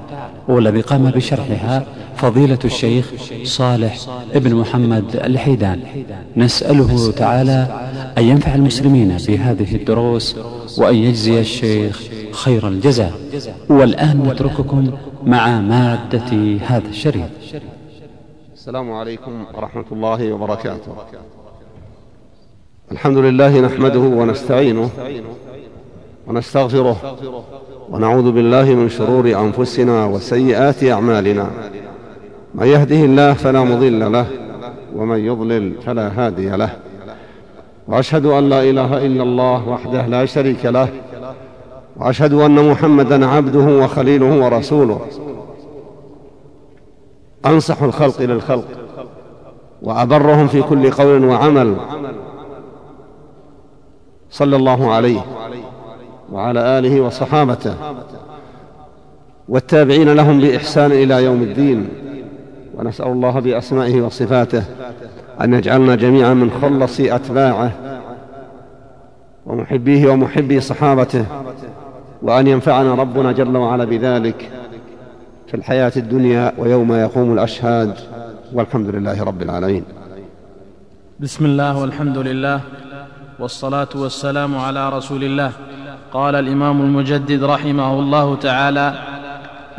والذي 0.48 0.80
قام 0.80 1.04
بشرحها 1.10 1.86
فضيلة 2.16 2.58
الشيخ 2.64 3.06
صالح 3.44 3.92
ابن 4.34 4.54
محمد 4.54 5.16
الحيدان. 5.16 5.80
نسأله 6.36 7.12
تعالى 7.22 7.60
أن 8.18 8.24
ينفع 8.24 8.54
المسلمين 8.54 9.10
بهذه 9.28 9.74
الدروس 9.74 10.26
وأن 10.78 10.94
يجزي 10.94 11.40
الشيخ 11.40 12.02
خير 12.32 12.68
الجزاء. 12.68 13.12
والآن 13.68 14.16
نترككم 14.28 14.80
مع 15.26 15.60
مادة 15.60 16.30
هذا 16.70 16.88
الشريط. 16.88 17.30
السلام 18.54 18.92
عليكم 18.92 19.44
ورحمة 19.54 19.88
الله 19.92 20.20
وبركاته. 20.32 20.92
الحمد 22.92 23.16
لله 23.16 23.60
نحمده 23.60 23.98
ونستعينه 23.98 24.90
ونستغفره 26.26 26.96
ونعوذ 27.90 28.32
بالله 28.32 28.74
من 28.74 28.88
شرور 28.88 29.26
أنفسنا 29.26 30.04
وسيئات 30.04 30.84
أعمالنا. 30.84 31.50
من 32.54 32.66
يهده 32.66 32.96
الله 32.96 33.32
فلا 33.32 33.64
مضل 33.64 34.12
له 34.12 34.26
ومن 34.96 35.18
يضلل 35.18 35.72
فلا 35.86 36.08
هادي 36.08 36.50
له. 36.50 36.70
وأشهد 37.88 38.26
أن 38.26 38.48
لا 38.48 38.62
إله 38.62 39.06
إلا 39.06 39.22
الله 39.22 39.68
وحده 39.68 40.06
لا 40.06 40.24
شريك 40.24 40.66
له 40.66 40.88
وأشهد 41.96 42.32
أن 42.32 42.70
محمدا 42.70 43.26
عبده 43.26 43.84
وخليله 43.84 44.44
ورسوله. 44.44 45.00
أنصح 47.46 47.82
الخلق 47.82 48.22
للخلق 48.22 48.68
وأبرهم 49.82 50.46
في 50.46 50.62
كل 50.62 50.90
قول 50.90 51.24
وعمل. 51.24 51.76
صلى 54.34 54.56
الله 54.56 54.92
عليه 54.92 55.20
وعلى 56.32 56.78
آله 56.78 57.00
وصحابته 57.00 57.74
والتابعين 59.48 60.12
لهم 60.12 60.40
بإحسان 60.40 60.92
إلى 60.92 61.24
يوم 61.24 61.42
الدين. 61.42 61.88
ونسأل 62.74 63.06
الله 63.06 63.40
بأسمائه 63.40 64.00
وصفاته 64.00 64.64
أن 65.40 65.54
يجعلنا 65.54 65.94
جميعا 65.94 66.34
من 66.34 66.50
خلص 66.50 67.00
أتباعه 67.00 67.72
ومحبيه 69.46 70.08
ومحبي 70.08 70.60
صحابته 70.60 71.26
وأن 72.22 72.46
ينفعنا 72.46 72.94
ربنا 72.94 73.32
جل 73.32 73.56
وعلا 73.56 73.84
بذلك 73.84 74.50
في 75.46 75.54
الحياة 75.54 75.92
الدنيا 75.96 76.52
ويوم 76.58 76.92
يقوم 76.92 77.32
الأشهاد. 77.32 77.94
والحمد 78.52 78.88
لله 78.88 79.22
رب 79.24 79.42
العالمين. 79.42 79.84
بسم 81.20 81.44
الله 81.44 81.80
والحمد 81.80 82.18
لله. 82.18 82.60
والصلاة 83.38 83.88
والسلام 83.94 84.58
على 84.58 84.88
رسول 84.88 85.24
الله. 85.24 85.50
قال 86.12 86.34
الإمام 86.34 86.80
المجدد 86.80 87.44
رحمه 87.44 87.92
الله 87.92 88.36
تعالى 88.36 88.94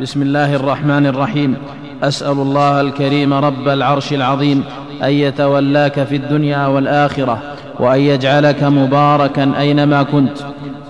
بسم 0.00 0.22
الله 0.22 0.54
الرحمن 0.54 1.06
الرحيم. 1.06 1.56
أسأل 2.02 2.32
الله 2.32 2.80
الكريم 2.80 3.32
رب 3.34 3.68
العرش 3.68 4.12
العظيم 4.12 4.64
أن 5.02 5.10
يتولاك 5.10 6.04
في 6.04 6.16
الدنيا 6.16 6.66
والآخرة 6.66 7.42
وأن 7.80 8.00
يجعلك 8.00 8.62
مباركا 8.62 9.52
أينما 9.58 10.02
كنت 10.02 10.38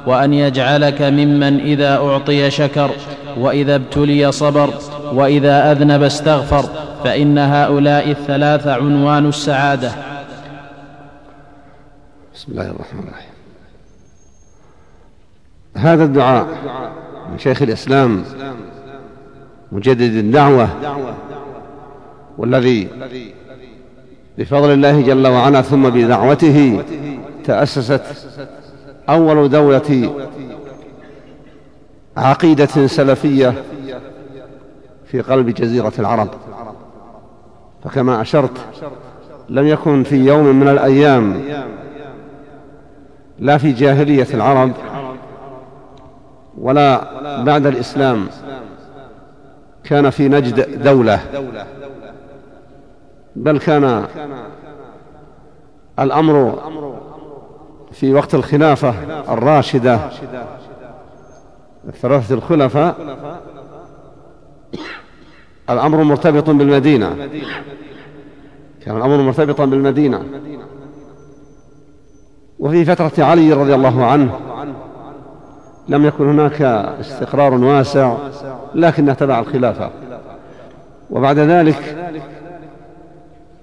وأن 0.06 0.34
يجعلك 0.34 1.02
ممن 1.02 1.60
إذا 1.60 1.96
أعطي 1.96 2.50
شكر 2.50 2.90
وإذا 3.36 3.74
ابتلي 3.74 4.32
صبر 4.32 4.70
وإذا 5.12 5.72
أذنب 5.72 6.02
استغفر 6.02 6.64
فإن 7.04 7.38
هؤلاء 7.38 8.10
الثلاث 8.10 8.66
عنوان 8.66 9.28
السعادة. 9.28 10.05
بسم 12.36 12.52
الله 12.52 12.70
الرحمن 12.70 13.00
الرحيم. 13.00 13.30
هذا 15.76 16.04
الدعاء 16.04 16.46
من 17.30 17.38
شيخ 17.38 17.62
الإسلام 17.62 18.24
مجدد 19.72 20.12
الدعوة 20.12 20.68
والذي 22.38 22.88
بفضل 24.38 24.72
الله 24.72 25.00
جل 25.00 25.26
وعلا 25.26 25.62
ثم 25.62 25.90
بدعوته 25.90 26.84
تأسست 27.44 28.02
أول 29.08 29.48
دولة 29.48 30.14
عقيدة 32.16 32.86
سلفية 32.86 33.54
في 35.06 35.20
قلب 35.20 35.50
جزيرة 35.50 35.92
العرب. 35.98 36.28
فكما 37.84 38.20
أشرت 38.20 38.58
لم 39.48 39.66
يكن 39.66 40.02
في 40.02 40.16
يوم 40.16 40.60
من 40.60 40.68
الأيام 40.68 41.42
لا 43.38 43.58
في 43.58 43.72
جاهلية 43.72 44.26
العرب 44.34 44.72
ولا 46.58 47.42
بعد 47.42 47.66
الإسلام 47.66 48.26
كان 49.84 50.10
في 50.10 50.28
نجد 50.28 50.82
دولة 50.82 51.20
بل 53.36 53.58
كان 53.58 54.06
الأمر 55.98 56.58
في 57.92 58.14
وقت 58.14 58.34
الخلافة 58.34 58.94
الراشدة 59.32 60.00
الثلاثة 61.88 62.34
الخلفاء 62.34 62.96
الأمر 65.70 66.02
مرتبط 66.02 66.50
بالمدينة 66.50 67.28
كان 68.84 68.96
الأمر 68.96 69.16
مرتبطا 69.16 69.64
بالمدينة. 69.64 70.22
وفي 72.58 72.84
فترة 72.84 73.24
علي 73.24 73.52
رضي 73.52 73.74
الله 73.74 74.04
عنه 74.04 74.30
لم 75.88 76.04
يكن 76.06 76.28
هناك 76.28 76.62
استقرار 77.00 77.54
واسع 77.54 78.14
لكنه 78.74 79.12
تبع 79.12 79.38
الخلافة. 79.38 79.90
وبعد 81.10 81.38
ذلك 81.38 81.96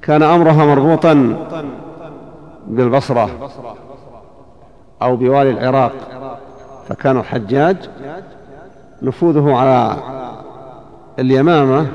كان 0.01 0.23
أمرها 0.23 0.65
مربوطا 0.65 1.35
بالبصرة 2.67 3.29
أو 5.01 5.15
بوالي 5.15 5.49
العراق 5.49 5.91
فكان 6.87 7.17
الحجاج 7.17 7.77
نفوذه 9.01 9.55
على 9.55 9.95
اليمامة 11.19 11.87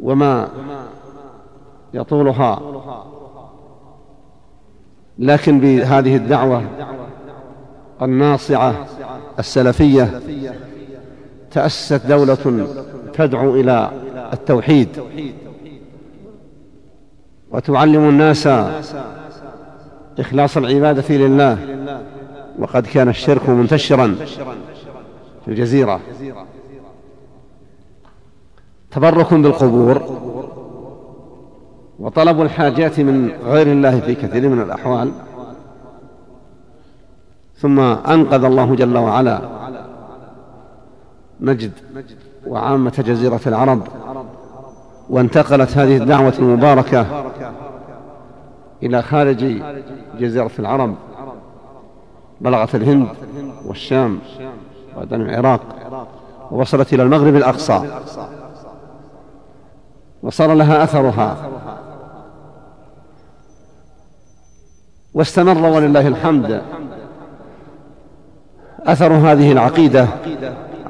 وما 0.00 0.48
يطولها 1.94 2.60
لكن 5.18 5.60
بهذه 5.60 6.16
الدعوة 6.16 6.62
الناصعة 8.02 8.86
السلفية 9.38 10.20
تأسست 11.50 12.06
دولة 12.06 12.66
تدعو 13.12 13.54
إلى 13.54 13.90
التوحيد. 14.32 14.88
وتعلم 17.50 18.08
الناس 18.08 18.48
إخلاص 20.18 20.56
العبادة 20.56 21.14
لله 21.14 21.58
وقد 22.58 22.86
كان 22.86 23.08
الشرك 23.08 23.48
منتشرا 23.48 24.16
في 25.44 25.48
الجزيرة. 25.48 26.00
تبرك 28.90 29.34
بالقبور 29.34 30.18
وطلب 31.98 32.42
الحاجات 32.42 33.00
من 33.00 33.30
غير 33.44 33.66
الله 33.66 34.00
في 34.00 34.14
كثير 34.14 34.48
من 34.48 34.62
الأحوال. 34.62 35.12
ثم 37.56 37.80
أنقذ 37.80 38.44
الله 38.44 38.74
جل 38.74 38.98
وعلا 38.98 39.40
نجد 41.40 41.72
وعامة 42.46 43.04
جزيرة 43.06 43.40
العرب 43.46 43.82
وانتقلت 45.10 45.76
هذه 45.76 45.96
الدعوة 45.96 46.34
المباركة 46.38 47.06
إلى 48.82 49.02
خارج 49.02 49.62
جزيرة 50.18 50.50
العرب 50.58 50.94
بلغت 52.40 52.74
الهند 52.74 53.08
والشام 53.66 54.18
وبعدين 54.96 55.20
العراق 55.20 55.60
ووصلت 56.50 56.92
إلى 56.92 57.02
المغرب 57.02 57.36
الأقصى 57.36 57.82
وصار 60.22 60.54
لها 60.54 60.84
أثرها 60.84 61.36
واستمر 65.14 65.66
ولله 65.66 66.08
الحمد. 66.08 66.62
أثر 68.86 69.12
هذه 69.12 69.52
العقيدة 69.52 70.06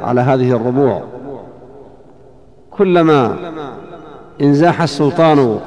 على 0.00 0.20
هذه 0.20 0.52
الربوع. 0.56 1.02
كلما 2.70 3.36
انزاح 4.40 4.82
السلطان 4.82 5.60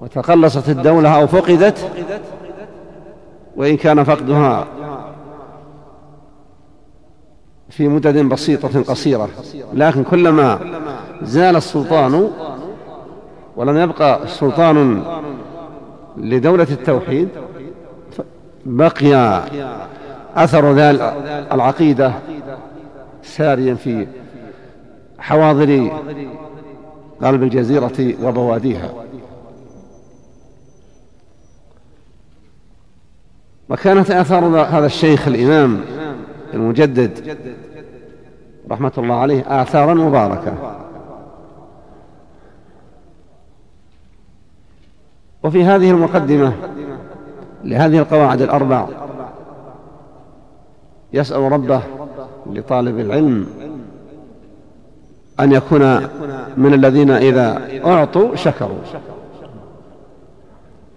وتقلصت 0.00 0.68
الدولة 0.68 1.20
أو 1.20 1.26
فقدت 1.26 1.90
وإن 3.56 3.76
كان 3.76 4.04
فقدها 4.04 4.66
في 7.68 7.88
مدد 7.88 8.18
بسيطة 8.18 8.82
قصيرة. 8.82 9.28
لكن 9.74 10.04
كلما 10.04 10.58
زال 11.22 11.56
السلطان 11.56 12.30
ولم 13.56 13.76
يبقى 13.76 14.28
سلطان 14.28 15.02
لدولة 16.20 16.66
التوحيد 16.70 17.28
بقي 18.66 19.42
أثر 20.36 20.72
ذلك 20.72 21.00
العقيدة 21.52 22.12
ساريا 23.22 23.74
في 23.74 24.06
حواضر 25.18 26.00
قلب 27.22 27.42
الجزيرة 27.42 28.14
وبواديها. 28.22 28.90
وكانت 33.68 34.10
آثار 34.10 34.44
هذا 34.44 34.86
الشيخ 34.86 35.28
الإمام 35.28 35.80
المجدد 36.54 37.36
رحمة 38.70 38.92
الله 38.98 39.14
عليه 39.14 39.62
آثارا 39.62 39.94
مباركة. 39.94 40.52
وفي 45.44 45.64
هذه 45.64 45.90
المقدمة 45.90 46.52
لهذه 47.64 47.98
القواعد 47.98 48.42
الأربع 48.42 48.86
يسأل 51.12 51.52
ربه 51.52 51.82
لطالب 52.46 52.98
العلم 52.98 53.46
أن 55.40 55.52
يكون 55.52 55.96
من 56.56 56.74
الذين 56.74 57.10
إذا 57.10 57.62
أعطوا 57.86 58.36
شكروا. 58.36 58.78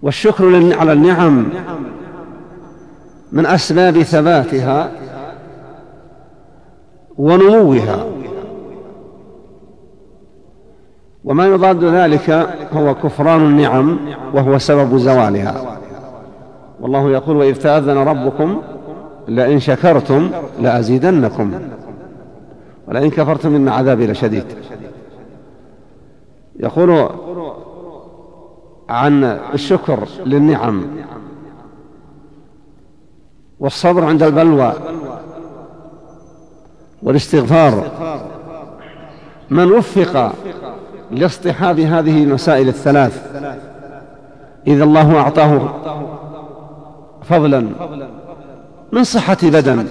والشكر 0.02 0.74
على 0.74 0.92
النعم 0.92 1.48
من 3.32 3.46
أسباب 3.46 4.02
ثباتها 4.02 4.90
ونموها. 7.18 8.06
وما 11.24 11.46
يضاد 11.46 11.84
ذلك 11.84 12.30
هو 12.72 12.94
كفران 12.94 13.40
النعم 13.40 13.98
وهو 14.34 14.58
سبب 14.58 14.96
زوالها. 14.96 15.78
والله 16.80 17.10
يقول 17.10 17.36
وإذ 17.36 17.54
تأذن 17.54 17.96
ربكم 17.96 18.62
لئن 19.28 19.60
شكرتم 19.60 20.30
لأزيدنكم 20.60 21.52
ولئن 22.88 23.10
كفرتم 23.10 23.54
إن 23.54 23.68
عذابي 23.68 24.06
لشديد. 24.06 24.44
يقول 26.60 27.08
عن 28.88 29.24
الشكر 29.54 30.08
للنعم 30.26 30.84
والصبر 33.60 34.04
عند 34.04 34.22
البلوى 34.22 34.72
والاستغفار. 37.02 37.84
من 39.50 39.72
وفق 39.72 40.32
لاصطحاب 41.14 41.80
هذه 41.80 42.22
المسائل 42.22 42.68
الثلاث. 42.68 43.22
إذا 44.66 44.84
الله 44.84 45.18
أعطاه 45.18 45.74
فضلا 47.22 47.66
من 48.92 49.04
صحة 49.04 49.36
بدن 49.42 49.86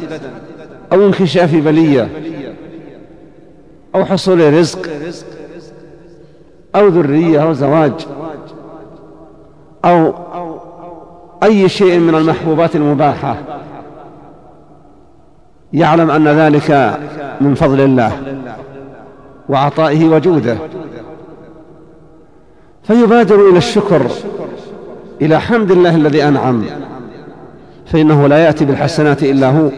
أو 0.93 1.05
انكشاف 1.05 1.55
بلية 1.55 2.09
أو 3.95 4.05
حصول 4.05 4.53
رزق 4.53 4.89
أو 6.75 6.87
ذرية 6.87 7.43
أو 7.43 7.53
زواج 7.53 7.93
أو 9.85 10.13
أي 11.43 11.69
شيء 11.69 11.99
من 11.99 12.15
المحبوبات 12.15 12.75
المباحة. 12.75 13.37
يعلم 15.73 16.11
أن 16.11 16.27
ذلك 16.27 16.99
من 17.41 17.55
فضل 17.55 17.81
الله 17.81 18.11
وعطائه 19.49 20.09
وجوده. 20.09 20.57
فيبادر 22.83 23.49
إلى 23.49 23.57
الشكر 23.57 24.07
إلى 25.21 25.41
حمد 25.41 25.71
الله 25.71 25.95
الذي 25.95 26.23
أنعم. 26.23 26.63
فإنه 27.85 28.27
لا 28.27 28.37
يأتي 28.37 28.65
بالحسنات 28.65 29.23
إلا 29.23 29.49
هو 29.49 29.69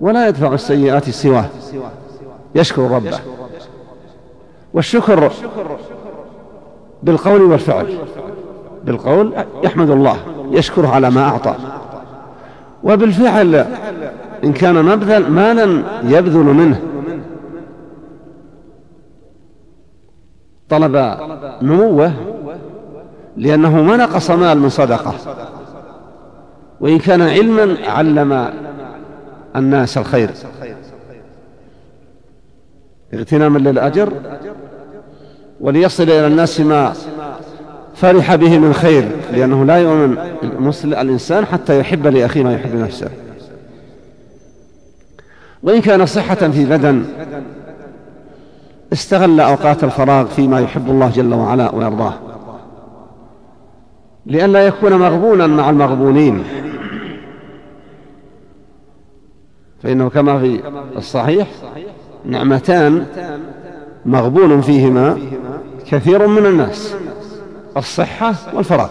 ولا 0.00 0.28
يدفع 0.28 0.54
السيئات 0.54 1.10
سواه. 1.10 1.44
يشكر 2.54 2.82
ربه. 2.82 3.18
والشكر 4.74 5.32
بالقول 7.02 7.42
والفعل 7.42 7.98
بالقول 8.84 9.32
يحمد 9.62 9.90
الله 9.90 10.16
يشكره 10.50 10.88
على 10.88 11.10
ما 11.10 11.22
أعطى. 11.22 11.54
وبالفعل 12.84 13.66
إن 14.44 14.52
كان 14.52 14.84
مبذل 14.84 15.30
مالا 15.30 15.82
يبذل 16.04 16.44
منه. 16.44 16.80
طلب 20.70 21.16
نموه 21.62 22.12
لأنه 23.36 23.82
ما 23.82 23.96
نقص 23.96 24.30
مال 24.30 24.58
من 24.58 24.68
صدقة. 24.68 25.14
وإن 26.80 26.98
كان 26.98 27.22
علما 27.22 27.76
علم 27.86 28.50
الناس 29.56 29.98
الخير. 29.98 30.30
اغتناما 33.14 33.58
للأجر 33.58 34.12
وليصل 35.60 36.02
إلى 36.02 36.26
الناس 36.26 36.60
ما 36.60 36.92
فرح 37.94 38.34
به 38.34 38.58
من 38.58 38.72
خير 38.72 39.08
لأنه 39.32 39.64
لا 39.64 39.76
يؤمن 39.76 40.18
الإنسان 40.84 41.46
حتى 41.46 41.80
يحب 41.80 42.06
لأخيه 42.06 42.42
ما 42.42 42.54
يحب 42.54 42.74
نفسه 42.74 43.08
وإن 45.62 45.80
كان 45.80 46.06
صحة 46.06 46.34
في 46.34 46.64
بدن 46.64 47.04
استغل 48.92 49.40
أوقات 49.40 49.84
الفراغ 49.84 50.26
فيما 50.26 50.60
يحب 50.60 50.90
الله 50.90 51.10
جل 51.10 51.34
وعلا 51.34 51.74
ويرضاه. 51.74 52.14
لئلا 54.26 54.66
يكون 54.66 54.92
مغبونا 54.92 55.46
مع 55.46 55.70
المغبونين. 55.70 56.44
فإنه 59.82 60.08
كما 60.08 60.38
في 60.38 60.62
الصحيح 60.96 61.48
نعمتان 62.24 63.06
مغبون 64.06 64.60
فيهما 64.60 65.18
كثير 65.86 66.26
من 66.26 66.46
الناس. 66.46 66.94
الصحة 67.76 68.34
والفراغ. 68.54 68.88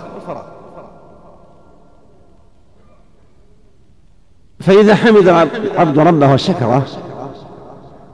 فإذا 4.60 4.96
حمد 4.96 5.27
العبد 5.27 6.00
ربه 6.00 6.34
وشكره 6.34 6.86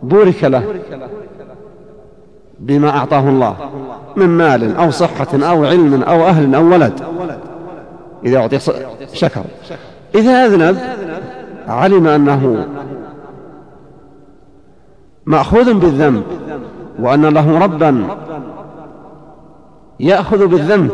بورك 0.04 0.44
له. 0.44 0.76
بما 2.60 2.90
أعطاه 2.90 3.30
الله 3.30 3.56
من 4.16 4.26
مال 4.26 4.76
أو 4.76 4.92
صحة 4.92 5.28
أو 5.34 5.66
علم 5.66 6.04
أو 6.04 6.28
أهل 6.28 6.56
أو 6.56 6.72
ولد 6.72 7.00
إذا 8.26 8.38
أعطي 8.38 8.60
شكر. 9.14 9.44
إذا 10.16 10.46
أذنب 10.46 10.78
علم 11.68 12.08
أنه 12.08 12.68
مأخوذ 15.26 15.74
بالذنب 15.74 16.24
وأن 17.00 17.26
له 17.26 17.60
ربا 17.60 18.08
يأخذ 20.00 20.48
بالذنب 20.48 20.92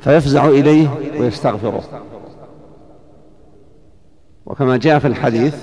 فيفزع 0.00 0.44
إليه 0.48 0.88
ويستغفره. 1.18 1.82
وكما 4.46 4.76
جاء 4.76 4.98
في 4.98 5.06
الحديث 5.06 5.56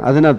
أذنب 0.00 0.36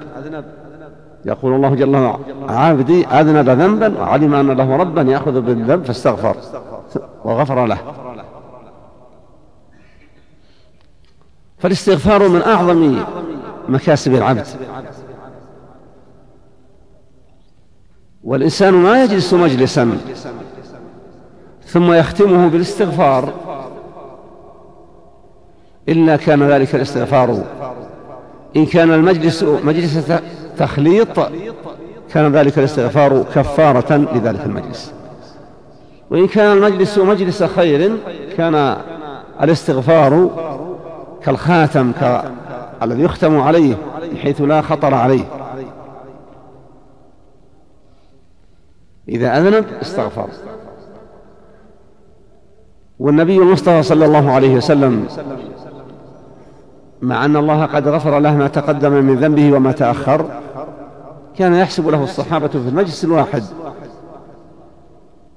يقول 1.26 1.54
الله 1.54 1.76
جل 1.76 1.96
وعلا 1.96 2.18
عبدي 2.50 3.08
أذنب 3.08 3.50
ذنبا 3.50 4.00
وعلم 4.00 4.34
أن 4.34 4.52
له 4.52 4.76
ربا 4.76 5.02
يأخذ 5.02 5.42
بالذنب 5.42 5.86
فاستغفر. 5.86 6.36
وغفر 7.26 7.66
له. 7.66 7.78
فالاستغفار 11.60 12.28
من 12.28 12.42
أعظم 12.42 13.04
مكاسب 13.70 14.16
العبد. 14.16 14.46
والإنسان 18.24 18.74
ما 18.74 19.04
يجلس 19.04 19.34
مجلسا 19.34 19.98
ثم 21.66 21.94
يختمه 21.94 22.48
بالاستغفار. 22.48 23.34
إلا 25.90 26.16
كان 26.16 26.44
ذلك 26.44 26.76
الاستغفار. 26.76 27.44
إن 28.56 28.66
كان 28.66 28.94
المجلس 28.94 29.44
مجلس 29.44 30.12
تخليط 30.58 31.20
كان 32.14 32.32
ذلك 32.32 32.60
الاستغفار 32.60 33.24
كفارة 33.36 33.96
لذلك 33.96 34.46
المجلس 34.46 34.94
وإن 36.10 36.28
كان 36.28 36.58
المجلس 36.58 36.98
مجلس 36.98 37.44
خير 37.44 37.98
كان 38.38 38.78
الاستغفار 39.42 40.30
كالخاتم. 41.24 41.92
الذي 42.84 43.04
يختم 43.04 43.40
عليه 43.40 43.76
بحيث 44.14 44.42
لا 44.42 44.62
خطر 44.62 44.94
عليه 44.94 45.24
إذا 49.10 49.38
أذنب 49.38 49.66
استغفر 49.82 50.28
والنبي 53.00 53.38
المصطفى 53.38 53.84
صلى 53.84 54.06
الله 54.06 54.32
عليه 54.32 54.56
وسلم 54.56 55.08
مع 57.02 57.26
أن 57.26 57.36
الله 57.36 57.66
قد 57.66 57.88
غفر 57.88 58.20
له 58.20 58.38
ما 58.38 58.48
تقدم 58.48 58.92
من 58.92 59.16
ذنبه 59.16 59.54
وما 59.54 59.72
تأخر 59.72 60.26
كان 61.38 61.54
يحسب 61.54 61.88
له 61.88 62.04
الصحابة 62.04 62.48
في 62.48 62.56
المجلس 62.56 63.04
الواحد. 63.04 63.44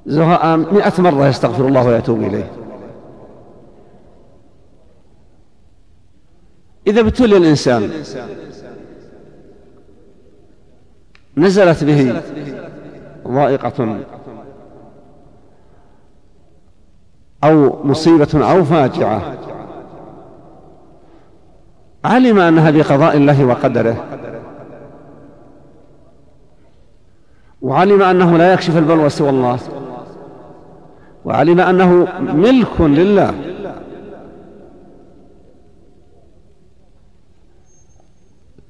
زهاء 0.07 0.57
مئة 0.57 1.03
مرة 1.03 1.27
يستغفر 1.27 1.69
الله 1.69 1.87
ويتوب 1.87 2.23
إليه. 2.23 2.51
إذا 6.87 7.01
ابتلي 7.01 7.37
الإنسان 7.37 7.91
نزلت 11.37 11.85
به 11.85 12.23
ضائقة 13.29 13.99
أو 17.45 17.85
مصيبة 17.85 18.51
أو 18.53 18.65
فاجعة 18.65 19.37
علم 22.05 22.39
أنها 22.39 22.71
بقضاء 22.71 23.17
الله 23.17 23.45
وقدره. 23.45 24.16
وعلم 27.67 28.03
أنه 28.03 28.37
لا 28.37 28.53
يكشف 28.53 28.77
البلوى 28.77 29.09
سوى 29.09 29.31
الله. 29.31 29.59
وعلم 31.25 31.61
أنه 31.61 32.09
ملك 32.21 32.81
لله. 32.81 33.35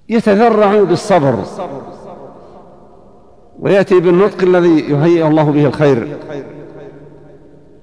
يتذرع 0.09 0.83
بالصبر. 0.83 1.35
ويأتي 3.61 4.00
بالنطق 4.00 4.43
الذي 4.43 4.81
يهيئ 4.81 5.26
الله 5.29 5.50
به 5.50 5.67
الخير. 5.67 6.09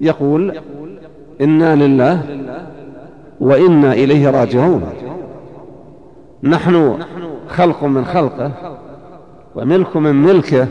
يقول 0.00 0.58
إنا 1.40 1.76
لله 1.76 2.22
وإنا 3.40 3.92
إليه 3.92 4.30
راجعون. 4.30 4.82
نحن 6.42 6.98
خلق 7.48 7.84
من 7.84 8.04
خلقه. 8.04 8.73
وملك 9.54 9.96
من 9.96 10.22
ملكه. 10.22 10.68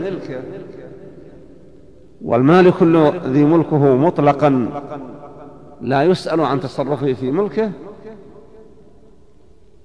والمالك 2.21 2.83
ذي 3.25 3.43
ملكه 3.43 3.95
مطلقا. 3.95 4.69
لا 5.81 6.03
يسأل 6.03 6.41
عن 6.41 6.59
تصرفه 6.59 7.13
في 7.13 7.31
ملكه. 7.31 7.71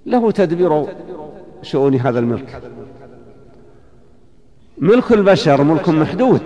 له 0.06 0.30
تدبير 0.30 0.86
شؤون 1.62 1.94
هذا 1.94 2.18
الملك. 2.18 2.62
ملك 4.78 5.12
البشر 5.12 5.62
ملك 5.62 5.88
محدود. 5.88 6.42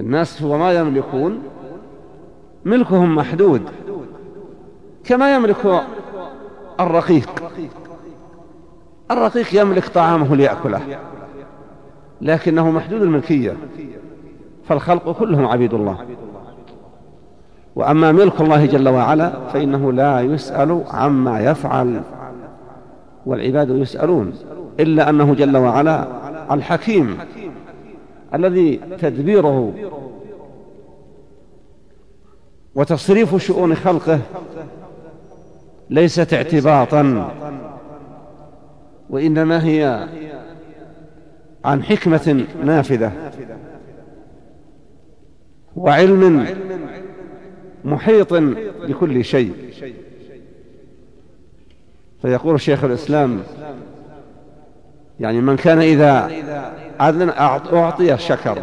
الناس 0.00 0.42
وما 0.42 0.72
يملكون 0.72 1.42
ملكهم 2.64 3.14
محدود. 3.14 3.62
كما 5.04 5.34
يملك 5.34 5.84
الرقيق. 6.80 7.41
الرقيق 9.12 9.60
يملك 9.60 9.88
طعامه 9.88 10.36
ليأكله 10.36 10.80
لكنه 12.20 12.70
محدود 12.70 13.02
الملكية 13.02 13.56
فالخلق 14.68 15.12
كلهم 15.18 15.46
عبيد 15.46 15.74
الله. 15.74 15.98
وأما 17.76 18.12
ملك 18.12 18.40
الله 18.40 18.66
جل 18.66 18.88
وعلا 18.88 19.32
فإنه 19.52 19.92
لا 19.92 20.20
يسأل 20.20 20.84
عما 20.90 21.40
يفعل 21.40 22.02
والعباد 23.26 23.70
يسألون 23.70 24.32
إلا 24.80 25.10
أنه 25.10 25.34
جل 25.34 25.56
وعلا 25.56 26.06
الحكيم 26.50 27.18
الذي 28.34 28.80
تدبيره 28.98 29.72
وتصريف 32.74 33.36
شؤون 33.36 33.74
خلقه 33.74 34.20
ليست 35.90 36.34
اعتباطا. 36.34 37.30
وإنما 39.12 39.66
هي 39.66 40.08
عن 41.64 41.82
حكمة 41.82 42.44
نافذة 42.64 43.12
وعلم 45.76 46.46
محيط 47.84 48.34
بكل 48.88 49.24
شيء. 49.24 49.52
فيقول 52.22 52.60
شيخ 52.60 52.84
الإسلام 52.84 53.40
يعني 55.20 55.40
من 55.40 55.56
كان 55.56 55.78
إذا 55.78 56.30
أذن 57.00 57.28
أعطي 57.72 58.18
شكر 58.18 58.62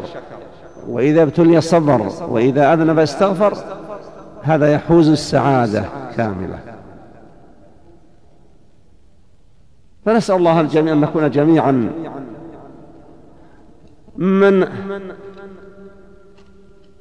وإذا 0.88 1.24
ابتلي 1.24 1.62
صبر 1.62 2.12
وإذا 2.30 2.74
أذنب 2.74 3.00
استغفر 3.00 3.58
هذا 4.44 4.74
يحوز 4.74 5.10
السعادة 5.10 5.86
كاملة. 6.18 6.60
فنسأل 10.10 10.36
الله 10.36 10.62
الجميع 10.62 10.94
أن 10.94 11.02
نكون 11.02 11.30
جميعا 11.30 11.92
من 14.18 14.68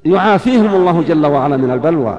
يعافيهم 0.04 0.74
الله 0.74 1.02
جل 1.02 1.26
وعلا 1.26 1.56
من 1.56 1.70
البلوى 1.70 2.18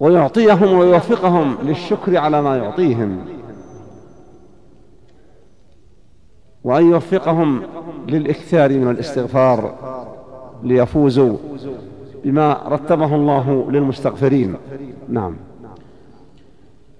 ويعطيهم 0.00 0.78
ويوفقهم 0.78 1.56
للشكر 1.62 2.16
على 2.16 2.42
ما 2.42 2.56
يعطيهم 2.56 3.18
وأن 6.64 6.90
يوفقهم 6.90 7.62
للإكثار 8.08 8.78
من 8.78 8.90
الاستغفار 8.90 9.74
ليفوزوا 10.62 11.36
بما 12.24 12.60
رتبه 12.66 13.14
الله 13.14 13.70
للمستغفرين. 13.70 14.56
نعم. 15.08 15.36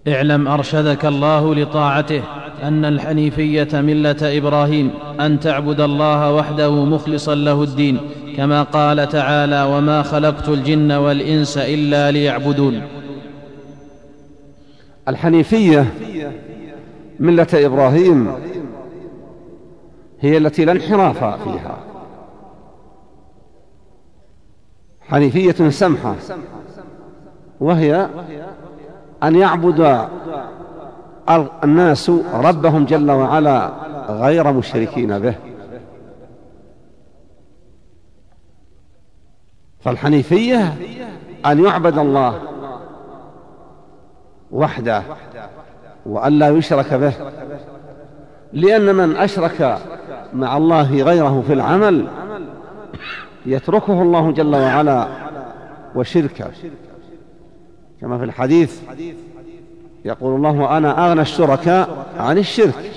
اعلم 0.09 0.49
أرشدك 0.49 1.05
الله 1.05 1.55
لطاعته 1.55 2.23
أن 2.63 2.85
الحنيفية 2.85 3.69
ملة 3.73 4.17
إبراهيم 4.23 4.91
أن 5.21 5.41
تعبد 5.41 5.81
الله 5.81 6.35
وحده 6.35 6.85
مخلصا 6.85 7.35
له 7.35 7.63
الدين 7.63 8.01
كما 8.37 8.63
قال 8.63 9.09
تعالى 9.09 9.63
وما 9.63 10.03
خلقت 10.03 10.49
الجن 10.49 10.93
والإنس 10.93 11.59
إلا 11.59 12.11
ليعبدون. 12.11 12.83
الحنيفية 15.09 15.95
ملة 17.21 17.47
إبراهيم 17.55 18.33
هي 20.21 20.37
التي 20.37 20.65
لا 20.65 20.73
انحراف 20.73 21.19
فيها. 21.19 21.79
حنيفية 25.01 25.71
سمحة 25.71 26.17
وهي 27.61 28.09
أن 29.25 29.37
يعبد 29.37 30.09
الناس 31.65 32.11
ربهم 32.35 32.85
جل 32.85 33.11
وعلا 33.11 33.71
غير 34.09 34.53
مشركين 34.53 35.19
به. 35.19 35.35
فالحنيفية 39.81 40.75
أن 41.47 41.65
يعبد 41.65 41.99
الله 41.99 42.41
وحده 44.53 45.03
وأن 46.07 46.33
لا 46.39 46.49
يشرك 46.49 46.95
به. 46.95 47.13
لأن 48.53 48.95
من 48.95 49.17
أشرك 49.17 49.79
مع 50.33 50.57
الله 50.57 51.03
غيره 51.03 51.43
في 51.47 51.53
العمل 51.53 52.07
يتركه 53.47 54.03
الله 54.03 54.33
جل 54.33 54.55
وعلا 54.55 55.07
وشركه. 55.95 56.51
كما 58.05 58.19
في 58.19 58.25
الحديث 58.25 58.81
يقول 60.05 60.37
الله 60.37 60.61
وأنا 60.61 61.09
أغنى 61.09 61.21
الشركاء 61.21 62.07
عن 62.19 62.39
الشرك. 62.39 62.93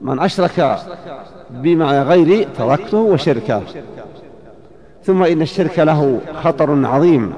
من 0.00 0.18
أشرك 0.20 0.78
بمع 1.50 2.02
غيري 2.02 2.44
تركته 2.44 2.98
وشركه. 2.98 3.62
ثم 5.02 5.22
إن 5.22 5.42
الشرك 5.42 5.78
له 5.78 6.20
خطر 6.42 6.86
عظيم. 6.86 7.34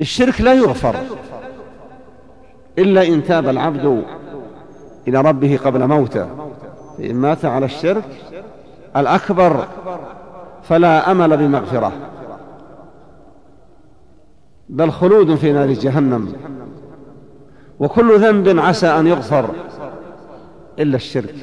الشرك 0.00 0.40
لا 0.40 0.54
يغفر 0.54 0.96
إلا 2.78 3.06
إن 3.06 3.24
تاب 3.24 3.48
العبد 3.48 4.04
إلى 5.08 5.20
ربه 5.20 5.58
قبل 5.64 5.86
موته. 5.86 6.28
فإن 6.98 7.14
مات 7.14 7.44
على 7.44 7.66
الشرك 7.66 8.04
الأكبر 8.96 9.64
فلا 10.62 11.10
أمل 11.10 11.36
بمغفرة. 11.36 11.92
بل 14.68 14.90
خلود 14.90 15.34
في 15.34 15.52
نار 15.52 15.72
جهنم. 15.72 16.32
وكل 17.80 18.20
ذنب 18.20 18.58
عسى 18.58 18.86
أن 18.86 19.06
يغفر 19.06 19.50
إلا 20.78 20.96
الشرك. 20.96 21.34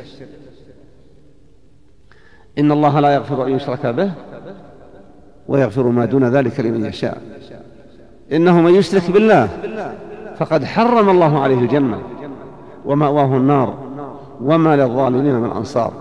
إن 2.58 2.72
الله 2.72 3.00
لا 3.00 3.14
يغفر 3.14 3.46
أن 3.46 3.52
يشرك 3.52 3.86
به 3.86 4.12
ويغفر 5.48 5.84
ما 5.84 6.06
دون 6.06 6.24
ذلك 6.24 6.60
لمن 6.60 6.86
يشاء. 6.86 7.22
إنه 8.32 8.62
من 8.62 8.76
يشرك 8.76 9.12
بالله 9.12 9.50
فقد 10.38 10.64
حرم 10.64 11.10
الله 11.10 11.40
عليه 11.40 11.60
الجنة 11.60 12.00
ومأواه 12.86 13.38
النار 13.38 13.78
وما 14.42 14.76
للظالمين 14.76 15.36
من 15.36 15.52
أنصار. 15.52 15.94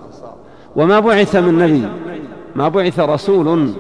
وما 0.77 1.01
بعث 1.01 1.37
من 1.37 1.59
نبي 1.59 1.89
ما 2.57 2.69
بعث 2.69 3.01
رسول 3.01 3.75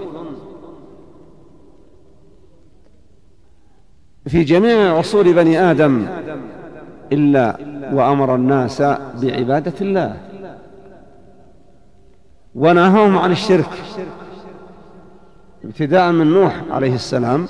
في 4.27 4.45
جميع 4.45 4.99
عصور 4.99 5.33
بني 5.33 5.71
آدم 5.71 6.07
إلا 7.13 7.57
وأمر 7.93 8.35
الناس 8.35 8.83
بعبادة 9.23 9.73
الله. 9.81 10.17
ونهاهم 12.55 13.19
عن 13.19 13.33
الشرك. 13.33 13.71
ابتداء 15.65 16.13
من 16.13 16.27
نوح 16.27 16.63
عليه 16.71 16.95
السلام 16.95 17.47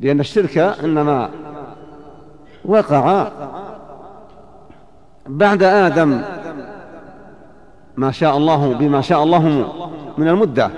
لأن 0.00 0.20
الشرك 0.20 0.58
إنما 0.58 1.30
وقع 2.64 3.28
بعد 5.26 5.62
آدم 5.62 6.22
ما 7.96 8.10
شاء 8.10 8.36
الله 8.36 8.74
بما 8.74 9.00
شاء 9.00 9.22
الله 9.22 9.68
من 10.18 10.28
المدة. 10.28 10.70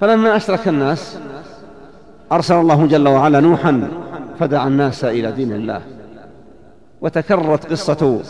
فلما 0.00 0.36
أشرك 0.36 0.68
الناس 0.68 1.18
أرسل 2.32 2.54
الله 2.54 2.86
جل 2.86 3.08
وعلا 3.08 3.40
نوحا 3.40 3.88
فدعا 4.38 4.68
الناس 4.68 5.04
إلى 5.04 5.32
دين 5.32 5.52
الله. 5.52 5.80
وتكررت 7.00 7.66
قصة 7.70 8.20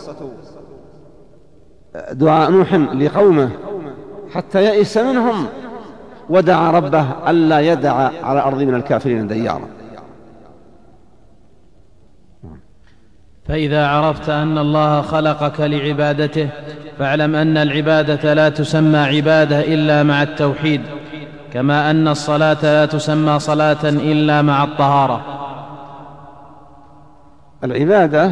دعاء 2.11 2.51
نوح 2.51 2.73
لقومه 2.73 3.49
حتى 4.33 4.63
يئس 4.63 4.97
منهم 4.97 5.45
ودعا 6.29 6.71
ربه 6.71 7.05
ألا 7.29 7.59
يدع 7.59 7.93
على 8.23 8.39
الأرض 8.39 8.61
من 8.61 8.75
الكافرين 8.75 9.27
ديارا. 9.27 9.67
فإذا 13.47 13.87
عرفت 13.87 14.29
أن 14.29 14.57
الله 14.57 15.01
خلقك 15.01 15.59
لعبادته 15.59 16.49
فاعلم 16.99 17.35
أن 17.35 17.57
العبادة 17.57 18.33
لا 18.33 18.49
تسمى 18.49 18.97
عبادة 18.97 19.59
إلا 19.59 20.03
مع 20.03 20.23
التوحيد. 20.23 20.81
كما 21.55 21.91
أن 21.91 22.07
الصلاة 22.07 22.57
لا 22.63 22.85
تسمى 22.85 23.39
صلاة 23.39 23.83
إلا 23.83 24.41
مع 24.41 24.63
الطهارة. 24.63 25.21
العبادة 27.63 28.31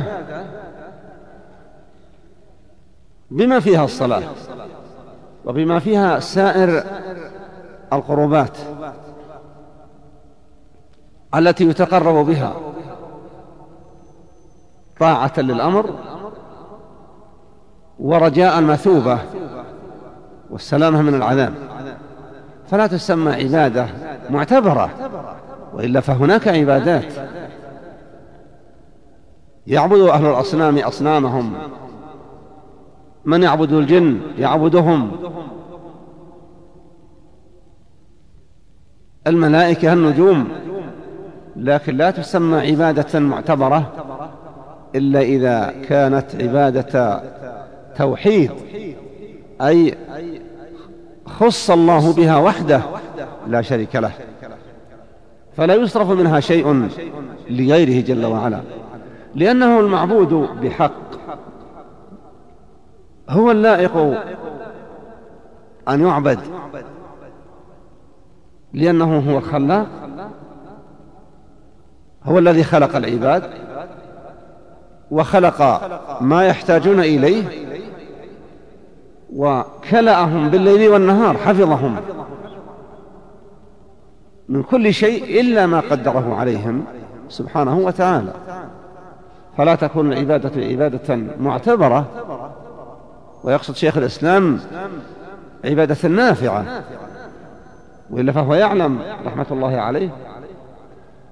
بما 3.32 3.60
فيها 3.60 3.86
الصلاة 3.86 4.24
وبما 5.46 5.80
فيها 5.80 6.20
سائر 6.20 6.84
القربات 7.94 8.58
التي 11.36 11.70
يتقرب 11.70 12.26
بها 12.26 12.54
طاعة 15.00 15.34
للأمر 15.38 15.90
ورجاء 18.00 18.60
المثوبة 18.60 19.20
والسلامة 20.50 21.02
من 21.02 21.16
العذاب. 21.16 21.73
فلا 22.68 22.88
تسمى 22.88 23.32
عبادة 23.32 23.88
معتبرة 24.30 24.90
وإلا 25.74 26.00
فهناك 26.00 26.48
عبادات. 26.48 27.14
يعبد 29.68 30.00
أهل 30.00 30.26
الأصنام 30.26 30.78
أصنامهم. 30.78 31.54
من 33.26 33.44
يعبد 33.44 33.74
الجن 33.74 34.20
يعبدهم. 34.38 35.12
الملائكة 39.28 39.94
النجوم. 39.94 40.48
لكن 41.56 41.98
لا 41.98 42.12
تسمى 42.12 42.58
عبادة 42.58 43.20
معتبرة 43.20 43.92
إلا 44.96 45.22
إذا 45.22 45.74
كانت 45.90 46.26
عبادة 46.36 47.24
توحيد 47.98 48.52
أي 49.62 49.98
خص 51.40 51.70
الله 51.70 52.14
بها 52.14 52.38
وحده 52.38 52.82
لا 53.48 53.62
شريك 53.62 53.96
له 53.96 54.12
فلا 55.58 55.76
يصرف 55.76 56.10
منها 56.10 56.40
شيء 56.40 56.90
لغيره 57.50 58.04
جل 58.06 58.26
وعلا 58.26 58.60
لأنه 59.36 59.80
المعبود 59.80 60.34
بحق 60.62 60.92
هو 63.30 63.52
اللائق 63.52 63.98
أن 65.90 66.02
يعبد 66.08 66.40
لأنه 68.74 69.20
هو 69.20 69.38
الخلاق 69.38 69.88
هو 72.24 72.40
الذي 72.40 72.64
خلق 72.64 72.96
العباد 72.96 73.44
وخلق 75.12 75.82
ما 76.22 76.48
يحتاجون 76.48 77.00
إليه 77.00 77.63
وكلأهم 79.30 80.50
بالليل 80.50 80.90
والنهار 80.90 81.38
حفظهم. 81.38 81.96
من 84.50 84.64
كل 84.64 84.94
شيء 84.94 85.42
إلا 85.42 85.68
ما 85.68 85.80
قدره 85.80 86.36
عليهم 86.36 86.84
سبحانه 87.30 87.78
وتعالى. 87.78 88.34
فلا 89.58 89.76
تكون 89.76 90.14
العبادة 90.14 90.66
عبادة 90.66 91.16
معتبرة. 91.40 92.06
ويقصد 93.44 93.76
شيخ 93.76 93.98
الإسلام 93.98 94.60
عبادة 95.66 96.10
نافعة. 96.10 96.66
وإلا 98.12 98.32
فهو 98.32 98.54
يعلم 98.54 99.00
رحمة 99.26 99.46
الله 99.52 99.78
عليه 99.78 100.10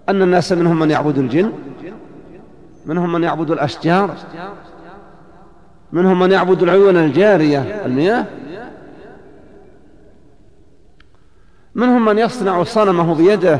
أن 0.10 0.22
الناس 0.22 0.52
منهم 0.52 0.80
من 0.80 0.92
يعبد 0.92 1.18
الجن 1.18 1.52
منهم 2.86 3.12
من 3.12 3.24
يعبد 3.24 3.52
الأشجار 3.52 4.10
منهم 5.94 6.20
من 6.20 6.32
يعبد 6.32 6.64
العيون 6.64 6.98
الجارية. 6.98 7.60
المياه. 7.86 8.26
منهم 11.76 12.06
من 12.06 12.18
يصنع 12.18 12.64
صنمه 12.64 13.16
بيده 13.16 13.60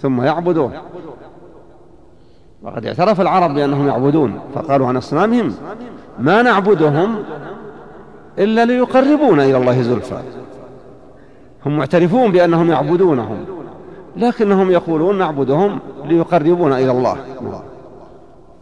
ثم 0.00 0.22
يعبده. 0.22 0.70
وقد 2.62 2.86
اعترف 2.86 3.20
العرب 3.20 3.54
بأنهم 3.54 3.88
يعبدون 3.88 4.40
فقالوا 4.54 4.86
عن 4.86 4.96
أصنامهم 4.96 5.54
ما 6.18 6.42
نعبدهم 6.42 7.22
إلا 8.38 8.64
ليقربونا 8.64 9.44
إلى 9.44 9.56
الله 9.56 9.82
زلفى. 9.82 10.22
هم 11.66 11.76
معترفون 11.76 12.32
بأنهم 12.32 12.70
يعبدونهم 12.70 13.44
لكنهم 14.16 14.70
يقولون 14.70 15.18
نعبدهم 15.18 15.78
ليقربونا 16.04 16.78
إلى 16.78 16.90
الله. 16.90 17.16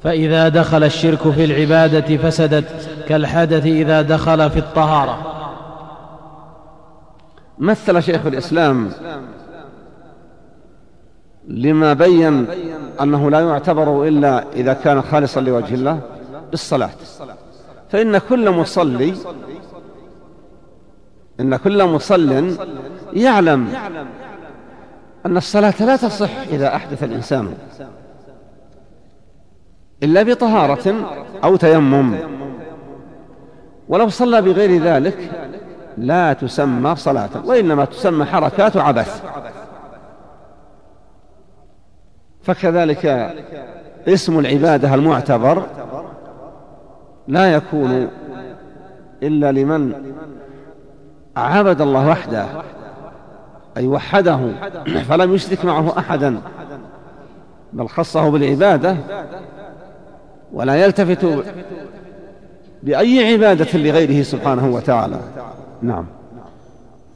فإذا 0.06 0.48
دخل 0.48 0.84
الشرك 0.84 1.30
في 1.30 1.44
العبادة 1.44 2.16
فسدت 2.16 2.88
كالحدث 3.08 3.66
إذا 3.66 4.02
دخل 4.02 4.50
في 4.50 4.58
الطهارة. 4.58 5.18
مثل 7.58 8.02
شيخ 8.02 8.26
الإسلام 8.26 8.90
لما 11.48 11.92
بين 11.92 12.46
أنه 13.00 13.30
لا 13.30 13.40
يعتبر 13.40 14.08
إلا 14.08 14.44
إذا 14.52 14.72
كان 14.72 15.02
خالصا 15.02 15.40
لوجه 15.40 15.74
الله 15.74 16.00
بالصلاة. 16.50 16.90
فإن 17.90 18.18
كل 18.18 18.50
مصلي 18.50 19.14
إن 21.40 21.56
كل 21.56 21.84
مصل 21.84 22.56
يعلم 23.12 23.68
أن 25.26 25.36
الصلاة 25.36 25.74
لا 25.80 25.96
تصح 25.96 26.30
إذا 26.50 26.76
أحدث 26.76 27.02
الإنسان. 27.02 27.54
إلا 30.02 30.22
بطهارة 30.22 30.94
أو 31.44 31.56
تيمم. 31.56 32.14
ولو 33.88 34.08
صلى 34.08 34.42
بغير 34.42 34.82
ذلك 34.82 35.30
لا 35.98 36.32
تسمى 36.32 36.96
صلاة 36.96 37.30
وإنما 37.44 37.84
تسمى 37.84 38.24
حركات 38.24 38.76
عبث. 38.76 39.22
فكذلك 42.42 43.34
اسم 44.08 44.38
العبادة 44.38 44.94
المعتبر 44.94 45.62
لا 47.28 47.52
يكون 47.52 48.08
إلا 49.22 49.52
لمن 49.52 49.92
عبد 51.36 51.80
الله 51.80 52.08
وحده 52.08 52.46
أي 53.76 53.86
وحده 53.86 54.40
فلم 55.08 55.34
يشرك 55.34 55.64
معه 55.64 55.98
أحدا 55.98 56.40
بل 57.72 57.88
خصه 57.88 58.30
بالعبادة 58.30 58.96
ولا 60.56 60.74
يلتفت 60.74 61.26
بأي 62.82 63.32
عبادة 63.32 63.78
لغيره 63.78 64.22
سبحانه 64.22 64.68
وتعالى. 64.68 65.20
نعم. 65.82 66.06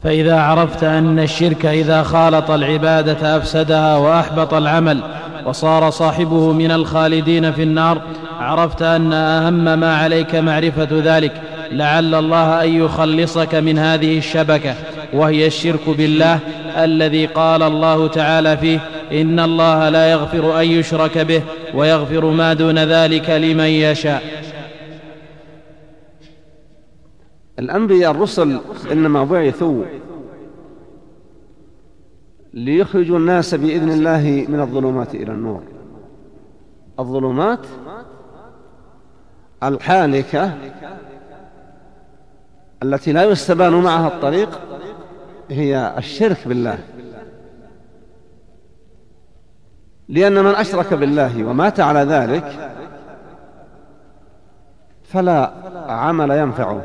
فإذا 0.02 0.40
عرفت 0.40 0.84
أن 0.84 1.18
الشرك 1.18 1.66
إذا 1.66 2.02
خالط 2.02 2.50
العبادة 2.50 3.36
أفسدها 3.36 3.96
وأحبط 3.96 4.54
العمل 4.54 5.00
وصار 5.46 5.90
صاحبه 5.90 6.52
من 6.52 6.70
الخالدين 6.70 7.52
في 7.52 7.62
النار 7.62 8.02
عرفت 8.40 8.82
أن 8.82 9.12
أهم 9.12 9.80
ما 9.80 9.96
عليك 9.96 10.34
معرفة 10.34 10.88
ذلك 10.90 11.32
لعل 11.72 12.14
الله 12.14 12.64
أن 12.64 12.68
يخلصك 12.68 13.54
من 13.54 13.78
هذه 13.78 14.18
الشبكة 14.18 14.74
وهي 15.12 15.46
الشرك 15.46 15.88
بالله 15.88 16.38
الذي 16.76 17.26
قال 17.26 17.62
الله 17.62 18.08
تعالى 18.08 18.56
فيه 18.56 18.80
إن 19.12 19.40
الله 19.40 19.88
لا 19.88 20.10
يغفر 20.10 20.60
أن 20.60 20.66
يشرك 20.66 21.18
به. 21.18 21.42
ويغفر 21.74 22.30
ما 22.30 22.52
دون 22.52 22.78
ذلك 22.78 23.30
لمن 23.30 23.64
يشاء. 23.64 24.22
الأنبياء 27.58 28.10
الرسل 28.10 28.60
إنما 28.92 29.24
بعثوا 29.24 29.84
ليخرجوا 32.54 33.18
الناس 33.18 33.54
بإذن 33.54 33.90
الله 33.90 34.46
من 34.48 34.60
الظلمات 34.60 35.14
إلى 35.14 35.32
النور. 35.32 35.62
الظلمات 36.98 37.66
الحالكة 39.62 40.54
التي 42.82 43.12
لا 43.12 43.24
يستبان 43.24 43.72
معها 43.72 44.08
الطريق 44.08 44.60
هي 45.50 45.94
الشرك 45.98 46.48
بالله. 46.48 46.78
لأن 50.10 50.44
من 50.44 50.54
أشرك 50.54 50.94
بالله 50.94 51.44
ومات 51.44 51.80
على 51.80 52.00
ذلك 52.00 52.70
فلا 55.04 55.52
عمل 55.88 56.30
ينفعه. 56.30 56.82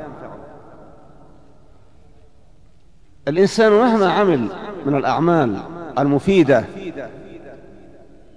الإنسان 3.28 3.72
مهما 3.72 4.12
عمل 4.12 4.48
من 4.86 4.96
الأعمال 4.96 5.58
المفيدة 6.00 6.66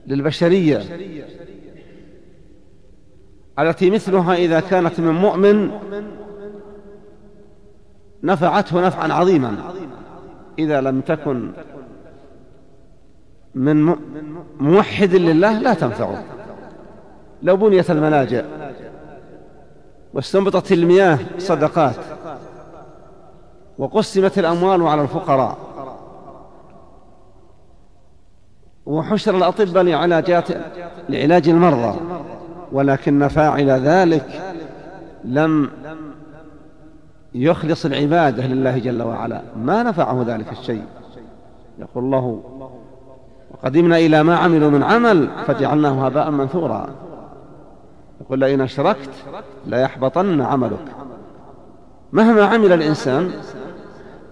للبشرية 0.06 0.82
التي 3.58 3.90
مثلها 3.90 4.34
إذا 4.34 4.60
كانت 4.60 5.00
من 5.00 5.12
مؤمن 5.12 5.70
نفعته 8.22 8.86
نفعا 8.86 9.12
عظيما 9.12 9.56
إذا 10.58 10.80
لم 10.80 11.00
تكن 11.00 11.52
من 13.54 13.96
موحد 14.60 15.14
لله 15.14 15.58
لا 15.58 15.74
تنفعه. 15.74 16.24
لو 17.42 17.56
بنيت 17.56 17.90
الملاجئ 17.90 18.44
واستنبطت 20.14 20.72
المياه 20.72 21.18
صدقات 21.38 21.96
وقسمت 23.78 24.38
الأموال 24.38 24.82
على 24.82 25.02
الفقراء 25.02 25.56
وحشر 28.86 29.36
الأطباء 29.36 29.82
لعلاجات 29.82 30.48
لعلاج 31.08 31.48
المرضى 31.48 31.98
ولكن 32.72 33.28
فاعل 33.28 33.70
ذلك 33.70 34.54
لم 35.24 35.70
يخلص 37.34 37.84
العبادة 37.84 38.46
لله 38.46 38.78
جل 38.78 39.02
وعلا. 39.02 39.42
ما 39.56 39.82
نفعه 39.82 40.24
ذلك 40.26 40.52
الشيء. 40.52 40.84
يقول 41.78 42.04
الله 42.04 42.42
وقدمنا 43.62 43.98
إلى 43.98 44.22
ما 44.22 44.36
عملوا 44.36 44.70
من 44.70 44.82
عمل 44.82 45.28
فجعلناه 45.46 46.06
هباء 46.06 46.30
منثورا. 46.30 46.88
يقول 48.20 48.40
لئن 48.40 48.60
أشركت 48.60 49.10
ليحبطن 49.66 50.40
عملك. 50.40 50.84
مهما 52.12 52.44
عمل 52.44 52.72
الإنسان 52.72 53.30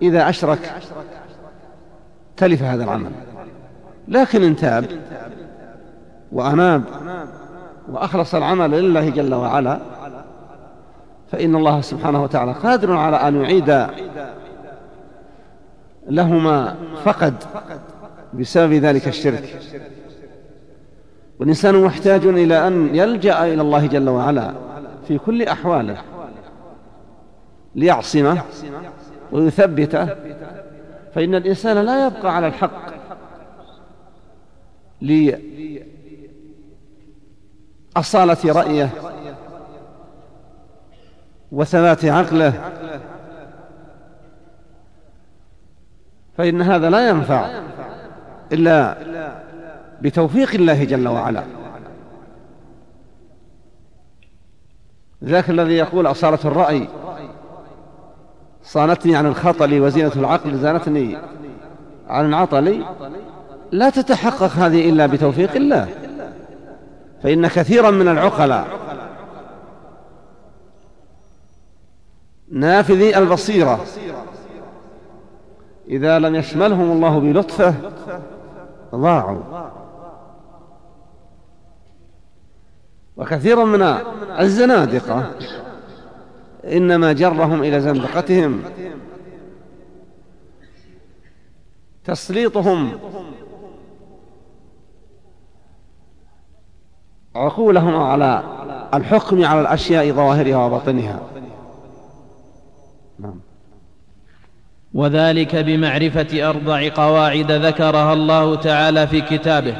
إذا 0.02 0.28
أشرك 0.28 0.74
تلف 2.36 2.62
هذا 2.62 2.84
العمل. 2.84 3.10
لكن 4.08 4.42
إن 4.42 4.56
تاب 4.56 4.84
وأناب 6.32 6.82
وأخلص 7.88 8.34
العمل 8.34 8.70
لله 8.70 9.08
جل 9.08 9.34
وعلا 9.34 9.78
فإن 11.32 11.56
الله 11.56 11.80
سبحانه 11.80 12.22
وتعالى 12.22 12.52
قادر 12.52 12.96
على 12.96 13.16
أن 13.16 13.42
يعيد 13.42 13.86
له 16.08 16.32
ما 16.32 16.74
فقد 17.04 17.34
بسبب 18.34 18.72
ذلك 18.72 19.08
الشرك. 19.08 19.60
والإنسان 21.38 21.82
محتاج 21.84 22.26
إلى 22.26 22.68
أن 22.68 22.94
يلجأ 22.96 23.44
إلى 23.44 23.62
الله 23.62 23.86
جل 23.86 24.08
وعلا 24.08 24.54
في 25.08 25.18
كل 25.18 25.42
أحواله. 25.42 25.98
ليعصمه 27.74 28.42
ويثبته 29.32 30.06
فإن 31.14 31.34
الإنسان 31.34 31.78
لا 31.78 32.06
يبقى 32.06 32.36
على 32.36 32.46
الحق. 32.46 32.86
لأصالة 37.96 38.52
رأيه 38.52 38.90
وثبات 41.52 42.04
عقله. 42.04 42.72
فإن 46.36 46.62
هذا 46.62 46.90
لا 46.90 47.08
ينفع. 47.08 47.60
إلا 48.52 48.96
بتوفيق 50.00 50.54
الله 50.54 50.84
جل 50.84 51.08
وعلا. 51.08 51.42
ذاك 55.24 55.50
الذي 55.50 55.72
يقول 55.72 56.06
أصالة 56.06 56.38
الرأي 56.44 56.88
صانتني 58.62 59.16
عن 59.16 59.26
الخطل 59.26 59.80
وزينة 59.80 60.12
العقل 60.16 60.58
زانتني 60.58 61.18
عن 62.08 62.28
العطل 62.28 62.84
لا 63.72 63.90
تتحقق 63.90 64.52
هذه 64.52 64.90
إلا 64.90 65.06
بتوفيق 65.06 65.54
الله. 65.54 65.88
فإن 67.22 67.46
كثيرا 67.46 67.90
من 67.90 68.08
العقلاء 68.08 68.66
نافذي 72.50 73.18
البصيرة 73.18 73.84
إذا 75.88 76.18
لم 76.18 76.34
يشملهم 76.34 76.90
الله 76.92 77.20
بلطفه 77.20 77.74
ضاعوا 78.96 79.70
وكثيرا 83.16 83.64
من 83.64 83.82
الزنادقة 84.40 85.30
إنما 86.64 87.12
جرهم 87.12 87.62
إلى 87.62 87.80
زندقتهم. 87.80 88.62
تسليطهم. 92.04 92.92
عقولهم 97.34 97.96
على 97.96 98.42
الحكم 98.94 99.44
على 99.44 99.60
الأشياء 99.60 100.12
ظواهرها 100.12 100.66
وباطنها 100.66 101.20
نعم 103.18 103.40
وذلك 104.96 105.56
بمعرفة 105.56 106.50
أربع 106.50 106.88
قواعد 106.96 107.52
ذكرها 107.52 108.12
الله 108.12 108.54
تعالى 108.54 109.06
في 109.06 109.20
كتابه. 109.20 109.74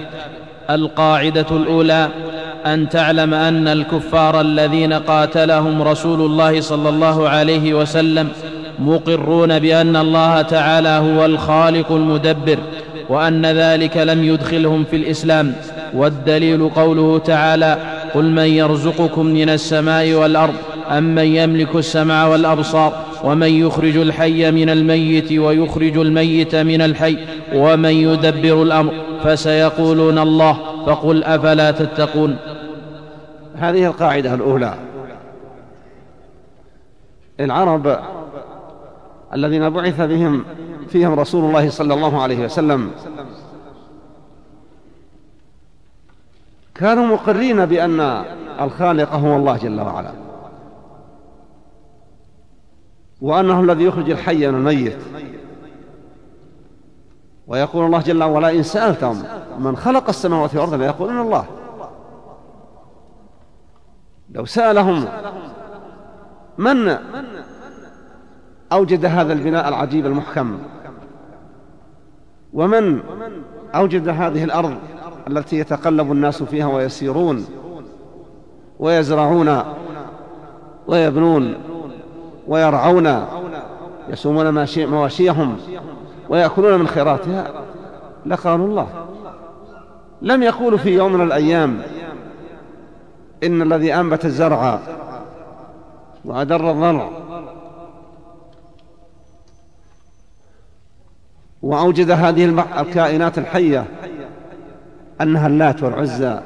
القاعدة 0.71 1.47
الأولى 1.51 2.09
أن 2.67 2.89
تعلم 2.89 3.35
أن 3.35 3.69
الكفار 3.69 4.41
الذين 4.41 4.93
قاتلهم 4.93 5.83
رسول 5.83 6.21
الله 6.21 6.61
صلى 6.61 6.89
الله 6.89 7.29
عليه 7.29 7.75
وسلم 7.75 8.29
مقرون 8.79 9.59
بأن 9.59 9.97
الله 9.97 10.43
تعالى 10.43 10.89
هو 10.89 11.25
الخالق 11.25 11.93
المدبر 11.93 12.59
وأن 13.09 13.47
ذلك 13.47 13.97
لم 13.97 14.25
يدخلهم 14.25 14.85
في 14.91 14.97
الإسلام. 14.97 15.53
والدليل 15.95 16.69
قوله 16.69 17.19
تعالى 17.19 17.77
قل 18.15 18.25
من 18.25 18.47
يرزقكم 18.47 19.27
من 19.27 19.49
السماء 19.49 20.13
والأرض 20.13 20.55
امن 20.91 21.25
يملك 21.25 21.75
السمع 21.75 22.27
والأبصار؟ 22.27 23.06
ومن 23.25 23.49
يخرج 23.49 23.97
الحي 23.97 24.51
من 24.51 24.71
الميت 24.71 25.33
ويخرج 25.33 25.97
الميت 25.97 26.55
من 26.55 26.83
الحي 26.83 27.19
ومن 27.55 27.91
يدبر 27.91 28.63
الأمر 28.63 28.93
فسيقولون 29.25 30.19
الله 30.19 30.85
فقل 30.87 31.25
أفلا 31.25 31.71
تتقون. 31.71 32.37
هذه 33.55 33.87
القاعدة 33.87 34.35
الأولى. 34.35 34.75
العرب 37.41 37.99
الذين 39.35 39.71
بعث 39.71 40.01
بهم 40.01 40.45
فيهم 40.89 41.21
رسول 41.21 41.45
الله 41.45 41.71
صلى 41.71 41.95
الله 41.95 42.23
عليه 42.23 42.45
وسلم 42.45 42.91
كانوا 46.75 47.07
مقرين 47.07 47.67
بأن 47.67 48.25
الخالق 48.61 49.15
هو 49.15 49.37
الله 49.37 49.57
جل 49.57 49.81
وعلا. 49.81 50.26
وأنه 53.27 53.61
الذي 53.61 53.85
يخرج 53.85 54.11
الحي 54.11 54.49
من 54.49 54.55
الميت. 54.55 54.99
ويقول 57.47 57.87
الله 57.87 58.01
جل 58.01 58.23
وعلا 58.23 58.51
إن 58.51 58.63
سألتم 58.63 59.23
من 59.59 59.77
خلق 59.77 60.09
السماوات 60.09 60.55
والأرض 60.55 60.75
ليقولون 60.75 61.21
الله. 61.21 61.45
لو 64.31 64.45
سألهم 64.45 65.05
من 66.59 66.97
أوجد 68.73 69.05
هذا 69.05 69.33
البناء 69.33 69.69
العجيب 69.69 70.07
المحكم 70.07 70.59
ومن 72.53 73.01
أوجد 73.75 74.09
هذه 74.09 74.45
الأرض 74.45 74.75
التي 75.29 75.59
يتقلب 75.59 76.13
الناس 76.13 76.43
فيها 76.43 76.67
ويسيرون 76.67 77.47
ويزرعون 78.79 79.63
ويبنون 80.87 81.55
ويرعون 82.49 83.27
يسومون 84.09 84.67
مواشيهم 84.77 85.57
ويأكلون 86.29 86.79
من 86.79 86.89
خيراتها. 86.89 87.51
لقالوا 88.27 88.67
الله. 88.67 88.89
لم 90.23 90.43
يقولوا 90.43 90.79
في 90.79 90.91
يوم 90.91 91.13
من 91.13 91.21
الأيام 91.21 91.83
إن 93.45 93.63
الذي 93.63 93.95
أنبت 93.95 94.25
الزرع 94.25 94.81
وأدر 96.25 96.71
الضرع 96.71 97.11
وأوجد 101.63 102.11
هذه 102.11 102.45
الكائنات 102.81 103.39
الحية 103.39 103.85
أنها 105.21 105.47
اللات 105.47 105.83
والعزى 105.83 106.41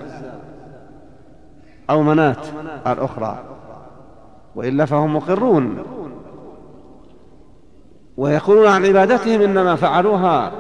أو 1.91 2.03
منات 2.03 2.47
الأخرى. 2.87 3.50
وإلا 4.55 4.85
فهم 4.85 5.17
مقرون. 5.17 5.83
ويقولون 8.17 8.67
عن 8.67 8.87
عبادتهم 8.87 9.41
إنما 9.41 9.75
فعلوها 9.75 10.53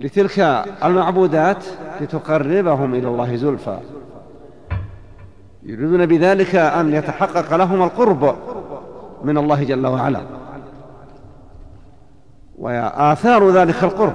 لتلك 0.00 0.38
المعبودات 0.84 1.64
لتقربهم 2.00 2.94
إلى 2.94 3.08
الله 3.08 3.36
زلفى. 3.36 3.78
يريدون 5.62 6.06
بذلك 6.06 6.54
أن 6.54 6.92
يتحقق 6.94 7.56
لهم 7.56 7.82
القرب 7.82 8.36
من 9.24 9.38
الله 9.38 9.64
جل 9.64 9.86
وعلا. 9.86 10.20
وآثار 12.58 13.50
ذلك 13.50 13.84
القرب. 13.84 14.14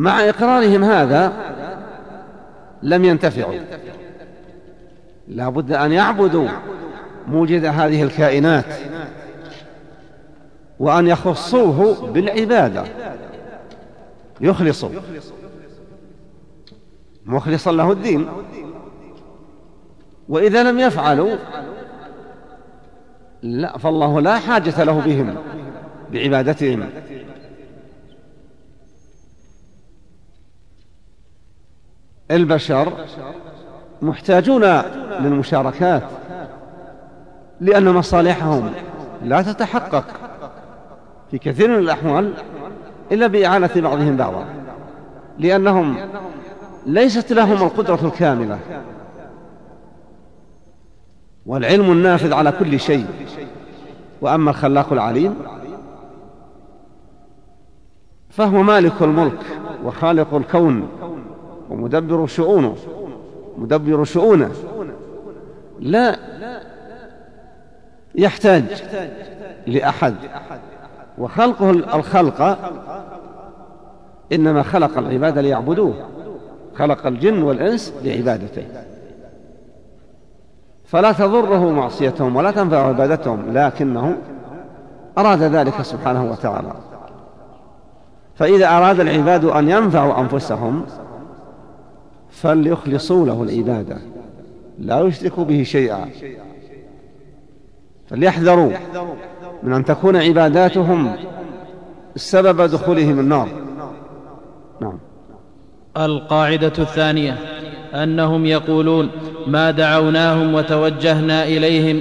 مع 0.00 0.28
إقرارهم 0.28 0.84
هذا 0.84 1.32
لم 2.82 3.04
ينتفعوا. 3.04 3.54
لا 5.28 5.48
بد 5.48 5.72
أن 5.72 5.92
يعبدوا 5.92 6.48
موجد 7.26 7.64
هذه 7.64 8.02
الكائنات 8.02 8.64
وأن 10.78 11.06
يخصوه 11.06 12.10
بالعبادة. 12.10 12.84
يخلصوا. 14.40 14.90
مخلصا 17.26 17.72
له 17.72 17.92
الدين. 17.92 18.28
وإذا 20.28 20.62
لم 20.62 20.78
يفعلوا 20.78 21.36
لا 23.42 23.78
فالله 23.78 24.20
لا 24.20 24.38
حاجة 24.38 24.84
له 24.84 25.00
بهم 25.00 25.36
بعبادتهم. 26.12 26.88
البشر 32.30 32.92
محتاجون 34.02 34.64
للمشاركات 35.20 36.02
لأن 37.60 37.94
مصالحهم 37.94 38.72
لا 39.24 39.42
تتحقق 39.42 40.04
في 41.30 41.38
كثير 41.38 41.68
من 41.68 41.78
الأحوال 41.78 42.32
إلا 43.12 43.26
بإعانة 43.26 43.70
بعضهم 43.76 44.16
بعضا 44.16 44.44
لأنهم 45.38 45.96
ليست 46.86 47.32
لهم 47.32 47.62
القدرة 47.62 48.06
الكاملة. 48.06 48.58
والعلم 51.46 51.92
النافذ 51.92 52.32
على 52.32 52.52
كل 52.52 52.80
شيء. 52.80 53.06
وأما 54.20 54.50
الخلاق 54.50 54.92
العليم 54.92 55.34
فهو 58.30 58.62
مالك 58.62 59.02
الملك 59.02 59.38
وخالق 59.84 60.34
الكون. 60.34 60.88
ومدبر 61.70 62.26
شؤونه 62.26 62.76
مدبر 63.58 64.04
شؤونه. 64.04 64.50
لا 65.80 66.16
يحتاج 68.14 68.64
لأحد. 69.66 70.14
وخلقه 71.18 71.70
الخلق 71.70 72.58
إنما 74.32 74.62
خلق 74.62 74.98
العباد 74.98 75.38
ليعبدوه. 75.38 75.94
خلق 76.74 77.06
الجن 77.06 77.42
والإنس 77.42 77.94
لعبادته. 78.04 78.64
فلا 80.84 81.12
تضره 81.12 81.70
معصيتهم 81.70 82.36
ولا 82.36 82.50
تنفع 82.50 82.88
عبادتهم 82.88 83.52
لكنه 83.52 84.16
أراد 85.18 85.42
ذلك 85.42 85.82
سبحانه 85.82 86.30
وتعالى. 86.30 86.72
فإذا 88.34 88.68
أراد 88.68 89.00
العباد 89.00 89.44
أن 89.44 89.68
ينفعوا 89.68 90.20
أنفسهم 90.20 90.84
فليخلصوا 92.30 93.26
له 93.26 93.42
العبادة 93.42 93.96
لا 94.78 95.00
يشركوا 95.00 95.44
به 95.44 95.62
شيئا. 95.62 96.10
فليحذروا 98.10 98.72
من 99.62 99.72
أن 99.72 99.84
تكون 99.84 100.16
عباداتهم 100.16 101.16
سبب 102.16 102.62
دخولهم 102.62 103.20
النار. 103.20 103.48
نعم. 104.80 104.98
القاعدة 105.96 106.72
الثانية 106.78 107.36
أنهم 107.94 108.46
يقولون 108.46 109.10
ما 109.46 109.70
دعوناهم 109.70 110.54
وتوجهنا 110.54 111.44
إليهم 111.44 111.96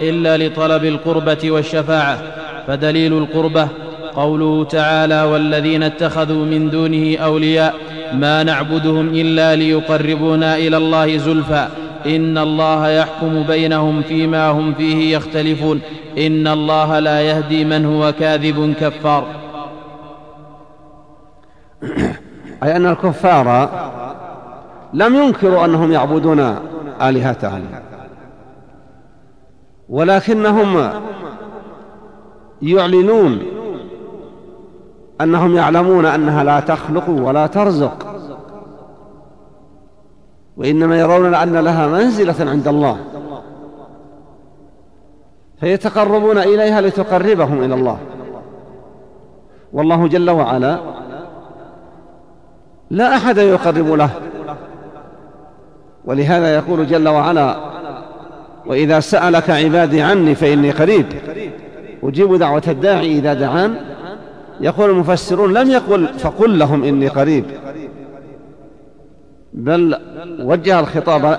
إلا, 0.00 0.36
لطلب 0.36 0.84
القربة 0.84 1.50
والشفاعة. 1.50 2.18
فدليل 2.66 3.12
القربة 3.12 3.68
قوله 4.14 4.64
تعالى 4.64 5.22
والذين 5.22 5.82
اتخذوا 5.82 6.44
من 6.44 6.70
دونه 6.70 7.16
أولياء 7.18 7.74
ما 8.12 8.42
نعبدهم 8.42 9.08
إلا 9.08 9.56
ليقربونا 9.56 10.56
إلى 10.56 10.76
الله 10.76 11.16
زلفى. 11.16 11.68
إن 12.06 12.38
الله 12.38 12.88
يحكم 12.88 13.42
بينهم 13.42 14.02
فيما 14.02 14.50
هم 14.50 14.74
فيه 14.74 15.16
يختلفون. 15.16 15.80
إن 16.18 16.46
الله 16.46 16.98
لا 16.98 17.20
يهدي 17.20 17.64
من 17.64 17.84
هو 17.84 18.12
كاذب 18.12 18.74
كفار. 18.80 19.26
أي 22.62 22.76
أن 22.76 22.86
الكفار 22.86 23.68
لم 24.94 25.14
ينكروا 25.14 25.64
أنهم 25.64 25.92
يعبدون 25.92 26.56
آلهتهم 27.02 27.64
ولكنهم 29.88 30.90
يعلنون 32.62 33.38
أنهم 35.20 35.56
يعلمون 35.56 36.06
أنها 36.06 36.44
لا 36.44 36.60
تخلق 36.60 37.08
ولا 37.08 37.46
ترزق. 37.46 38.06
وإنما 40.56 41.00
يرون 41.00 41.34
أن 41.34 41.56
لها 41.56 41.86
منزلة 41.86 42.50
عند 42.50 42.68
الله. 42.68 42.96
فيتقربون 45.60 46.38
إليها 46.38 46.80
لتقربهم 46.80 47.62
إلى 47.64 47.74
الله. 47.74 47.98
والله 49.72 50.08
جل 50.08 50.30
وعلا 50.30 50.78
لا 52.90 53.16
أحد 53.16 53.38
يقرب 53.38 53.92
له. 53.92 54.10
ولهذا 56.04 56.54
يقول 56.54 56.86
جل 56.86 57.08
وعلا 57.08 57.56
وإذا 58.66 59.00
سألك 59.00 59.50
عبادي 59.50 60.02
عني 60.02 60.34
فإني 60.34 60.70
قريب. 60.70 61.06
أجيب 62.02 62.34
دعوة 62.34 62.62
الداعي 62.68 63.18
إذا 63.18 63.34
دعان 63.34 63.76
يقول 64.60 64.90
المفسرون 64.90 65.52
لم 65.52 65.70
يقل 65.70 66.08
فقل 66.08 66.58
لهم 66.58 66.84
إني 66.84 67.08
قريب. 67.08 67.44
بل 69.52 69.98
وجه 70.40 70.80
الخطاب 70.80 71.38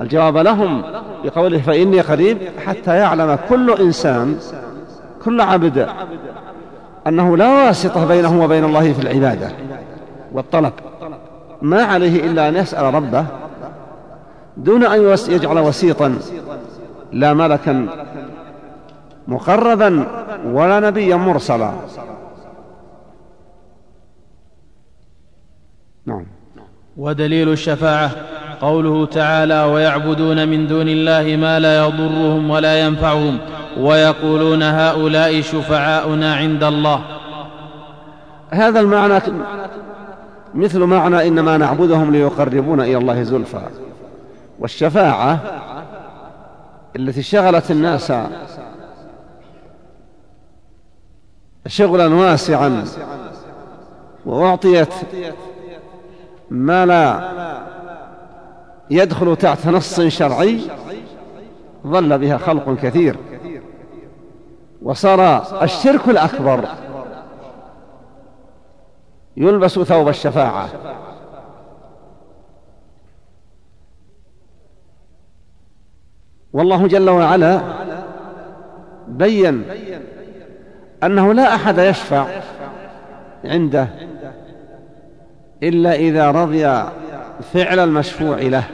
الجواب 0.00 0.36
لهم 0.36 0.82
بقوله 1.24 1.58
فإني 1.58 2.00
قريب 2.00 2.38
حتى 2.66 2.96
يعلم 2.96 3.38
كل 3.48 3.70
إنسان 3.70 4.38
كل 5.24 5.40
عبد 5.40 5.88
أنه 7.06 7.36
لا 7.36 7.48
واسطة 7.48 8.06
بينه 8.06 8.44
وبين 8.44 8.64
الله 8.64 8.92
في 8.92 9.02
العبادة 9.02 9.52
والطلب. 10.32 10.72
ما 11.62 11.82
عليه 11.82 12.24
إلا 12.26 12.48
أن 12.48 12.56
يسأل 12.56 12.94
ربه 12.94 13.26
دون 14.56 14.84
أن 14.84 15.16
يجعل 15.28 15.58
وسيطا 15.58 16.18
لا 17.12 17.34
ملكا 17.34 17.86
مقربا 19.28 20.06
ولا 20.44 20.80
نبيا 20.80 21.16
مرسلا 21.16 21.72
نعم 26.06 26.26
ودليل 26.96 27.48
الشفاعة. 27.48 28.10
قوله 28.60 29.06
تعالى 29.06 29.62
ويعبدون 29.62 30.48
من 30.48 30.66
دون 30.66 30.88
الله 30.88 31.36
ما 31.36 31.58
لا 31.58 31.84
يضرهم 31.86 32.50
ولا 32.50 32.80
ينفعهم 32.80 33.38
ويقولون 33.78 34.62
هؤلاء 34.62 35.40
شفعاؤنا 35.40 36.34
عند 36.34 36.64
الله. 36.64 37.00
هذا 38.50 38.80
المعنى 38.80 39.22
مثل 40.54 40.80
معنى 40.80 41.28
إنما 41.28 41.56
نعبدهم 41.56 42.12
ليقربون 42.12 42.80
إلى 42.80 42.96
الله 42.96 43.22
زلفى. 43.22 43.62
والشفاعة 44.58 45.38
التي 46.96 47.22
شغلت 47.22 47.70
الناس 47.70 48.12
شغلا 51.66 52.14
واسعا 52.14 52.84
وأعطيت 54.26 54.88
ما 56.50 56.86
لا 56.86 57.30
يدخل 58.90 59.36
تحت 59.36 59.66
نص 59.66 60.00
شرعي 60.00 60.60
ظل 61.86 62.18
بها 62.18 62.38
خلق 62.38 62.74
كثير. 62.74 63.16
وصار 64.82 65.42
الشرك 65.62 66.08
الأكبر. 66.08 66.64
يلبس 69.36 69.78
ثوب 69.78 70.08
الشفاعة. 70.08 70.68
والله 76.52 76.86
جل 76.86 77.10
وعلا 77.10 77.60
بين 79.08 79.64
أنه 81.02 81.34
لا 81.34 81.54
أحد 81.54 81.78
يشفع 81.78 82.26
عنده. 83.44 83.88
إلا 85.62 85.94
إذا 85.94 86.30
رضي 86.30 86.84
فعل 87.52 87.78
المشفوع 87.78 88.38
له. 88.38 88.64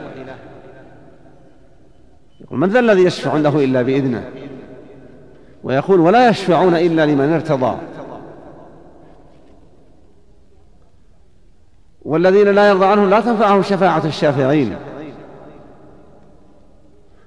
يقول 2.41 2.59
من 2.59 2.69
ذا 2.69 2.79
الذي 2.79 3.03
يشفع 3.03 3.31
عنده 3.31 3.49
إلا 3.49 3.81
بإذنه؟ 3.81 4.29
ويقول 5.63 5.99
ولا 5.99 6.29
يشفعون 6.29 6.75
إلا 6.75 7.05
لمن 7.05 7.33
ارتضى. 7.33 7.77
والذين 12.01 12.47
لا 12.47 12.69
يرضى 12.69 12.85
عنهم 12.85 13.09
لا 13.09 13.19
تنفعهم 13.19 13.63
شفاعة 13.63 14.05
الشافعين. 14.05 14.75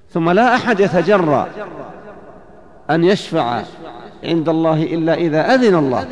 ثم 0.09 0.29
لا 0.29 0.55
أحد 0.55 0.79
يتجرأ 0.79 1.47
أن 2.89 3.03
يشفع 3.03 3.61
عند 4.23 4.49
الله 4.49 4.83
إلا 4.83 5.13
إذا 5.13 5.53
أذن 5.53 5.75
الله. 5.75 6.05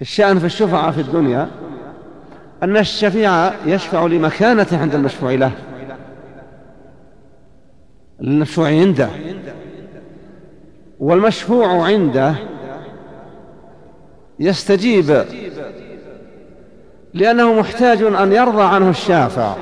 الشأن 0.00 0.38
في 0.38 0.46
الشفعاء 0.46 0.90
في 0.90 1.00
الدنيا 1.00 1.48
أن 2.62 2.76
الشفيع 2.76 3.50
يشفع 3.66 4.06
لمكانته 4.06 4.80
عند 4.80 4.94
المشفوع 4.94 5.32
له. 5.32 5.50
المشفوع 8.20 8.68
عنده. 8.68 9.08
والمشفوع 11.00 11.86
عنده 11.86 12.34
يستجيب 14.38 15.24
لأنه 17.14 17.52
محتاج 17.52 18.02
أن 18.02 18.32
يرضى 18.32 18.62
عنه 18.62 18.90
الشافع. 18.90 19.54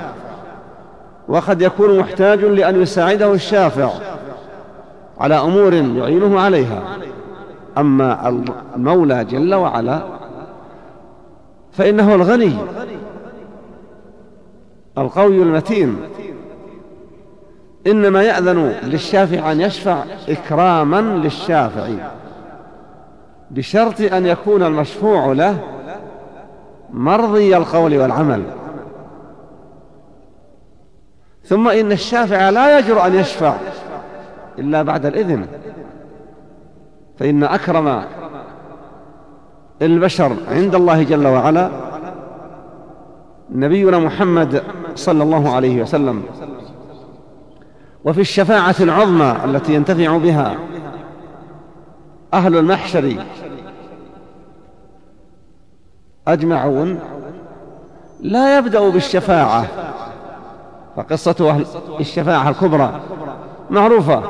وقد 1.27 1.61
يكون 1.61 1.99
محتاج 1.99 2.39
لأن 2.39 2.81
يساعده 2.81 3.33
الشافع 3.33 3.91
على 5.19 5.35
أمور 5.35 5.73
يعينه 5.73 6.39
عليها. 6.39 6.97
أما 7.77 8.29
المولى 8.75 9.25
جل 9.25 9.55
وعلا 9.55 10.18
فإنه 11.79 12.15
الغني 12.15 12.55
القوي 14.97 15.41
المتين. 15.41 15.97
إنما 17.87 18.23
يأذن 18.23 18.75
للشافع 18.83 19.51
أن 19.51 19.61
يشفع 19.61 20.03
إكراما 20.29 21.01
للشافع 21.01 21.89
بشرط 23.51 24.01
أن 24.01 24.25
يكون 24.25 24.63
المشفوع 24.63 25.25
له 25.33 25.57
مرضي 26.93 27.57
القول 27.57 27.97
والعمل. 27.97 28.43
ثم 31.43 31.69
إن 31.69 31.91
الشافع 31.91 32.49
لا 32.49 32.79
يجرؤ 32.79 33.05
أن 33.05 33.15
يشفع 33.15 33.55
إلا 34.59 34.83
بعد 34.83 35.05
الإذن 35.05 35.45
فإن 37.19 37.43
أكرم 37.43 38.03
البشر 39.81 40.35
عند 40.51 40.75
الله 40.75 41.03
جل 41.03 41.27
وعلا. 41.27 41.69
نبينا 43.51 43.99
محمد 43.99 44.63
صلى 44.95 45.23
الله 45.23 45.55
عليه 45.55 45.81
وسلم. 45.81 46.23
وفي 48.05 48.21
الشفاعة 48.21 48.75
العظمى 48.79 49.35
التي 49.45 49.73
ينتفع 49.73 50.17
بها 50.17 50.55
أهل 52.33 52.57
المحشر 52.57 53.15
أجمعون 56.27 56.99
لا 58.21 58.57
يبدأ 58.57 58.89
بالشفاعة. 58.89 59.65
فقصة 60.95 61.49
أهل 61.49 61.65
الشفاعة 61.99 62.49
الكبرى 62.49 62.99
معروفة 63.69 64.23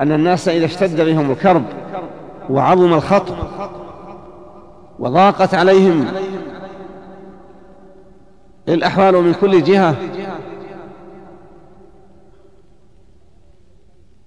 أن 0.00 0.12
الناس 0.12 0.48
إذا 0.48 0.64
اشتد 0.64 1.00
بهم 1.00 1.30
الكرب 1.30 1.62
وعظم 2.50 2.92
الخطب 2.92 3.34
وضاقت 4.98 5.54
عليهم. 5.54 6.06
الأحوال 8.68 9.14
من 9.14 9.34
كل 9.34 9.62
جهة. 9.62 9.96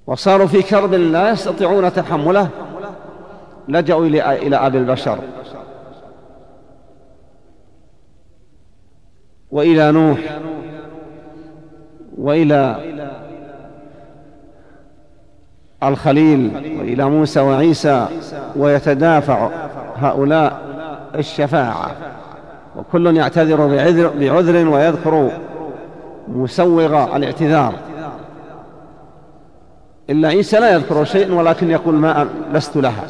وصاروا 0.08 0.47
في 0.47 0.62
كرب 0.62 0.93
لا 0.93 1.30
يستطيعون 1.30 1.93
تحمله. 1.93 2.49
لجأوا 3.67 4.06
إلى 4.06 4.56
أبي 4.56 4.77
البشر. 4.77 5.19
وإلى 9.51 9.91
نوح. 9.91 10.39
وإلى 12.17 12.75
الخليل. 15.84 16.51
وإلى 16.80 17.06
موسى 17.06 17.39
وعيسى. 17.39 18.08
ويتدافع. 18.56 19.67
هؤلاء 20.01 20.62
الشفاعة. 21.15 21.91
وكل 22.77 23.17
يعتذر 23.17 23.67
بعذر, 23.67 24.12
بعذر 24.19 24.69
ويذكر 24.69 25.31
مسوغ 26.27 27.15
الاعتذار. 27.15 27.73
إلا 30.10 30.27
عيسى 30.27 30.60
لا 30.60 30.73
يذكر 30.73 31.03
شيء 31.03 31.33
ولكن 31.33 31.71
يقول 31.71 31.95
ما 31.95 32.27
لست 32.53 32.77
لها. 32.77 33.03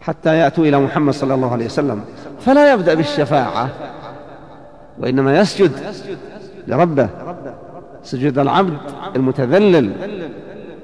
حتى 0.00 0.36
يأتوا 0.36 0.64
إلى 0.64 0.78
محمد 0.78 1.14
صلى 1.14 1.34
الله 1.34 1.52
عليه 1.52 1.66
وسلم. 1.66 2.04
فلا 2.40 2.72
يبدأ 2.72 2.94
بالشفاعة. 2.94 3.68
وإنما 4.98 5.38
يسجد 5.38 5.72
لربه. 6.66 7.08
سجد 8.02 8.38
العبد 8.38 8.78
المتذلل 9.16 9.92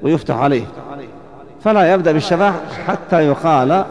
ويفتح 0.03 0.37
عليه. 0.37 0.65
فلا 1.61 1.93
يبدأ 1.93 2.11
بالشفاعة 2.11 2.53
حتى 2.87 3.27
يقال 3.27 3.85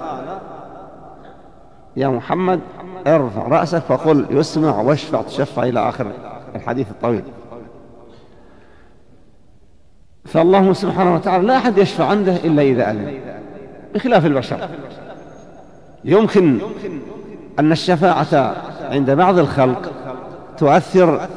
يا 1.96 2.08
محمد 2.08 2.60
ارفع 3.06 3.42
رأسك 3.48 3.78
فقل 3.78 4.26
يسمع 4.30 4.80
واشفع 4.80 5.22
تشفع 5.22 5.62
إلى 5.62 5.88
آخر 5.88 6.06
الحديث 6.54 6.90
الطويل. 6.90 7.22
فالله 10.24 10.72
سبحانه 10.72 11.14
وتعالى 11.14 11.46
لا 11.46 11.56
أحد 11.56 11.78
يشفع 11.78 12.06
عنده 12.06 12.36
إلا 12.36 12.62
إذا 12.62 12.90
أذن 12.90 13.20
بخلاف 13.94 14.26
البشر. 14.26 14.68
يمكن 16.04 16.58
أن 17.58 17.72
الشفاعة 17.72 18.56
عند 18.82 19.10
بعض 19.10 19.38
الخلق 19.38 19.92
تؤثر 20.58 21.28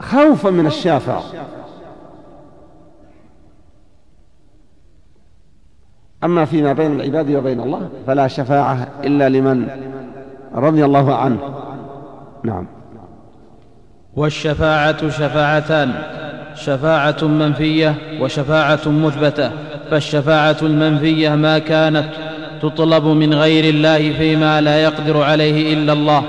خوفا 0.00 0.50
من 0.50 0.66
الشافع 0.66 1.20
أما 6.24 6.44
فيما 6.44 6.72
بين 6.72 7.00
العباد 7.00 7.30
وبين 7.30 7.60
الله 7.60 7.88
فلا 8.06 8.28
شفاعة 8.28 8.88
إلا 9.04 9.28
لمن 9.28 9.68
رضي 10.54 10.84
الله 10.84 11.14
عنه. 11.14 11.38
نعم. 12.44 12.66
والشفاعة 14.16 15.08
شفاعتان 15.08 15.92
شفاعة 16.54 17.24
منفية 17.24 17.94
وشفاعة 18.20 18.80
مثبتة 18.86 19.50
فالشفاعة 19.90 20.56
المنفية 20.62 21.34
ما 21.34 21.58
كانت 21.58 22.08
تطلب 22.62 23.04
من 23.04 23.34
غير 23.34 23.64
الله 23.64 24.12
فيما 24.12 24.60
لا 24.60 24.82
يقدر 24.82 25.22
عليه 25.22 25.74
إلا 25.74 25.92
الله. 25.92 26.24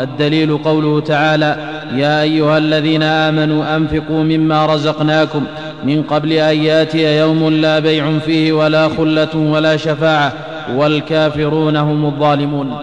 الدليل 0.00 0.58
قوله 0.58 1.00
تعالى 1.00 1.56
يا 1.94 2.22
أيها 2.22 2.58
الذين 2.58 3.02
آمنوا 3.02 3.76
أنفقوا 3.76 4.22
مما 4.22 4.66
رزقناكم 4.66 5.44
من 5.84 6.02
قبل 6.02 6.32
أن 6.32 6.56
يأتي 6.56 7.18
يوم 7.18 7.48
لا 7.48 7.78
بيع 7.78 8.18
فيه 8.18 8.52
ولا 8.52 8.88
خلة 8.88 9.36
ولا 9.52 9.76
شفاعة 9.76 10.32
والكافرون 10.76 11.76
هم 11.76 12.06
الظالمون. 12.06 12.76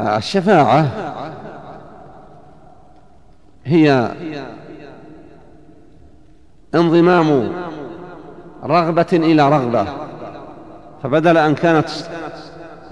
الشفاعة 0.00 0.86
هي 3.64 4.12
انضمام 6.74 7.52
رغبة 8.64 9.06
إلى 9.12 9.48
رغبة 9.48 9.86
فبدل 11.02 11.36
أن 11.36 11.54
كانت 11.54 11.88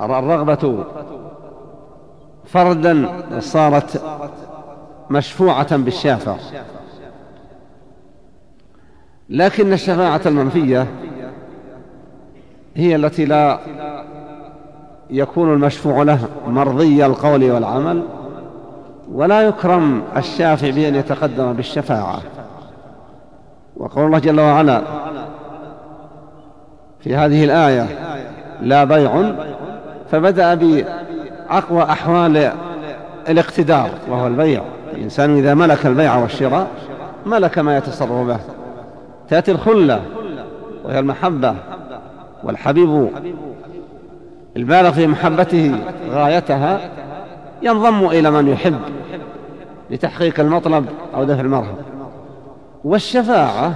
الرغبة 0.01 0.85
فردا 2.47 3.09
صارت 3.39 4.03
مشفوعة 5.11 5.77
بالشافع 5.77 6.37
لكن 9.29 9.73
الشفاعة 9.73 10.21
المنفية 10.27 10.87
هي 12.77 12.97
التي 12.97 13.25
لا 13.25 13.59
يكون 15.11 15.53
المشفوع 15.53 16.03
له 16.03 16.19
مرضي 16.47 17.07
القول 17.07 17.51
والعمل 17.51 18.03
ولا 19.13 19.41
يكرم 19.41 20.03
الشافع 20.17 20.71
بأن 20.71 20.95
يتقدم 20.95 21.53
بالشفاعة. 21.53 22.21
وقول 23.77 24.07
الله 24.07 24.19
جل 24.19 24.41
وعلا 24.41 24.83
في 27.01 27.17
هذه 27.17 27.45
الآية 27.45 27.87
لا 28.61 28.85
بيع 28.85 29.33
فبدأ 30.11 30.55
بأقوى 30.55 31.83
أحوال 31.83 32.53
الاقتدار 33.29 33.91
وهو 34.09 34.27
البيع. 34.27 34.63
الإنسان 34.93 35.37
إذا 35.37 35.55
ملك 35.55 35.87
البيع 35.87 36.17
والشراء 36.17 36.67
ملك 37.27 37.59
ما 37.59 37.77
يتصرف 37.77 38.27
به. 38.27 38.58
تأتي 39.29 39.51
الخلة 39.51 40.03
وهي 40.85 40.99
المحبة 40.99 41.55
والحبيب 42.45 43.11
البالغ 44.57 44.91
في 44.91 45.07
محبته 45.07 45.75
غايتها 46.11 46.91
ينضم 47.63 48.07
إلى 48.07 48.31
من 48.31 48.49
يحب 48.49 48.79
لتحقيق 49.91 50.41
المطلب 50.41 50.87
أو 51.15 51.25
دفع 51.25 51.41
المرهب 51.41 51.75
والشفاعة 52.85 53.75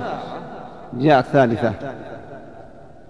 جاءت 0.95 1.25
ثالثة. 1.25 1.73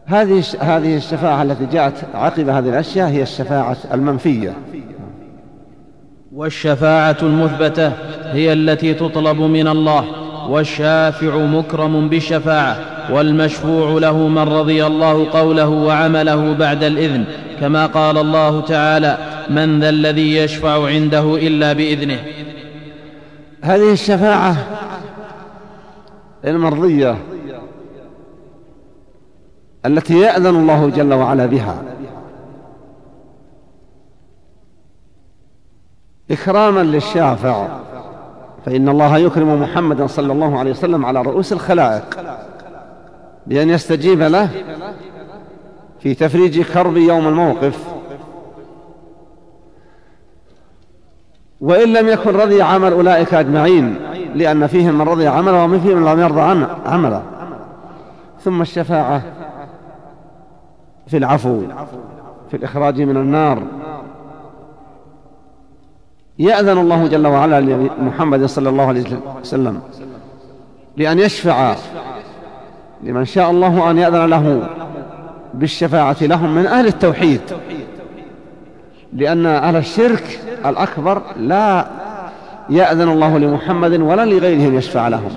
هذه 0.07 0.43
هذه 0.61 0.97
الشفاعة 0.97 1.43
التي 1.43 1.66
جاءت 1.66 1.95
عقب 2.14 2.49
هذه 2.49 2.68
الأشياء 2.68 3.09
هي 3.09 3.22
الشفاعة 3.22 3.76
المنفية. 3.93 4.53
والشفاعة 6.32 7.16
المثبتة 7.22 7.93
هي 8.32 8.53
التي 8.53 8.95
تطلب 8.95 9.40
من 9.40 9.68
الله 9.68 10.21
والشافع 10.49 11.36
مكرم 11.36 12.09
بالشفاعة 12.09 12.76
والمشفوع 13.12 14.01
له 14.01 14.28
من 14.28 14.38
رضي 14.38 14.86
الله 14.86 15.30
قوله 15.30 15.68
وعمله 15.68 16.53
بعد 16.53 16.84
الإذن 16.84 17.24
كما 17.61 17.86
قال 17.86 18.18
الله 18.18 18.61
تعالى 18.61 19.18
من 19.51 19.80
ذا 19.80 19.88
الذي 19.88 20.36
يشفع 20.36 20.86
عنده 20.86 21.36
إلا 21.36 21.72
بإذنه. 21.72 22.18
هذه 23.62 23.93
الشفاعة 23.93 24.57
المرضية 26.45 27.16
التي 29.86 30.18
يأذن 30.18 30.57
الله 30.57 30.90
جل 30.90 31.12
وعلا 31.12 31.47
بها. 31.47 31.82
إكراما 36.30 36.80
للشافع. 36.80 37.68
فإن 38.66 38.88
الله 38.88 39.18
يكرم 39.18 39.62
محمدا 39.62 40.06
صلى 40.06 40.32
الله 40.32 40.58
عليه 40.58 40.70
وسلم 40.70 41.06
على 41.06 41.22
رؤوس 41.22 41.52
الخلائق. 41.52 42.04
بأن 43.46 43.70
يستجيب 43.70 44.22
له 44.22 44.48
في 46.00 46.14
تفريج 46.14 46.62
كرب 46.62 46.96
يوم 46.96 47.28
الموقف. 47.28 47.86
وإن 51.60 51.92
لم 51.92 52.08
يكن 52.08 52.36
رضي 52.36 52.62
عمل 52.62 52.92
أولئك 52.92 53.34
أجمعين 53.34 53.96
لأن 54.34 54.66
فيهم 54.66 54.94
من 54.94 55.08
رضي 55.08 55.26
عمله 55.26 55.64
ومن 55.64 55.80
فيهم 55.80 55.96
من 55.96 56.12
لم 56.12 56.20
يرضى 56.20 56.66
عمله. 56.86 57.22
ثم 58.40 58.62
الشفاعة 58.62 59.22
في 61.06 61.16
العفو 61.16 61.62
في 62.50 62.56
الإخراج 62.56 63.02
من 63.02 63.16
النار. 63.16 63.62
يأذن 66.39 66.78
الله 66.78 67.07
جل 67.07 67.26
وعلا 67.26 67.61
لمحمد 67.61 68.45
صلى 68.47 68.68
الله 68.68 68.87
عليه 68.87 69.05
وسلم 69.41 69.80
لأن 70.97 71.18
يشفع 71.18 71.74
لمن 73.03 73.24
شاء 73.24 73.51
الله 73.51 73.91
أن 73.91 73.99
يأذن 73.99 74.26
له 74.26 74.68
بالشفاعة 75.55 76.16
لهم 76.20 76.55
من 76.55 76.66
أهل 76.66 76.87
التوحيد. 76.87 77.41
لأن 79.12 79.47
أهل 79.47 79.76
الشرك 79.76 80.41
الأكبر 80.66 81.22
لا 81.37 81.87
يأذن 82.70 83.09
الله 83.09 83.39
لمحمد 83.39 84.01
ولا 84.01 84.24
لغيره 84.24 84.68
أن 84.68 84.74
يشفع 84.74 85.09
لهم. 85.09 85.30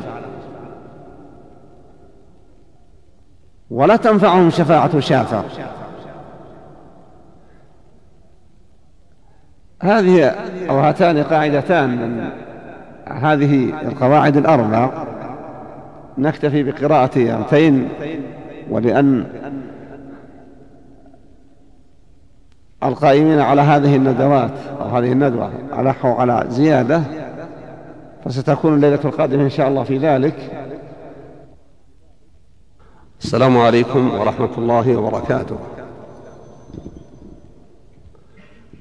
ولا 3.72 3.96
تنفعهم 3.96 4.50
شفاعة 4.50 5.00
شافع. 5.00 5.42
هذه 9.86 10.26
أو 10.70 10.80
هاتان 10.80 11.24
قاعدتان 11.24 11.90
من 11.90 12.30
هذه 13.08 13.74
القواعد 13.88 14.38
الأربع 14.38 14.90
نكتفي 16.18 16.64
بقراءة 16.64 17.18
آيتين 17.18 17.90
ولأن 18.70 19.26
القائمين 22.84 23.40
على 23.40 23.62
هذه 23.62 23.96
الندوات 23.96 24.52
أو 24.82 24.88
هذه 24.88 25.12
الندوة 25.12 25.52
ألحوا 25.80 26.14
على 26.14 26.46
زيادة 26.50 27.02
فستكون 28.26 28.74
الليلة 28.74 29.00
القادمة 29.06 29.44
إن 29.44 29.50
شاء 29.50 29.68
الله 29.68 29.84
في 29.84 29.98
ذلك. 29.98 30.36
السلام 33.22 33.58
عليكم 33.58 34.20
ورحمة 34.20 34.58
الله 34.58 34.96
وبركاته. 34.96 35.58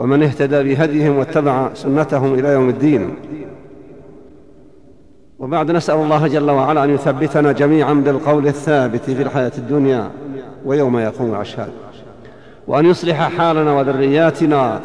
ومن 0.00 0.22
اهتدى 0.22 0.62
بهديهم 0.62 1.18
واتبع 1.18 1.74
سنتهم 1.74 2.34
إلى 2.34 2.48
يوم 2.48 2.68
الدين. 2.68 3.14
وبعد 5.38 5.70
نسأل 5.70 5.94
الله 5.94 6.26
جل 6.26 6.50
وعلا 6.50 6.84
أن 6.84 6.90
يثبتنا 6.90 7.52
جميعا 7.52 7.92
بالقول 7.92 8.46
الثابت 8.46 9.10
في 9.10 9.22
الحياة 9.22 9.52
الدنيا 9.58 10.10
ويوم 10.64 10.98
يقوم 10.98 11.34
الأشهاد 11.34 11.70
وأن 12.68 12.86
يصلح 12.86 13.28
حالنا 13.38 13.72
وذرياتنا 13.72 14.80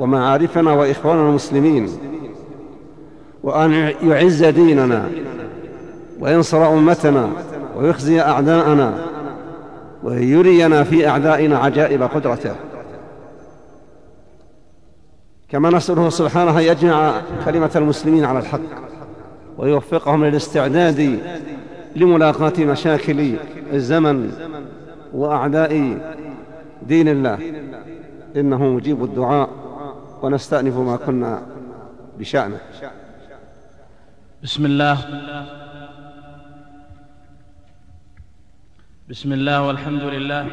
ومعارفنا 0.00 0.72
وإخواننا 0.72 1.28
المسلمين. 1.28 1.88
وأن 3.42 3.92
يعز 4.02 4.44
ديننا 4.44 5.08
وينصر 6.20 6.72
أمتنا 6.72 7.28
ويخزي 7.76 8.20
أعداءنا 8.20 8.94
ويرينا 10.02 10.84
في 10.84 11.08
أعدائنا 11.08 11.58
عجائب 11.58 12.02
قدرته. 12.02 12.54
كما 15.50 15.70
نسأله 15.70 16.08
سبحانه 16.08 16.58
أن 16.58 16.64
يجمع 16.64 17.22
كلمة 17.44 17.70
المسلمين 17.76 18.24
على 18.24 18.38
الحق 18.38 18.60
ويوفقهم 19.58 20.24
للاستعداد 20.24 21.20
لملاقاة 21.96 22.52
مشاكل 22.58 23.36
الزمن 23.72 24.32
وأعداء 25.12 25.98
دين 26.82 27.08
الله. 27.08 27.38
إنه 28.36 28.64
مجيب 28.64 29.04
الدعاء 29.04 29.50
ونستأنف 30.22 30.76
ما 30.76 30.96
كنا 30.96 31.42
بشأنه. 32.18 32.60
بسم 34.42 34.66
الله. 34.66 34.98
بسم 39.08 39.32
الله 39.32 39.66
والحمد 39.66 40.02
لله 40.02 40.46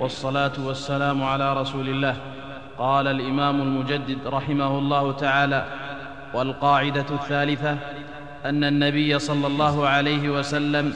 والصلاة 0.00 0.66
والسلام 0.66 1.22
على 1.22 1.60
رسول 1.60 1.88
الله. 1.88 2.37
قال 2.78 3.06
الإمام 3.06 3.60
المجدد 3.60 4.18
رحمه 4.26 4.78
الله 4.78 5.12
تعالى 5.12 5.64
والقاعدة 6.34 7.06
الثالثة 7.10 7.76
أن 8.44 8.64
النبي 8.64 9.18
صلى 9.18 9.46
الله 9.46 9.88
عليه 9.88 10.30
وسلم 10.30 10.92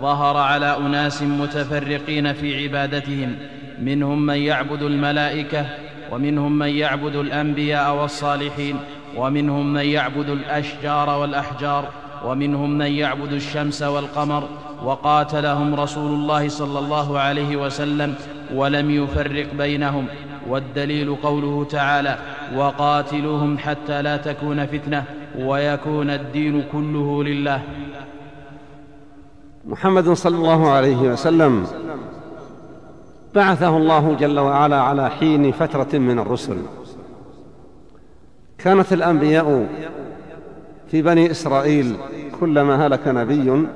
ظهر 0.00 0.36
على 0.36 0.76
أناس 0.76 1.22
متفرقين 1.22 2.32
في 2.32 2.62
عبادتهم 2.62 3.36
منهم 3.78 4.26
من 4.26 4.36
يعبد 4.36 4.82
الملائكة 4.82 5.66
ومنهم 6.12 6.58
من 6.58 6.68
يعبد 6.68 7.16
الأنبياء 7.16 7.94
والصالحين 7.94 8.76
ومنهم 9.16 9.72
من 9.72 9.84
يعبد 9.84 10.28
الأشجار 10.28 11.18
والأحجار 11.18 11.88
ومنهم 12.24 12.78
من 12.78 12.86
يعبد 12.86 13.32
الشمس 13.32 13.82
والقمر 13.82 14.48
وقاتلهم 14.84 15.74
رسول 15.74 16.12
الله 16.12 16.48
صلى 16.48 16.78
الله 16.78 17.18
عليه 17.18 17.56
وسلم 17.56 18.14
ولم 18.54 18.90
يفرق 18.90 19.54
بينهم. 19.54 20.06
والدليل 20.48 21.16
قوله 21.22 21.64
تعالى 21.64 22.18
وقاتلوهم 22.56 23.58
حتى 23.58 24.02
لا 24.02 24.16
تكون 24.16 24.66
فتنة 24.66 25.04
ويكون 25.38 26.10
الدين 26.10 26.64
كله 26.72 27.24
لله. 27.24 27.62
محمد 29.64 30.12
صلى 30.12 30.36
الله 30.36 30.70
عليه 30.70 30.96
وسلم 30.96 31.66
بعثه 33.34 33.76
الله 33.76 34.16
جل 34.20 34.38
وعلا 34.38 34.80
على 34.80 35.10
حين 35.10 35.52
فترة 35.52 35.98
من 35.98 36.18
الرسل. 36.18 36.56
كانت 38.58 38.92
الأنبياء 38.92 39.68
في 40.90 41.02
بني 41.02 41.30
إسرائيل 41.30 41.96
كلما 42.40 42.86
هلك 42.86 43.08
نبي 43.08 43.66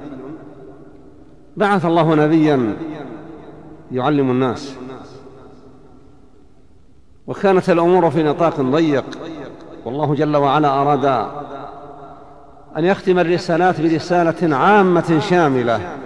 بعث 1.56 1.86
الله 1.86 2.14
نبيا 2.14 2.76
يعلم 3.92 4.30
الناس. 4.30 4.76
وكانت 7.26 7.70
الأمور 7.70 8.10
في 8.10 8.22
نطاق 8.22 8.60
ضيق. 8.60 9.04
والله 9.84 10.14
جل 10.14 10.36
وعلا 10.36 10.68
أراد 10.68 11.04
أن 12.76 12.84
يختم 12.84 13.18
الرسالات 13.18 13.80
برسالة 13.80 14.56
عامة 14.56 15.20
شاملة. 15.30 15.96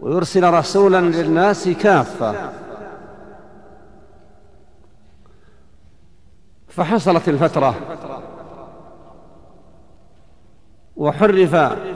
ويرسل 0.00 0.54
رسولا 0.54 1.00
للناس 1.00 1.68
كافة. 1.68 2.34
فحصلت 6.68 7.28
الفترة. 7.28 7.74
وحرف 10.96 11.54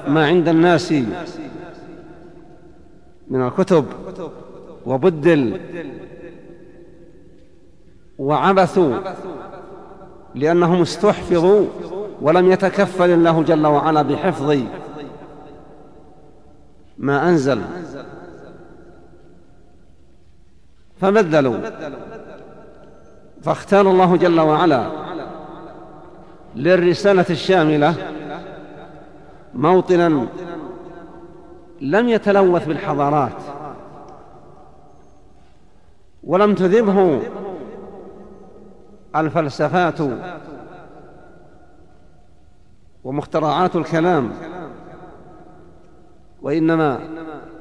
ما 0.09 0.27
عند 0.27 0.49
الناس 0.49 0.93
من 3.29 3.47
الكتب 3.47 3.87
وبدل 4.87 5.61
وعبثوا 8.19 8.97
لأنهم 10.35 10.83
استحفظوا 10.83 11.67
ولم 12.21 12.53
يتكفل 12.53 13.11
الله 13.11 13.43
جل 13.43 13.67
وعلا 13.67 14.03
بحفظ 14.03 14.59
ما 16.99 17.29
أنزل. 17.29 17.63
فبدلوا. 21.01 21.57
فاختار 23.43 23.91
الله 23.91 24.17
جل 24.17 24.41
وعلا 24.41 24.87
للرسالة 26.57 27.27
الشاملة 27.31 27.95
موطنا 29.55 30.27
لم 31.81 32.09
يتلوث 32.09 32.67
بالحضارات 32.67 33.43
ولم 36.25 36.55
تذبه 36.55 37.21
الفلسفات 39.17 39.99
ومخترعات 43.05 43.77
الكلام 43.77 44.33
وإنما 46.43 47.01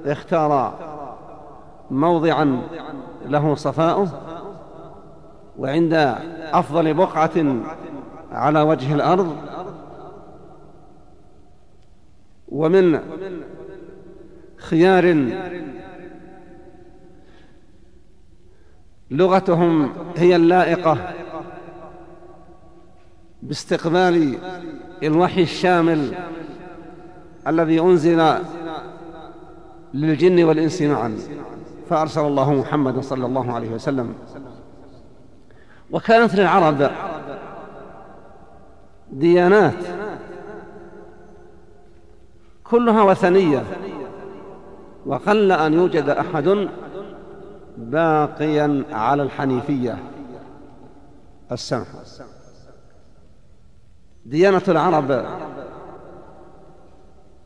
اختار 0.05 0.73
موضعا 1.91 2.61
له 3.25 3.55
صفاؤه 3.55 4.07
وعند 5.57 5.93
أفضل 6.53 6.93
بقعة 6.93 7.55
على 8.31 8.61
وجه 8.61 8.95
الأرض 8.95 9.35
ومن 12.49 12.99
خيار 14.57 15.31
لغتهم 19.11 19.93
هي 20.15 20.35
اللائقة 20.35 21.13
باستقبال 23.43 24.37
الوحي 25.03 25.41
الشامل 25.41 26.13
الذي 27.47 27.79
أنزل 27.79 28.33
للجن 29.93 30.43
والإنس 30.43 30.81
معا. 30.81 31.17
فأرسل 31.89 32.21
الله 32.21 32.53
محمدا 32.53 33.01
صلى 33.01 33.25
الله 33.25 33.53
عليه 33.53 33.69
وسلم. 33.69 34.13
وكانت 35.91 36.35
للعرب 36.35 36.91
ديانات 39.11 39.73
كلها 42.63 43.03
وثنية 43.03 43.63
وقل 45.05 45.51
أن 45.51 45.73
يوجد 45.73 46.09
أحد 46.09 46.67
باقيا 47.77 48.83
على 48.91 49.23
الحنيفية 49.23 49.97
السمحة 51.51 52.03
ديانة 54.25 54.61
العرب 54.67 55.25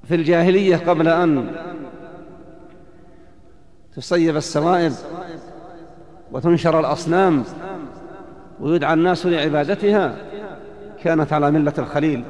في 0.03 0.15
الجاهلية 0.15 0.78
قبل 0.78 1.07
أن 1.07 1.55
تصيب 3.95 4.36
السوائب 4.36 4.93
وتنشر 6.32 6.80
الأصنام 6.80 7.43
ويدعى 8.59 8.93
الناس 8.93 9.26
لعبادتها 9.26 10.15
كانت 11.03 11.34
على 11.34 11.51
ملة 11.51 11.73
الخليل 11.78 12.23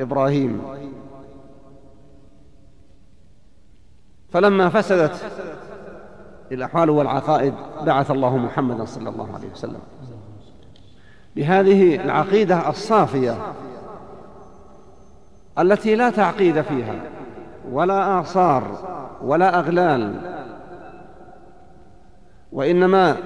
إبراهيم. 0.00 0.62
فلما 4.30 4.68
فسدت 4.68 5.30
الأحوال 6.52 6.90
والعقائد 6.90 7.54
بعث 7.86 8.10
الله 8.10 8.36
محمدا 8.36 8.84
صلى 8.84 9.08
الله 9.08 9.34
عليه 9.34 9.48
وسلم. 9.48 9.80
بهذه 11.38 11.94
العقيدة 11.94 12.68
الصافية 12.68 13.36
التي 15.58 15.94
لا 15.94 16.10
تعقيد 16.10 16.60
فيها 16.60 16.94
ولا 17.70 18.20
آثار 18.20 18.62
ولا 19.22 19.58
أغلال. 19.58 20.20
وإنما 22.52 23.16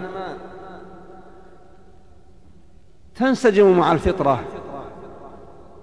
تنسجم 3.14 3.78
مع 3.78 3.92
الفطرة 3.92 4.40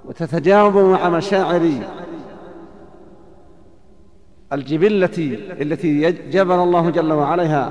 وتتجاوب 0.06 0.78
مع 0.78 1.10
مشاعر 1.10 1.72
الجبلة 4.54 5.38
التي 5.62 6.12
جبل 6.12 6.56
الله 6.56 6.90
جل 6.90 7.14
وعلا 7.14 7.70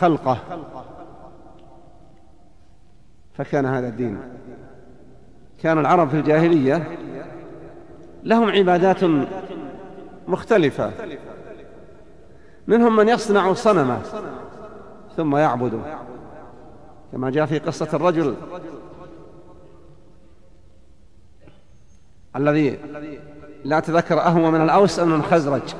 خلقه. 0.00 0.38
فكان 3.34 3.66
هذا 3.66 3.88
الدين. 3.88 4.18
كان 5.62 5.78
العرب 5.78 6.08
في 6.08 6.16
الجاهلية 6.16 6.98
لهم 8.22 8.50
عبادات 8.50 9.00
مختلفة. 10.28 10.92
منهم 12.66 12.96
من 12.96 13.08
يصنع 13.08 13.52
صنما 13.52 14.00
ثم 15.16 15.36
يعبده 15.36 15.78
كما 17.12 17.30
جاء 17.30 17.46
في 17.46 17.58
قصة 17.58 17.88
الرجل 17.94 18.34
الذي 22.36 22.78
لا 23.64 23.78
أتذكر 23.78 24.20
أهو 24.20 24.50
من 24.50 24.60
الأوس 24.60 25.00
أم 25.00 25.08
من 25.08 25.14
الخزرج. 25.14 25.74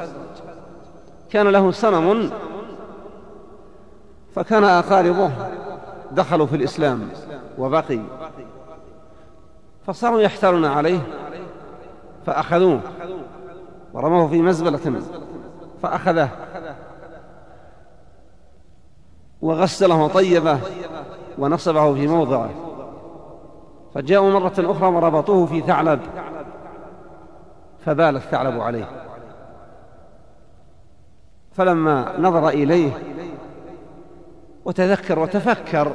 كان 1.31 1.49
له 1.49 1.71
صنم 1.71 2.31
فكان 4.35 4.65
أقاربه 4.65 5.33
دخلوا 6.13 6.47
في 6.47 6.57
الإسلام. 6.57 7.09
وبقي. 7.59 8.01
فصاروا 9.87 10.21
يحترون 10.21 10.65
عليه 10.65 11.01
فأخذوه 12.27 12.81
ورموه 13.93 14.29
في 14.29 14.43
مزبلة 14.43 15.03
فأخذه 15.83 16.29
وغسله 19.43 20.03
وطيبه 20.03 20.59
ونصبه 21.39 21.95
في 21.95 22.07
موضعه. 22.07 22.51
فجاءوا 23.95 24.31
مرة 24.31 24.55
أخرى 24.59 24.89
وربطوه 24.89 25.47
في 25.47 25.61
ثعلب 25.61 26.01
فبال 27.85 28.17
الثعلب 28.17 28.61
عليه. 28.61 28.89
فلما 31.53 32.15
نظر 32.19 32.49
إليه 32.49 32.93
وتذكر 34.65 35.19
وتفكر 35.19 35.93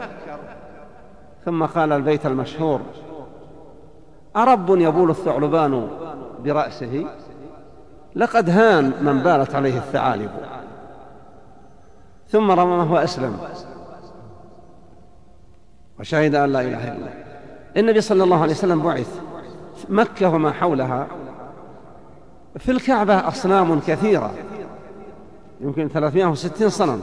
ثم 1.50 1.66
قال 1.66 1.92
البيت 1.92 2.26
المشهور 2.26 2.82
أرب 4.36 4.70
يبول 4.70 5.10
الثعلبان 5.10 5.88
برأسه؟ 6.44 7.06
لقد 8.16 8.50
هان 8.50 8.94
من 9.02 9.24
بالت 9.24 9.56
عليه 9.56 9.78
الثعالب. 9.78 10.30
ثم 12.28 12.52
رممه 12.52 12.94
وأسلم 12.94 13.38
وشهد 16.00 16.36
أن 16.36 16.52
لا 16.52 16.62
إله 16.62 16.84
إلا 16.84 16.94
الله. 16.94 17.14
النبي 17.78 18.02
صلى 18.02 18.24
الله 18.24 18.42
عليه 18.42 18.54
وسلم 18.54 18.82
بعث 18.82 19.20
مكة 19.90 20.30
وما 20.30 20.52
حولها. 20.52 21.08
في 22.58 22.72
الكعبة 22.72 23.28
أصنام 23.28 23.80
كثيرة. 23.80 24.32
يمكن 25.62 25.88
360 25.88 26.70
صنم. 26.70 27.02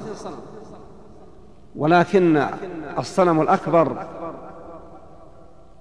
ولكن 1.76 2.46
الصنم 2.98 3.40
الأكبر 3.40 4.06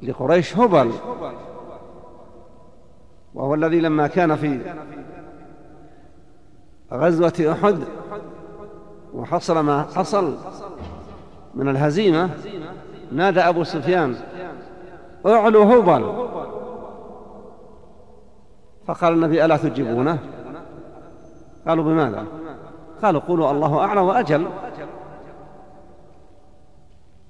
لقريش 0.02 0.58
هبل. 0.58 0.92
وهو 3.34 3.54
الذي 3.54 3.80
لما 3.80 4.08
كان 4.08 4.36
في 4.36 4.60
غزوة 6.94 7.34
أحد 7.52 7.80
وحصل 9.14 9.60
ما 9.60 9.86
حصل 9.96 10.36
من 11.56 11.70
الهزيمة 11.70 12.30
نادى 13.12 13.40
أبو 13.40 13.64
سفيان 13.64 14.16
اعلو 15.26 15.62
هبل. 15.62 16.28
فقال 18.88 19.14
النبي 19.14 19.46
ألا 19.46 19.58
تجيبونه؟ 19.58 20.20
قالوا 21.68 21.84
بماذا؟ 21.84 22.26
قالوا 23.04 23.22
قولوا 23.22 23.52
الله 23.52 23.80
أعلى 23.80 24.02
وأجل. 24.02 24.48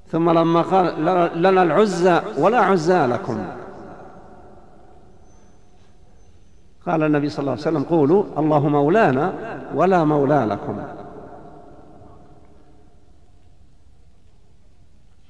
ثم 0.07 0.29
لما 0.29 0.61
قال 0.61 1.05
لنا 1.41 1.63
العزى 1.63 2.21
ولا 2.37 2.59
عزى 2.59 3.05
لكم. 3.05 3.45
قال 6.85 7.03
النبي 7.03 7.29
صلى 7.29 7.39
الله 7.39 7.51
عليه 7.51 7.61
وسلم 7.61 7.83
قولوا 7.83 8.23
الله 8.37 8.67
مولانا 8.67 9.33
ولا 9.75 10.03
مولى 10.03 10.45
لكم. 10.49 10.83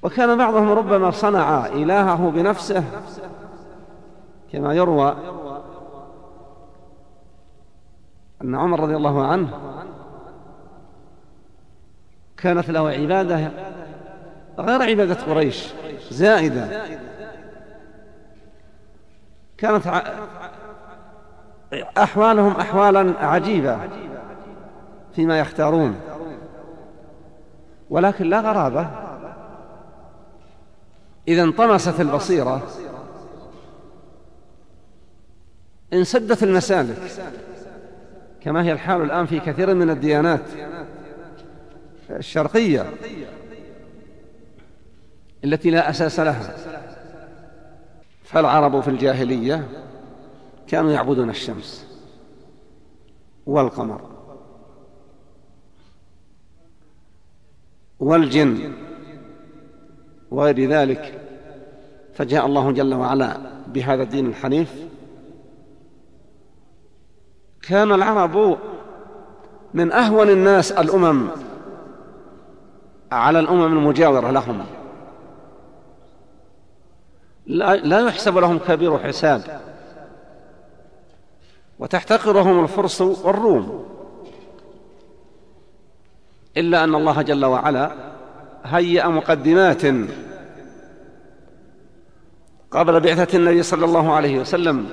وكان 0.02 0.38
بعضهم 0.38 0.70
ربما 0.70 1.10
صنع 1.10 1.66
إلهه 1.66 2.30
بنفسه 2.30 2.84
كما 4.52 4.74
يروى 4.74 5.16
أن 8.42 8.54
عمر 8.54 8.80
رضي 8.80 8.96
الله 8.96 9.26
عنه 9.26 9.48
كانت 12.36 12.70
له 12.70 12.88
عبادة 12.88 13.50
غير 14.58 14.82
عبادة 14.82 15.14
قريش 15.14 15.66
زائدة. 16.10 16.82
كانت 19.58 20.02
أحوالهم 21.98 22.52
أحوالا 22.52 23.14
عجيبة 23.26 23.78
فيما 25.14 25.38
يختارون. 25.38 26.00
ولكن 27.90 28.30
لا 28.30 28.40
غرابة. 28.40 28.90
إذا 31.28 31.42
انطمست 31.42 32.00
البصيرة 32.00 32.62
انسدت 35.92 36.42
المسالك 36.42 36.96
كما 38.40 38.62
هي 38.62 38.72
الحال 38.72 39.02
الآن 39.02 39.26
في 39.26 39.40
كثير 39.40 39.74
من 39.74 39.90
الديانات 39.90 40.40
الشرقية. 42.10 42.86
التي 45.44 45.70
لا 45.70 45.90
أساس 45.90 46.20
لها. 46.20 46.56
فالعرب 48.24 48.80
في 48.80 48.88
الجاهلية 48.88 49.68
كانوا 50.68 50.92
يعبدون 50.92 51.30
الشمس 51.30 51.86
والقمر 53.46 54.00
والجن 58.00 58.72
وغير 60.30 60.70
ذلك 60.70 61.20
فجاء 62.14 62.46
الله 62.46 62.72
جل 62.72 62.94
وعلا 62.94 63.36
بهذا 63.66 64.02
الدين 64.02 64.26
الحنيف. 64.26 64.86
كان 67.62 67.92
العرب 67.92 68.58
من 69.74 69.92
أهون 69.92 70.28
الناس 70.28 70.72
الأمم 70.72 71.28
على 73.12 73.40
الأمم 73.40 73.78
المجاورة 73.78 74.30
لهم. 74.30 74.66
لا, 77.46 78.00
يحسب 78.00 78.38
لهم 78.38 78.58
كبير 78.58 78.98
حساب. 78.98 79.60
وتحتقرهم 81.78 82.62
الفرس 82.62 83.00
والروم. 83.00 83.86
إلا 86.56 86.84
أن 86.84 86.94
الله 86.94 87.22
جل 87.22 87.44
وعلا 87.44 87.92
هيأ 88.64 89.08
مقدمات 89.08 89.82
قبل 92.70 93.00
بعثة 93.00 93.38
النبي 93.38 93.62
صلى 93.62 93.84
الله 93.84 94.12
عليه 94.12 94.40
وسلم. 94.40 94.86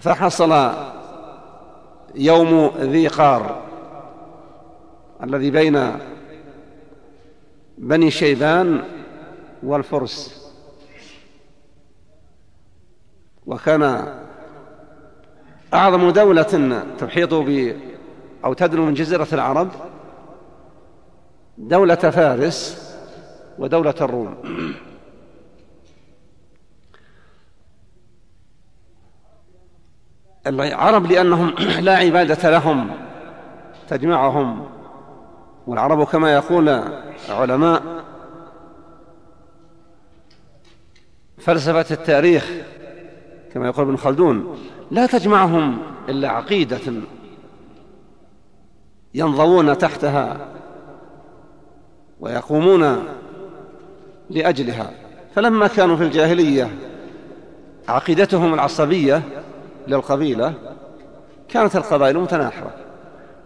فحصل 0.00 0.72
يوم 2.14 2.72
ذي 2.78 3.08
قار 3.08 3.62
الذي 5.22 5.50
بين 5.50 5.98
بني 7.78 8.10
شيبان 8.10 8.82
والفرس. 9.62 10.44
وكان 13.46 14.14
أعظم 15.74 16.10
دولة 16.10 16.84
تحيط 16.98 17.34
ب 17.34 17.76
أو 18.44 18.52
تدنو 18.52 18.86
من 18.86 18.94
جزيرة 18.94 19.28
العرب 19.32 19.70
دولة 21.58 21.94
فارس 21.94 22.84
ودولة 23.58 23.94
الروم. 24.00 24.34
العرب 30.46 31.06
لأنهم 31.06 31.54
لا 31.86 31.96
عبادة 31.96 32.50
لهم 32.50 32.90
تجمعهم. 33.88 34.73
والعرب 35.66 36.04
كما 36.04 36.32
يقول 36.32 36.82
علماء 37.28 37.82
فلسفة 41.38 41.94
التاريخ 41.94 42.50
كما 43.52 43.66
يقول 43.66 43.86
ابن 43.86 43.96
خلدون 43.96 44.58
لا 44.90 45.06
تجمعهم 45.06 45.78
إلا 46.08 46.28
عقيدة 46.28 46.92
ينضوون 49.14 49.78
تحتها 49.78 50.48
ويقومون 52.20 53.04
لأجلها. 54.30 54.90
فلما 55.34 55.66
كانوا 55.66 55.96
في 55.96 56.02
الجاهلية 56.02 56.70
عقيدتهم 57.88 58.54
العصبية 58.54 59.22
للقبيلة 59.88 60.54
كانت 61.48 61.76
القبائل 61.76 62.18
متناحرة. 62.18 62.74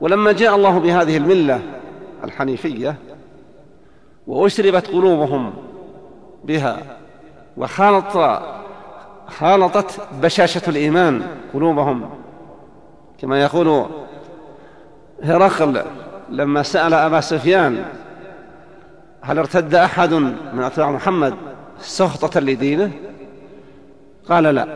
ولما 0.00 0.32
جاء 0.32 0.56
الله 0.56 0.78
بهذه 0.78 1.16
الملة 1.16 1.62
الحنيفية 2.24 2.96
وأشربت 4.26 4.86
قلوبهم 4.86 5.52
بها 6.44 6.78
وخالط 7.56 8.42
خالطت 9.26 10.00
بشاشة 10.22 10.62
الإيمان 10.68 11.22
قلوبهم. 11.54 12.10
كما 13.18 13.42
يقول 13.42 13.86
هرقل 15.22 15.82
لما 16.30 16.62
سأل 16.62 16.94
أبا 16.94 17.20
سفيان 17.20 17.84
هل 19.20 19.38
ارتد 19.38 19.74
أحد 19.74 20.14
من 20.52 20.62
أتباع 20.62 20.90
محمد 20.90 21.34
سخطة 21.80 22.40
لدينه؟ 22.40 22.92
قال 24.28 24.44
لا. 24.44 24.66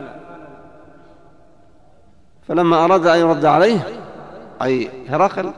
فلما 2.47 2.85
أراد 2.85 3.07
أن 3.07 3.19
يرد 3.19 3.45
عليه 3.45 3.87
أي 4.61 4.89
هرقل 5.09 5.51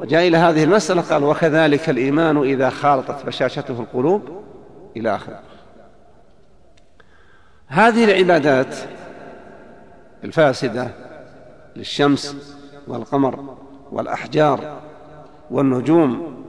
وجاء 0.00 0.28
إلى 0.28 0.36
هذه 0.36 0.64
المسألة 0.64 1.02
قال 1.02 1.24
وكذلك 1.24 1.90
الإيمان 1.90 2.36
إذا 2.36 2.70
خالطت 2.70 3.26
بشاشته 3.26 3.80
القلوب 3.80 4.42
إلى 4.96 5.14
آخره. 5.14 5.40
هذه 7.66 8.04
العبادات 8.04 8.76
الفاسدة 10.24 10.90
للشمس 11.76 12.36
والقمر 12.88 13.56
والأحجار 13.92 14.80
والنجوم 15.50 16.44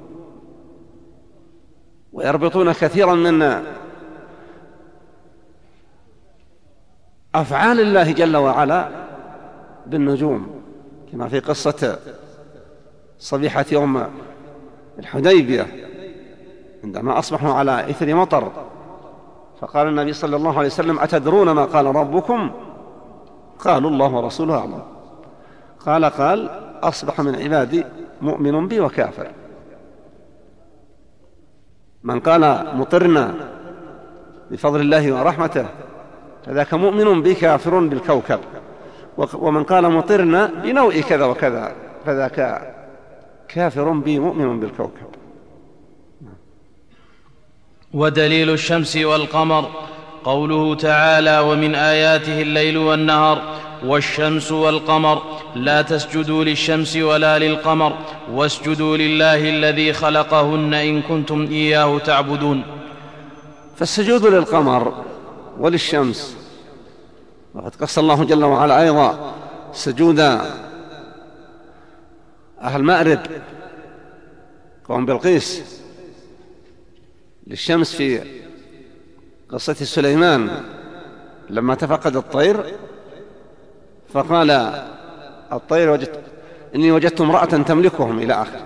ويربطون 2.14 2.72
كثيرا 2.72 3.16
من 3.16 3.64
أفعال 7.36 7.80
الله 7.80 8.12
جل 8.12 8.38
وعلا 8.38 8.90
بالنجوم 9.88 10.62
كما 11.12 11.28
في 11.28 11.40
قصة 11.40 12.00
صبيحة 13.22 13.66
يوم 13.72 14.04
الحديبية 15.00 15.68
عندما 16.84 17.20
أصبحوا 17.20 17.54
على 17.54 17.90
إثر 17.90 18.16
مطر 18.16 18.52
فقال 19.62 19.88
النبي 19.88 20.14
صلى 20.14 20.36
الله 20.36 20.58
عليه 20.58 20.68
وسلم 20.68 21.00
أتدرون 21.00 21.52
ما 21.52 21.66
قال 21.66 21.86
ربكم؟ 21.86 22.52
قالوا 23.60 23.90
الله 23.90 24.16
ورسوله 24.16 24.58
أعلم. 24.58 24.82
قال 25.86 26.06
قال 26.06 26.50
أصبح 26.84 27.20
من 27.20 27.36
عبادي 27.36 27.86
مؤمن 28.22 28.68
بي 28.68 28.80
وكافر. 28.80 29.28
من 32.04 32.20
قال 32.20 32.68
مطرنا 32.78 33.34
بفضل 34.52 34.82
الله 34.82 35.12
ورحمته 35.14 35.66
فذاك 36.46 36.74
مؤمن 36.74 37.22
بي 37.22 37.34
كافر 37.34 37.80
بالكوكب 37.80 38.40
ومن 39.34 39.64
قال 39.64 39.92
مطرنا 39.92 40.46
بنوء 40.46 41.02
كذا 41.02 41.26
وكذا 41.26 41.76
فذاك 42.06 42.62
كافر 43.54 43.92
بي 43.92 44.20
مؤمن 44.20 44.60
بالكوكب. 44.60 45.12
ودليل 47.94 48.50
الشمس 48.50 48.98
والقمر 48.98 49.70
قوله 50.24 50.76
تعالى 50.76 51.40
ومن 51.40 51.76
آياته 51.76 52.42
الليل 52.42 52.78
والنهار 52.78 53.42
والشمس 53.86 54.52
والقمر 54.52 55.22
لا 55.56 55.82
تسجدوا 55.82 56.44
للشمس 56.44 56.98
ولا 56.98 57.40
للقمر 57.40 57.94
واسجدوا 58.32 58.98
لله 58.98 59.50
الذي 59.50 59.94
خلقهن 59.94 60.74
إن 60.74 61.02
كنتم 61.02 61.48
إياه 61.52 61.98
تعبدون. 61.98 62.64
فالسجود 63.78 64.26
للقمر 64.26 65.04
وللشمس 65.60 66.38
وقد 67.56 67.76
قص 67.76 67.98
الله 67.98 68.24
جل 68.24 68.44
وعلا 68.44 68.82
أيضا 68.82 69.34
سجود 69.74 70.20
أهل 72.62 72.84
مأرب. 72.84 73.20
قوم 74.86 75.06
بلقيس. 75.06 75.82
للشمس 77.48 77.96
في 77.96 78.22
قصة 79.50 79.74
سليمان. 79.74 80.64
لما 81.50 81.76
تفقد 81.76 82.16
الطير 82.16 82.64
فقال 84.14 84.52
الطير 85.52 85.90
وجدت 85.90 86.20
إني 86.76 86.92
وجدت 86.92 87.22
امرأة 87.22 87.46
تملكهم 87.46 88.20
إلى 88.20 88.34
آخر. 88.34 88.60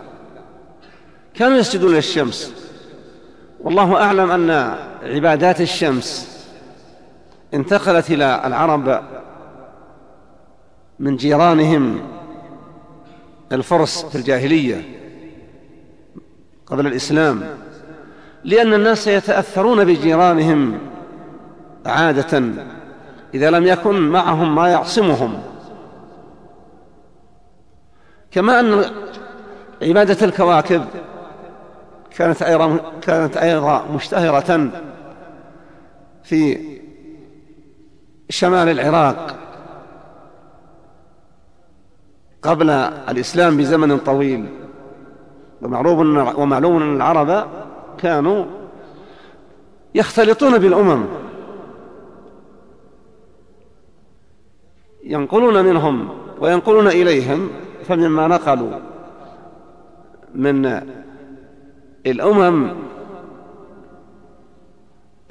كانوا 1.34 1.58
يسجدون 1.58 1.94
للشمس. 1.94 2.54
والله 3.60 3.96
أعلم 4.02 4.32
أن 4.32 4.76
عبادات 5.04 5.62
الشمس 5.62 6.38
انتقلت 7.54 8.12
إلى 8.12 8.42
العرب 8.46 9.04
من 11.00 11.16
جيرانهم. 11.16 12.15
الفرس 13.52 14.06
في 14.06 14.16
الجاهلية 14.16 14.82
قبل 16.66 16.88
الإسلام 16.88 17.44
لأن 18.44 18.74
الناس 18.74 19.08
يتأثرون 19.08 19.86
بجيرانهم 19.86 20.78
عادة 21.86 22.44
إذا 23.34 23.50
لم 23.50 23.68
يكن 23.68 24.10
معهم 24.10 24.56
ما 24.56 24.68
يعصمهم. 24.68 25.44
كما 28.32 28.60
أن 28.60 28.86
عبادة 29.82 30.26
الكواكب 30.26 30.86
كانت 32.18 32.42
أيضا 32.42 32.80
كانت 33.02 33.38
أيضا 33.38 33.86
مشتهرة 33.92 34.70
في 36.24 36.60
شمال 38.30 38.70
العراق. 38.70 39.45
قبل 42.46 42.70
الإسلام 43.10 43.58
بزمن 43.58 43.98
طويل. 43.98 44.46
ومعلوم 45.62 46.82
أن 46.82 46.96
العرب 46.96 47.48
كانوا 47.98 48.46
يختلطون 49.96 50.58
بالأمم. 50.58 51.06
ينقلون 55.04 55.66
منهم 55.66 56.10
وينقلون 56.40 56.88
إليهم. 56.88 57.50
فمما 57.88 58.28
نقلوا 58.28 58.72
من 60.36 60.82
الأمم 62.06 62.74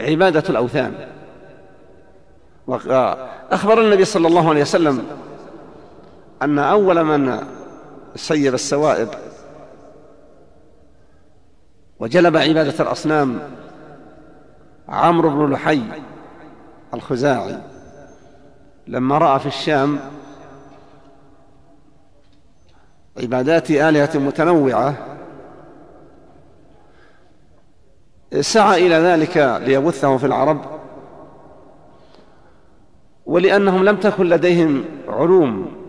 عبادة 0.00 0.44
الأوثان. 0.50 0.94
وأخبر 2.66 3.80
النبي 3.80 4.04
صلى 4.04 4.28
الله 4.28 4.48
عليه 4.48 4.60
وسلم 4.60 5.04
أن 6.44 6.58
أول 6.58 7.04
من 7.04 7.38
سيب 8.16 8.54
السوائب 8.54 9.08
وجلب 11.98 12.36
عبادة 12.36 12.84
الأصنام 12.84 13.38
عمرو 14.88 15.30
بن 15.30 15.52
لحي 15.52 15.82
الخزاعي 16.94 17.58
لما 18.86 19.18
رأى 19.18 19.40
في 19.40 19.46
الشام 19.46 19.98
عبادات 23.16 23.70
آلهة 23.70 24.18
متنوعة 24.18 24.94
سعى 28.40 28.86
إلى 28.86 28.94
ذلك 28.94 29.60
ليبثه 29.66 30.16
في 30.16 30.26
العرب 30.26 30.60
ولأنهم 33.26 33.84
لم 33.84 33.96
تكن 33.96 34.28
لديهم 34.28 34.84
علوم 35.08 35.83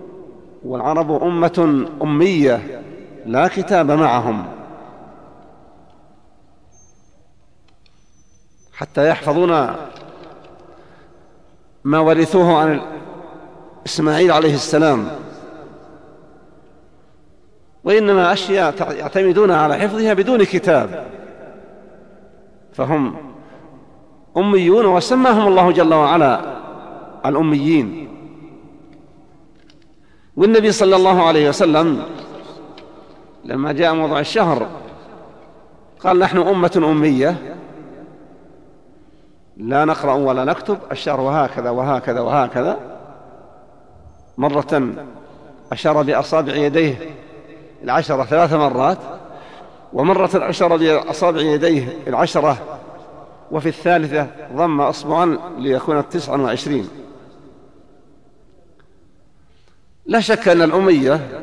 والعرب 0.66 1.24
أمة 1.24 1.88
أمية 2.02 2.82
لا 3.26 3.48
كتاب 3.48 3.92
معهم. 3.92 4.46
حتى 8.74 9.10
يحفظون 9.10 9.76
ما 11.84 12.00
ورثوه 12.00 12.58
عن 12.58 12.82
إسماعيل 13.86 14.32
عليه 14.32 14.54
السلام. 14.54 15.08
وإنما 17.84 18.34
أشياء 18.34 18.94
يعتمدون 18.94 19.52
على 19.52 19.76
حفظها 19.76 20.14
بدون 20.14 20.44
كتاب. 20.44 21.08
فهم 22.74 23.16
أميون 24.38 24.86
وسماهم 24.86 25.48
الله 25.48 25.72
جل 25.72 25.94
وعلا 25.94 26.42
الأميين. 27.26 28.15
والنبي 30.38 30.72
صلى 30.72 30.96
الله 30.96 31.24
عليه 31.24 31.50
وسلم 31.50 32.04
لما 33.46 33.72
جاء 33.72 33.94
موضع 33.94 34.20
الشهر 34.20 34.68
قال 36.00 36.20
نحن 36.20 36.38
أمة 36.38 36.72
أمية 36.92 37.56
لا 39.58 39.86
نقرأ 39.86 40.14
ولا 40.14 40.44
نكتب 40.44 40.78
الشهر 40.92 41.22
وهكذا 41.22 41.70
وهكذا 41.70 42.20
وهكذا. 42.20 42.80
مرة 44.38 44.90
أشار 45.72 46.02
بأصابع 46.02 46.56
يديه 46.56 46.96
العشرة 47.84 48.24
ثلاث 48.24 48.54
مرات 48.54 48.98
ومرة 49.94 50.30
أشار 50.34 50.78
بأصابع 50.78 51.42
يديه 51.42 51.88
العشرة 52.08 52.58
وفي 53.52 53.70
الثالثة 53.70 54.28
ضم 54.56 54.82
أصبعا 54.82 55.38
ليكون 55.58 56.10
تسعا 56.10 56.38
وعشرين 56.38 56.90
لا 60.06 60.20
شك 60.20 60.48
أن 60.48 60.62
الأمية 60.62 61.42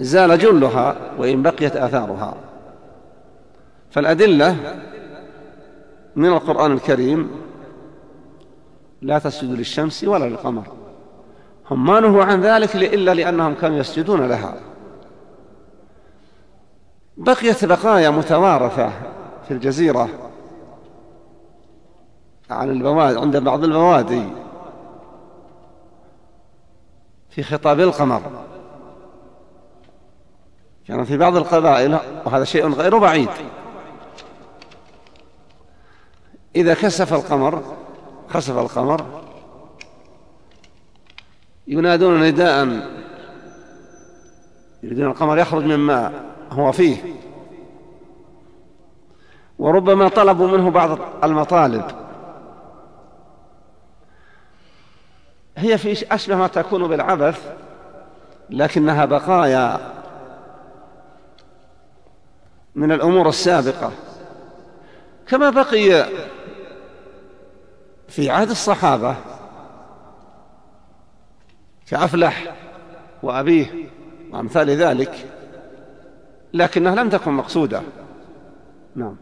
زال 0.00 0.38
جلها 0.38 0.96
وإن 1.18 1.42
بقيت 1.42 1.76
آثارها. 1.76 2.34
فالأدلة 3.90 4.56
من 6.16 6.28
القرآن 6.28 6.72
الكريم 6.72 7.30
لا 9.02 9.18
تسجدوا 9.18 9.56
للشمس 9.56 10.04
ولا 10.04 10.24
للقمر. 10.24 10.66
هم 11.70 11.86
ما 11.86 12.00
نهوا 12.00 12.24
عن 12.24 12.40
ذلك 12.40 12.76
إلا 12.76 13.14
لأنهم 13.14 13.54
كانوا 13.54 13.78
يسجدون 13.78 14.28
لها. 14.28 14.54
بقيت 17.16 17.64
بقايا 17.64 18.10
متوارثة 18.10 18.92
في 19.48 19.50
الجزيرة 19.54 20.08
عن 22.50 22.70
البوادي 22.70 23.18
عند 23.18 23.36
بعض 23.36 23.64
البوادي. 23.64 24.22
في 27.30 27.42
خطاب 27.42 27.80
القمر. 27.80 28.22
كان 30.88 31.04
في 31.04 31.16
بعض 31.16 31.36
القبائل 31.36 31.98
وهذا 32.26 32.44
شيء 32.44 32.68
غير 32.68 32.98
بعيد. 32.98 33.28
إذا 36.56 36.74
كسف 36.74 37.14
القمر 37.14 37.62
خسف 38.28 38.58
القمر 38.58 39.22
ينادون 41.66 42.22
نداء. 42.22 42.88
يريدون 44.82 45.06
القمر 45.06 45.38
يخرج 45.38 45.64
مما 45.64 46.12
هو 46.50 46.72
فيه. 46.72 46.96
وربما 49.58 50.08
طلبوا 50.08 50.48
منه 50.48 50.70
بعض 50.70 50.98
المطالب. 51.24 52.07
هي 55.58 55.78
في 55.78 56.14
أشبه 56.14 56.36
ما 56.36 56.46
تكون 56.46 56.88
بالعبث 56.88 57.52
لكنها 58.50 59.04
بقايا 59.04 59.92
من 62.74 62.92
الأمور 62.92 63.28
السابقة. 63.28 63.92
كما 65.26 65.50
بقي 65.50 66.08
في 68.08 68.30
عهد 68.30 68.50
الصحابة 68.50 69.16
كأفلح 71.90 72.54
وأبيه 73.22 73.88
وأمثال 74.30 74.70
ذلك 74.70 75.26
لكنها 76.54 76.94
لم 76.94 77.08
تكن 77.08 77.32
مقصودة. 77.32 77.82
نعم. 78.96 79.16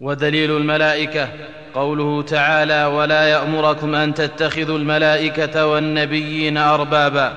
ودليل 0.00 0.56
الملائكة. 0.56 1.28
قوله 1.74 2.22
تعالى 2.22 2.84
ولا 2.84 3.28
يأمركم 3.28 3.94
أن 3.94 4.14
تتخذوا 4.14 4.78
الملائكة 4.78 5.66
والنبيين 5.66 6.56
أربابا. 6.58 7.36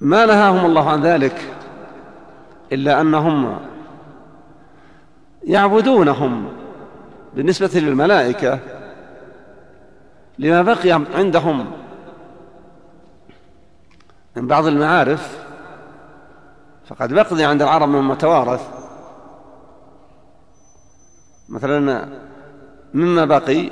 ما 0.00 0.26
نهاهم 0.26 0.66
الله 0.66 0.90
عن 0.90 1.02
ذلك 1.02 1.52
إلا 2.72 3.00
أنهم 3.00 3.60
يعبدونهم 5.46 6.52
بالنسبة 7.34 7.80
للملائكة 7.80 8.58
لما 10.38 10.62
بقي 10.62 11.00
عندهم 11.14 11.70
من 14.36 14.46
بعض 14.46 14.66
المعارف. 14.66 15.38
فقد 16.86 17.12
بقي 17.12 17.44
عند 17.44 17.62
العرب 17.62 17.88
من 17.88 18.02
متوارث. 18.02 18.77
مثلا 21.48 22.08
مما 22.94 23.24
بقي 23.24 23.70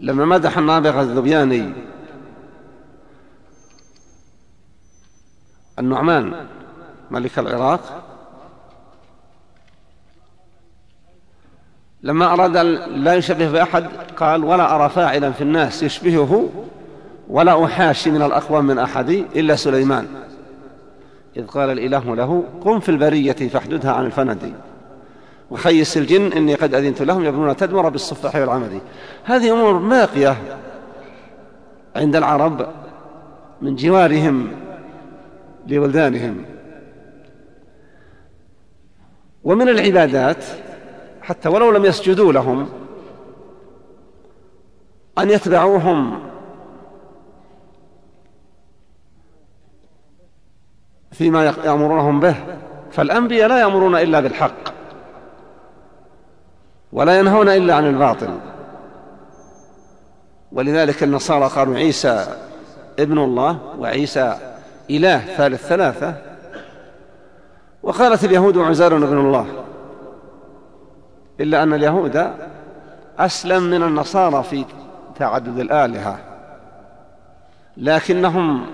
لما 0.00 0.24
مدح 0.24 0.58
النابغة 0.58 1.00
الذبياني 1.00 1.72
النعمان 5.78 6.46
ملك 7.10 7.38
العراق 7.38 8.08
لما 12.02 12.32
أراد 12.32 12.56
أن 12.56 12.66
لا 13.04 13.14
يشبه 13.14 13.50
بأحد 13.50 13.86
قال 14.16 14.44
ولا 14.44 14.74
أرى 14.74 14.88
فاعلا 14.88 15.30
في 15.30 15.40
الناس 15.40 15.82
يشبهه 15.82 16.48
ولا 17.28 17.64
أحاشي 17.64 18.10
من 18.10 18.22
الأقوام 18.22 18.64
من 18.64 18.78
أحد 18.78 19.10
إلا 19.10 19.56
سليمان. 19.56 20.06
إذ 21.36 21.46
قال 21.46 21.70
الإله 21.70 22.16
له 22.16 22.44
قم 22.64 22.80
في 22.80 22.88
البرية 22.88 23.32
فاحددها 23.32 23.92
عن 23.92 24.06
الفند. 24.06 24.54
وخيس 25.52 25.96
الجن 25.96 26.32
إني 26.32 26.54
قد 26.54 26.74
أذنت 26.74 27.02
لهم 27.02 27.24
يبنون 27.24 27.56
تدمر 27.56 27.88
بالصفاح 27.88 28.34
والعمد 28.36 28.80
هذه 29.24 29.52
أمور 29.52 29.72
باقية 29.72 30.36
عند 31.96 32.16
العرب 32.16 32.68
من 33.62 33.76
جوارهم 33.76 34.52
لولدانهم. 35.66 36.44
ومن 39.44 39.68
العبادات 39.68 40.44
حتى 41.22 41.48
ولو 41.48 41.70
لم 41.70 41.84
يسجدوا 41.84 42.32
لهم 42.32 42.68
أن 45.18 45.30
يتبعوهم 45.30 46.20
فيما 51.10 51.44
يأمرونهم 51.44 52.20
به. 52.20 52.34
فالأنبياء 52.92 53.48
لا 53.48 53.60
يأمرون 53.60 53.96
إلا 53.96 54.20
بالحق. 54.20 54.81
ولا 56.92 57.18
ينهون 57.18 57.48
إلا 57.48 57.74
عن 57.74 57.86
الباطل. 57.86 58.38
ولذلك 60.52 61.02
النصارى 61.02 61.48
قالوا 61.48 61.76
عيسى 61.76 62.26
ابن 62.98 63.18
الله 63.18 63.58
وعيسى 63.78 64.38
إله 64.90 65.18
ثالث 65.18 65.66
ثلاثة. 65.66 66.14
وقالت 67.82 68.24
اليهود 68.24 68.58
عزار 68.58 68.96
ابن 68.96 69.18
الله 69.18 69.46
إلا 71.40 71.62
أن 71.62 71.74
اليهود 71.74 72.30
أسلم 73.18 73.62
من 73.62 73.82
النصارى 73.82 74.42
في 74.42 74.64
تعدد 75.18 75.58
الآلهة. 75.58 76.18
لكنهم 77.76 78.66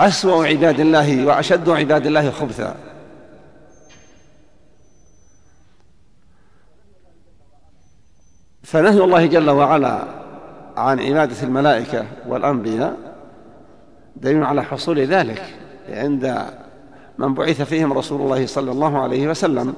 أسوأ 0.00 0.46
عباد 0.46 0.80
الله 0.80 1.26
وأشد 1.26 1.68
عباد 1.68 2.06
الله 2.06 2.30
خبثا. 2.30 2.74
فنهي 8.68 9.04
الله 9.04 9.26
جل 9.26 9.50
وعلا 9.50 10.04
عن 10.76 11.00
عبادة 11.00 11.42
الملائكة 11.42 12.04
والأنبياء 12.28 12.96
دليل 14.16 14.44
على 14.44 14.62
حصول 14.62 14.98
ذلك 14.98 15.42
عند 15.90 16.38
من 17.18 17.34
بعث 17.34 17.62
فيهم 17.62 17.92
رسول 17.92 18.20
الله 18.20 18.46
صلى 18.46 18.70
الله 18.70 18.98
عليه 18.98 19.28
وسلم. 19.28 19.74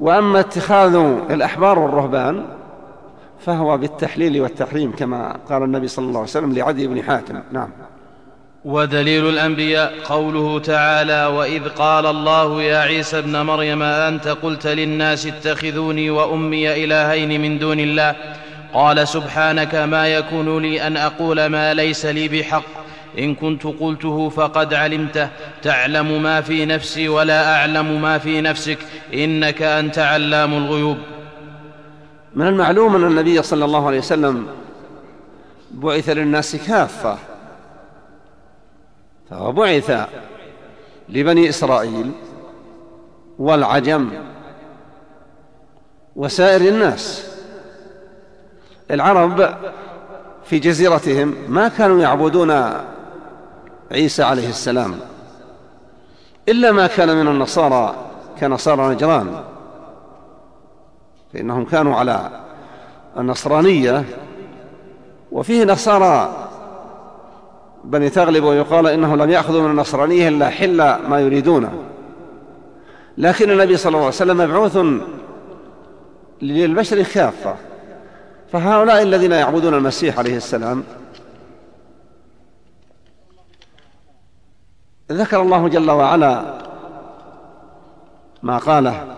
وأما 0.00 0.40
اتخاذ 0.40 0.94
الأحبار 1.30 1.78
والرهبان 1.78 2.44
فهو 3.38 3.78
بالتحليل 3.78 4.40
والتحريم 4.40 4.92
كما 4.92 5.36
قال 5.48 5.62
النبي 5.62 5.88
صلى 5.88 6.06
الله 6.06 6.20
عليه 6.20 6.30
وسلم 6.30 6.52
لعدي 6.52 6.86
بن 6.86 7.02
حاتم. 7.02 7.40
نعم. 7.52 7.68
ودليل 8.64 9.28
الأنبياء 9.28 9.94
قوله 10.04 10.58
تعالى 10.58 11.26
وإذ 11.26 11.68
قال 11.68 12.06
الله 12.06 12.62
يا 12.62 12.78
عيسى 12.78 13.18
ابن 13.18 13.36
مريم 13.36 13.82
انت 13.82 14.28
قلت 14.28 14.66
للناس 14.66 15.26
اتخذوني 15.26 16.10
وأمي 16.10 16.84
إلهين 16.84 17.40
من 17.40 17.58
دون 17.58 17.80
الله؟ 17.80 18.14
قال 18.74 19.08
سبحانك 19.08 19.74
ما 19.74 20.08
يكون 20.08 20.62
لي 20.62 20.86
أن 20.86 20.96
أقول 20.96 21.46
ما 21.46 21.74
ليس 21.74 22.06
لي 22.06 22.28
بحق. 22.28 22.62
إن 23.18 23.34
كنت 23.34 23.66
قلته 23.66 24.28
فقد 24.28 24.74
علمته. 24.74 25.28
تعلم 25.62 26.22
ما 26.22 26.40
في 26.40 26.66
نفسي 26.66 27.08
ولا 27.08 27.56
أعلم 27.56 28.02
ما 28.02 28.18
في 28.18 28.40
نفسك. 28.40 28.78
إنك 29.14 29.62
أنت 29.62 29.98
علام 29.98 30.54
الغيوب. 30.54 30.98
من 32.34 32.46
المعلوم 32.46 32.96
أن 32.96 33.04
النبي 33.04 33.42
صلى 33.42 33.64
الله 33.64 33.86
عليه 33.86 33.98
وسلم 33.98 34.46
بعث 35.70 36.08
للناس 36.08 36.56
كافة. 36.56 37.31
فبعث 39.32 40.08
لبني 41.08 41.48
إسرائيل 41.48 42.12
والعجم 43.38 44.10
وسائر 46.16 46.60
الناس. 46.60 47.32
العرب 48.90 49.54
في 50.44 50.58
جزيرتهم 50.58 51.34
ما 51.48 51.68
كانوا 51.68 52.00
يعبدون 52.00 52.72
عيسى 53.92 54.22
عليه 54.22 54.48
السلام 54.48 55.00
إلا 56.48 56.72
ما 56.72 56.86
كان 56.86 57.16
من 57.16 57.28
النصارى 57.28 57.94
كنصارى 58.40 58.94
نجران. 58.94 59.44
فإنهم 61.32 61.64
كانوا 61.64 61.96
على 61.96 62.30
النصرانية 63.16 64.04
وفيه 65.32 65.64
نصارى 65.64 66.48
بني 67.84 68.10
تغلب 68.10 68.44
ويقال 68.44 68.86
إنه 68.86 69.16
لم 69.16 69.30
يأخذوا 69.30 69.62
من 69.62 69.70
النصرانية 69.70 70.28
إلا 70.28 70.48
حل 70.48 70.76
ما 71.08 71.20
يريدونه 71.20 71.72
لكن 73.18 73.50
النبي 73.50 73.76
صلى 73.76 73.90
الله 73.90 73.98
عليه 73.98 74.08
وسلم 74.08 74.36
مبعوث 74.36 74.78
للبشر 76.42 77.02
كافة 77.02 77.54
فهؤلاء 78.52 79.02
الذين 79.02 79.32
يعبدون 79.32 79.74
المسيح 79.74 80.18
عليه 80.18 80.36
السلام 80.36 80.84
ذكر 85.12 85.42
الله 85.42 85.68
جل 85.68 85.90
وعلا 85.90 86.58
ما 88.42 88.58
قاله. 88.58 89.16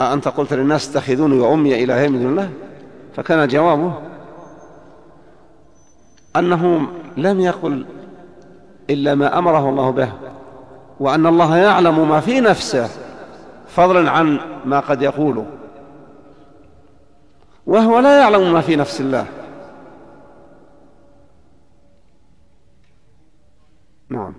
أأنت 0.00 0.28
قلت 0.28 0.52
للناس 0.52 0.90
اتخذوني 0.90 1.38
وأمي 1.38 1.84
إلهين 1.84 2.12
من 2.12 2.22
دون 2.22 2.30
الله؟ 2.30 2.50
فكان 3.16 3.48
جوابه 3.48 3.92
أنه 6.38 6.88
لم 7.16 7.40
يقل 7.40 7.86
إلا 8.90 9.14
ما 9.14 9.38
أمره 9.38 9.68
الله 9.68 9.90
به 9.90 10.12
وأن 11.00 11.26
الله 11.26 11.56
يعلم 11.56 12.08
ما 12.08 12.20
في 12.20 12.40
نفسه 12.40 12.88
فضلا 13.68 14.10
عن 14.10 14.40
ما 14.64 14.80
قد 14.80 15.02
يقوله 15.02 15.46
وهو 17.66 17.98
لا 17.98 18.18
يعلم 18.18 18.52
ما 18.52 18.60
في 18.60 18.76
نفس 18.76 19.00
الله. 19.00 19.26
نعم. 24.08 24.34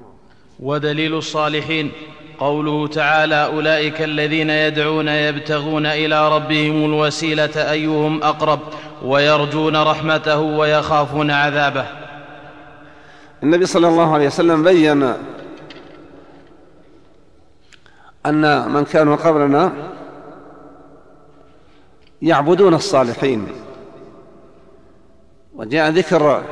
ودليل 0.59 1.15
الصالحين. 1.15 1.91
قوله 2.39 2.87
تعالى 2.87 3.45
أولئك 3.45 4.01
الذين 4.01 4.49
يدعون 4.49 5.07
يبتغون 5.07 5.85
إلى 5.85 6.35
ربهم 6.35 6.85
الوسيلة 6.85 7.71
أيهم 7.71 8.23
أقرب 8.23 8.59
ويرجون 9.03 9.75
رحمته 9.75 10.39
ويخافون 10.39 11.31
عذابه. 11.31 11.85
النبي 13.43 13.65
صلى 13.65 13.87
الله 13.87 14.13
عليه 14.13 14.27
وسلم 14.27 14.63
بين 14.63 15.13
أن 18.25 18.71
من 18.71 18.85
كانوا 18.85 19.15
قبلنا 19.15 19.73
يعبدون 22.21 22.73
الصالحين. 22.73 23.47
وجاء 25.55 25.89
ذكر 25.89 26.43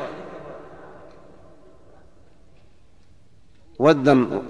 ودا 3.80 4.42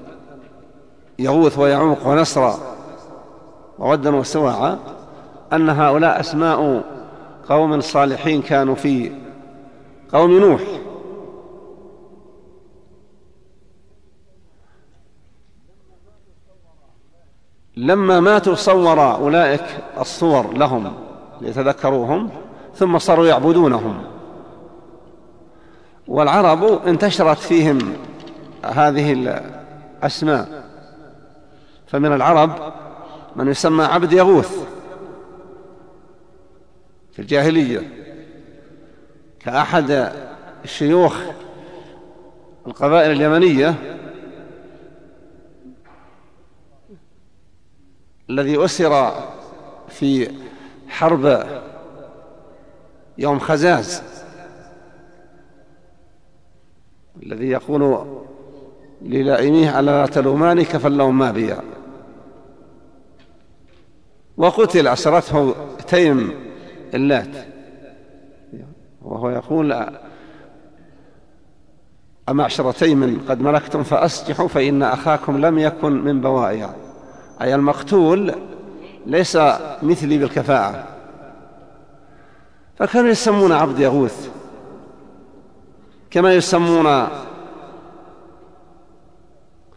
يغوث 1.19 1.59
ويعوق 1.59 2.07
ونسرا 2.07 2.57
وودا 3.79 4.15
وسواعا 4.15 4.79
أن 5.53 5.69
هؤلاء 5.69 6.19
أسماء 6.19 6.83
قوم 7.49 7.81
صالحين 7.81 8.41
كانوا 8.41 8.75
في 8.75 9.11
قوم 10.13 10.39
نوح. 10.39 10.61
لما 17.77 18.19
ماتوا 18.19 18.55
صور 18.55 19.15
أولئك 19.15 19.65
الصور 19.99 20.53
لهم 20.53 20.93
ليتذكروهم 21.41 22.29
ثم 22.75 22.97
صاروا 22.97 23.27
يعبدونهم. 23.27 24.03
والعرب 26.07 26.63
انتشرت 26.87 27.37
فيهم 27.37 27.79
هذه 28.63 29.13
الأسماء. 30.03 30.64
فمن 31.87 32.13
العرب 32.13 32.73
من 33.35 33.47
يسمى 33.47 33.83
عبد 33.83 34.13
يغوث 34.13 34.67
في 37.11 37.21
الجاهلية 37.21 37.81
كأحد 39.39 40.11
الشيوخ 40.63 41.21
القبائل 42.67 43.11
اليمنية 43.11 43.75
الذي 48.29 48.65
أسر 48.65 49.13
في 49.89 50.31
حرب 50.87 51.45
يوم 53.17 53.39
خزاز 53.39 54.03
الذي 57.23 57.49
يقول 57.49 58.05
للائميه 59.01 59.79
ألا 59.79 60.05
تلوماني 60.05 60.63
كفلهم 60.63 61.17
ما 61.17 61.31
بيا. 61.31 61.74
وقتل 64.37 64.87
أسرته 64.87 65.55
تيم 65.87 66.33
اللات. 66.93 67.45
وهو 69.01 69.29
يقول 69.29 69.89
أمعشر 72.29 72.71
تيم 72.71 73.25
قد 73.29 73.41
ملكتم 73.41 73.83
فأسجحوا 73.83 74.47
فإن 74.47 74.83
أخاكم 74.83 75.45
لم 75.45 75.59
يكن 75.59 75.91
من 76.03 76.21
بوائع. 76.21 76.73
أي 77.41 77.55
المقتول 77.55 78.35
ليس 79.05 79.37
مثلي 79.83 80.17
بالكفاءة. 80.17 80.87
فكانوا 82.75 83.09
يسمون 83.09 83.51
عبد 83.51 83.79
يغوث. 83.79 84.29
كما 86.11 86.33
يسمون 86.33 87.07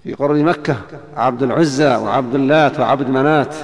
في 0.02 0.14
قرب 0.14 0.36
مكة 0.36 0.76
عبد 1.16 1.42
العزى 1.42 1.96
وعبد 1.96 2.34
اللات 2.34 2.80
وعبد 2.80 3.08
منات 3.08 3.54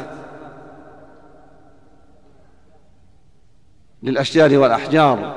للأشجار 4.05 4.59
والأحجار 4.59 5.35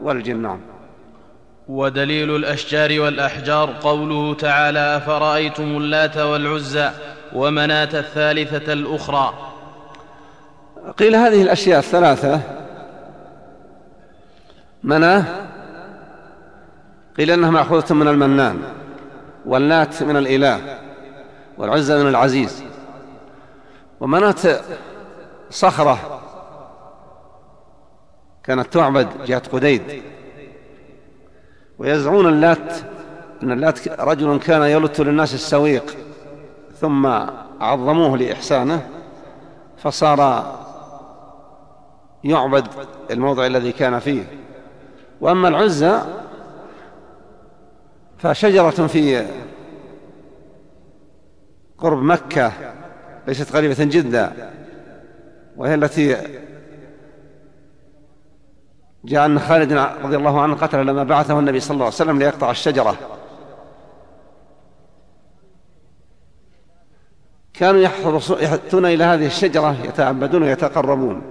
والجنان 0.00 0.60
ودليل 1.68 2.36
الأشجار 2.36 3.00
والأحجار 3.00 3.72
قوله 3.80 4.34
تعالى 4.34 4.96
أفرأيتم 4.96 5.76
اللات 5.76 6.16
والعزى 6.16 6.90
ومناة 7.34 7.98
الثالثة 7.98 8.72
الأخرى. 8.72 9.34
قيل 10.98 11.16
هذه 11.16 11.42
الأشياء 11.42 11.78
الثلاثة. 11.78 12.40
مناة 14.82 15.24
قيل 17.18 17.30
أنها 17.30 17.50
مأخوذة 17.50 17.94
من 17.94 18.08
المنان. 18.08 18.62
واللات 19.46 20.02
من 20.02 20.16
الإله. 20.16 20.78
والعزى 21.58 22.02
من 22.02 22.08
العزيز. 22.08 22.64
ومناة 24.00 24.60
صخرة. 25.50 26.20
كانت 28.46 28.72
تعبد 28.72 29.08
جهة 29.26 29.42
قديد. 29.52 29.82
ويزعمون 31.78 32.26
اللات 32.26 32.72
أن 33.42 33.52
اللات 33.52 33.88
رجل 33.88 34.38
كان 34.38 34.62
يلت 34.62 35.00
للناس 35.00 35.34
السويق 35.34 35.96
ثم 36.80 37.06
عظموه 37.60 38.16
لإحسانه 38.18 38.88
فصار 39.76 40.52
يعبد 42.24 42.66
الموضع 43.10 43.46
الذي 43.46 43.72
كان 43.72 43.98
فيه. 43.98 44.24
وأما 45.20 45.48
العزى 45.48 46.00
فشجرة 48.18 48.86
في 48.86 49.26
قرب 51.78 52.02
مكة 52.02 52.52
ليست 53.28 53.56
غريبة 53.56 53.76
جدا 53.78 54.52
وهي 55.56 55.74
التي 55.74 56.16
جاء 59.06 59.26
أن 59.26 59.38
خالد 59.38 59.72
رضي 60.04 60.16
الله 60.16 60.40
عنه 60.40 60.54
قتل 60.54 60.86
لما 60.86 61.04
بعثه 61.04 61.38
النبي 61.38 61.60
صلى 61.60 61.74
الله 61.74 61.84
عليه 61.84 61.94
وسلم 61.94 62.18
ليقطع 62.18 62.50
الشجرة. 62.50 62.96
كانوا 67.54 67.80
يأتون 68.40 68.86
إلى 68.86 69.04
هذه 69.04 69.26
الشجرة 69.26 69.76
يتعبدون 69.84 70.42
ويتقربون. 70.42 71.22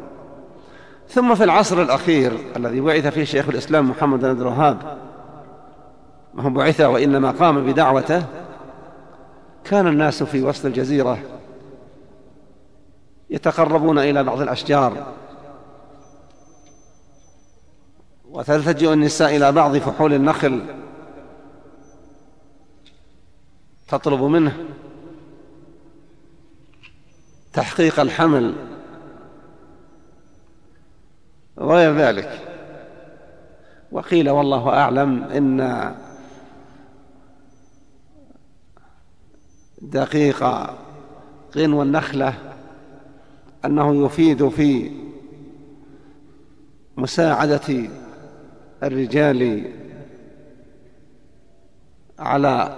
ثم 1.10 1.36
في 1.36 1.44
العصر 1.44 1.82
الأخير 1.82 2.38
الذي 2.56 2.82
بعث 2.82 3.08
فيه 3.08 3.24
شيخ 3.24 3.50
الإسلام 3.50 3.90
محمد 3.90 4.20
بن 4.20 4.30
عبد 4.30 4.42
الوهاب 4.42 4.98
ما 6.34 6.44
هو 6.44 6.50
بعث 6.50 6.82
وإنما 6.82 7.32
قام 7.32 7.66
بدعوته 7.66 8.24
كان 9.64 9.88
الناس 9.88 10.24
في 10.24 10.44
وسط 10.44 10.66
الجزيرة 10.66 11.18
يتقربون 13.30 14.00
إلى 14.00 14.24
بعض 14.24 14.42
الأشجار. 14.42 14.94
وتلتجئ 18.36 18.94
النساء 18.94 19.36
إلى 19.36 19.52
بعض 19.52 19.78
فحول 19.78 20.14
النخل 20.14 20.66
تطلب 23.88 24.22
منه 24.22 24.66
تحقيق 27.54 28.00
الحمل 28.00 28.56
وغير 31.58 31.96
ذلك. 31.98 32.42
وقيل 33.92 34.30
والله 34.30 34.70
أعلم 34.70 35.24
إن 35.24 35.96
دقيق 39.82 40.44
غنو 41.56 41.82
النخلة 41.82 42.34
أنه 43.66 44.06
يفيد 44.06 44.50
في 44.50 44.92
مساعدة 46.98 47.90
الرجال 48.84 49.72
على 52.20 52.76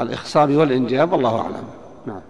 الإخصاب 0.00 0.50
والإنجاب 0.50 1.12
والله 1.12 1.40
أعلم. 1.40 1.64
نعم. 2.06 2.20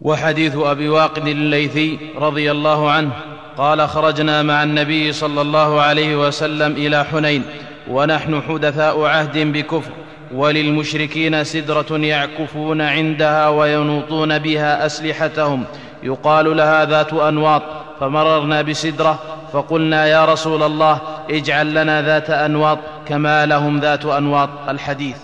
وحديث 0.00 0.56
أبي 0.56 0.88
واقد 0.88 1.26
الليثي 1.26 1.98
رضي 2.16 2.50
الله 2.50 2.90
عنه 2.90 3.12
قال 3.56 3.88
خرجنا 3.88 4.42
مع 4.42 4.62
النبي 4.62 5.12
صلى 5.12 5.40
الله 5.40 5.80
عليه 5.80 6.26
وسلم 6.26 6.72
إلى 6.72 7.04
حنين 7.04 7.42
ونحن 7.88 8.42
حدثاء 8.42 9.04
عهد 9.04 9.38
بكفر 9.38 9.92
وللمشركين 10.34 11.44
سدرة 11.44 11.96
يعكفون 11.96 12.80
عندها 12.80 13.48
وينوطون 13.48 14.38
بها 14.38 14.86
أسلحتهم 14.86 15.64
يقال 16.02 16.56
لها 16.56 16.84
ذات 16.84 17.12
أنواط 17.12 17.62
فمررنا 18.00 18.62
بسدرة 18.62 19.41
فقلنا 19.52 20.06
يا 20.06 20.24
رسول 20.24 20.62
الله 20.62 21.00
اجعل 21.30 21.74
لنا 21.74 22.02
ذات 22.02 22.30
أنواط 22.30 22.78
كما 23.06 23.46
لهم 23.46 23.80
ذات 23.80 24.04
أنواط 24.04 24.48
الحديث. 24.68 25.16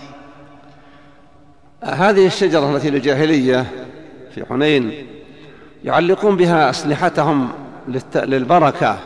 هذه 1.83 2.27
الشجرة 2.27 2.75
التي 2.75 2.89
للجاهلية 2.89 3.65
في 4.35 4.45
حنين 4.45 5.07
يعلقون 5.83 6.35
بها 6.35 6.69
أسلحتهم 6.69 7.49
للبركة 8.15 8.97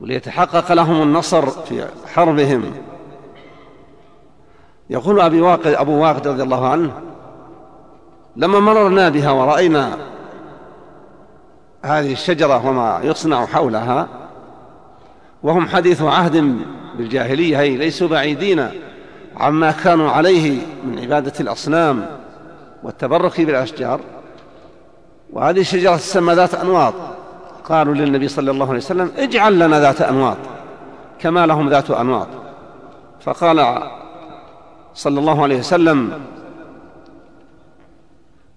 وليتحقق 0.00 0.72
لهم 0.72 1.02
النصر 1.02 1.46
في 1.50 1.86
حربهم. 2.14 2.72
يقول 4.90 5.20
أبي 5.20 5.40
واقد 5.40 5.66
أبو 5.66 6.02
واقد 6.02 6.28
رضي 6.28 6.42
الله 6.42 6.68
عنه 6.68 6.92
لما 8.36 8.60
مررنا 8.60 9.08
بها 9.08 9.30
ورأينا 9.30 9.98
هذه 11.82 12.12
الشجرة 12.12 12.66
وما 12.66 13.00
يصنع 13.02 13.46
حولها 13.46 14.08
وهم 15.42 15.68
حديث 15.68 16.02
عهد 16.02 16.56
بالجاهلية 16.98 17.60
هي 17.60 17.76
ليسوا 17.76 18.08
بعيدين 18.08 18.68
عما 19.36 19.70
كانوا 19.70 20.10
عليه 20.10 20.58
من 20.84 20.98
عبادة 20.98 21.32
الأصنام 21.40 22.06
والتبرك 22.82 23.40
بالأشجار. 23.40 24.00
وهذه 25.32 25.60
الشجرة 25.60 25.96
تسمى 25.96 26.34
ذات 26.34 26.54
أنواط. 26.54 26.94
قالوا 27.64 27.94
للنبي 27.94 28.28
صلى 28.28 28.50
الله 28.50 28.68
عليه 28.68 28.78
وسلم 28.78 29.12
اجعل 29.16 29.58
لنا 29.58 29.80
ذات 29.80 30.00
أنواط 30.02 30.36
كما 31.18 31.46
لهم 31.46 31.68
ذات 31.68 31.90
أنواط. 31.90 32.28
فقال 33.20 33.82
صلى 34.94 35.20
الله 35.20 35.42
عليه 35.42 35.58
وسلم 35.58 36.20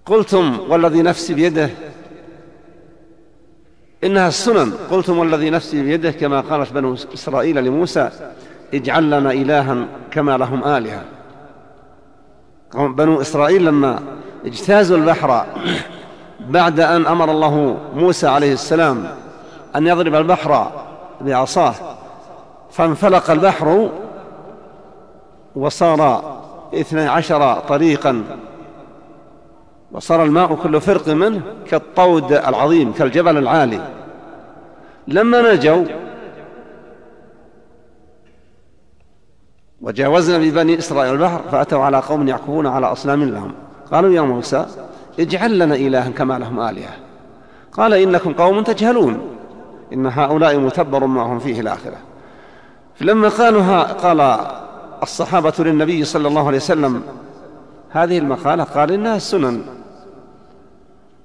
قلتم 0.06 0.60
والذي 0.70 1.02
نفسي 1.02 1.34
بيده 1.34 1.70
إنها 4.06 4.28
السنن. 4.28 4.74
قلتم 4.92 5.18
والذي 5.18 5.50
نفسي 5.50 5.84
بيده 5.84 6.12
كما 6.12 6.42
قالت 6.42 6.74
بنو 6.74 6.94
إسرائيل 7.14 7.64
لموسى 7.64 8.10
اجعل 8.74 9.12
لنا 9.12 9.32
إلها 9.32 9.88
كما 10.12 10.38
لهم 10.38 10.64
آلهة. 10.64 11.02
بنو 12.74 13.22
إسرائيل 13.22 13.66
لما 13.66 14.00
اجتازوا 14.46 14.98
البحر 14.98 15.46
بعد 16.40 16.80
أن 16.80 17.06
أمر 17.06 17.32
الله 17.32 17.78
موسى 17.96 18.28
عليه 18.28 18.54
السلام 18.54 19.08
أن 19.76 19.88
يضرب 19.88 20.16
البحر 20.16 20.72
بعصاه 21.22 21.74
فانفلق 22.72 23.32
البحر 23.32 23.90
وصار 25.56 26.36
اثني 26.74 27.08
عشر 27.08 27.54
طريقا. 27.54 28.24
وصار 29.92 30.24
الماء 30.24 30.56
كل 30.56 30.82
فرق 30.82 31.08
منه 31.08 31.42
كالطود 31.68 32.32
العظيم 32.32 32.92
كالجبل 32.92 33.38
العالي. 33.38 33.82
لما 35.08 35.54
نجوا 35.54 35.86
وجاوزنا 39.82 40.38
ببني 40.38 40.78
إسرائيل 40.78 41.14
البحر 41.14 41.42
فأتوا 41.52 41.84
على 41.84 41.98
قوم 41.98 42.28
يعكفون 42.28 42.68
على 42.68 42.86
أصنام 42.92 43.24
لهم. 43.24 43.52
قالوا 43.92 44.14
يا 44.14 44.22
موسى 44.22 44.66
اجعل 45.20 45.60
لنا 45.60 45.76
إلها 45.76 46.10
كما 46.10 46.40
لهم 46.40 46.60
آلهة. 46.60 46.94
قال 47.72 47.94
إنكم 47.94 48.34
قوم 48.34 48.64
تجهلون. 48.64 49.20
إن 49.94 50.06
هؤلاء 50.06 50.58
متبر 50.58 51.06
ما 51.06 51.22
هم 51.22 51.40
فيه 51.40 51.60
الآخرة. 51.62 51.98
فلما 52.96 53.30
قالوا 53.30 53.84
قال 53.84 54.38
الصحابة 55.04 55.54
للنبي 55.60 56.06
صلى 56.06 56.28
الله 56.28 56.48
عليه 56.48 56.58
وسلم 56.58 57.04
هذه 57.96 58.18
المقالة 58.18 58.64
قال 58.64 58.92
إنها 58.92 59.16
السنن 59.16 59.62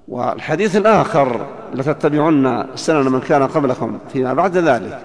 والحديث 0.08 0.76
الآخر 0.76 1.46
لتتبعن 1.74 2.66
سنن 2.74 3.12
من 3.12 3.20
كان 3.20 3.46
قبلكم 3.46 3.98
فيما 4.12 4.34
بعد 4.34 4.56
ذلك. 4.56 4.98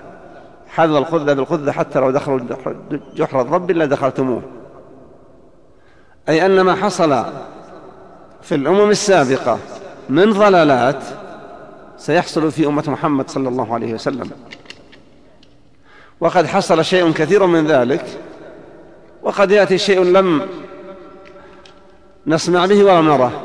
حذو 0.68 0.98
القذة 0.98 1.34
بالقذة 1.34 1.72
حتى 1.72 2.00
لو 2.00 2.12
دخلوا 2.12 2.40
جحر 3.16 3.42
الرب 3.42 3.72
لدخلتموه 3.72 4.42
أي 6.30 6.46
أن 6.46 6.62
ما 6.62 6.76
حصل 6.76 7.26
في 8.42 8.56
الأمم 8.56 8.90
السابقة 8.90 9.60
من 10.10 10.34
ضلالات 10.34 11.04
سيحصل 11.98 12.52
في 12.52 12.68
أمة 12.68 12.84
محمد 12.88 13.30
صلى 13.30 13.50
الله 13.50 13.74
عليه 13.74 13.94
وسلم. 13.94 14.32
وقد 16.20 16.46
حصل 16.46 16.86
شيء 16.86 17.12
كثير 17.12 17.46
من 17.46 17.68
ذلك. 17.68 18.06
وقد 19.24 19.52
يأتي 19.52 19.78
شيء 19.78 20.04
لم 20.04 20.42
نسمع 22.28 22.66
به 22.66 22.84
ولم 22.84 23.10
نره 23.10 23.42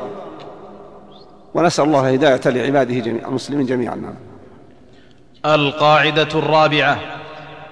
ونسأل 1.53 1.85
الله 1.85 2.13
هداية 2.13 2.41
لعباده 2.45 2.99
جميع 2.99 3.27
المسلمين 3.27 3.65
جميعا. 3.65 3.95
نعم. 3.95 4.15
القاعدة 5.45 6.27
الرابعة 6.35 6.99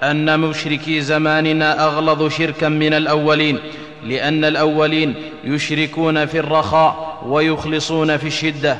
أن 0.03 0.39
مشركي 0.39 1.01
زماننا 1.01 1.85
أغلظ 1.85 2.27
شركا 2.27 2.69
من 2.69 2.93
الأولين 2.93 3.59
لأن 4.03 4.45
الأولين 4.45 5.15
يشركون 5.43 6.25
في 6.25 6.39
الرخاء 6.39 7.17
ويخلصون 7.25 8.17
في 8.17 8.27
الشدة 8.27 8.77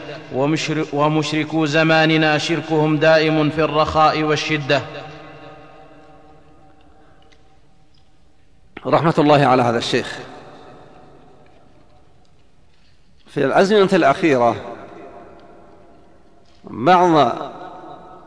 ومشركو 0.93 1.65
زماننا 1.65 2.38
شركهم 2.38 2.97
دائم 2.97 3.49
في 3.49 3.63
الرخاء 3.63 4.23
والشدة. 4.23 4.82
رحمة 8.86 9.13
الله 9.19 9.45
على 9.45 9.61
هذا 9.61 9.77
الشيخ. 9.77 10.19
في 13.30 13.45
الأزمنة 13.45 13.89
الأخيرة 13.93 14.55
بعض 16.63 17.36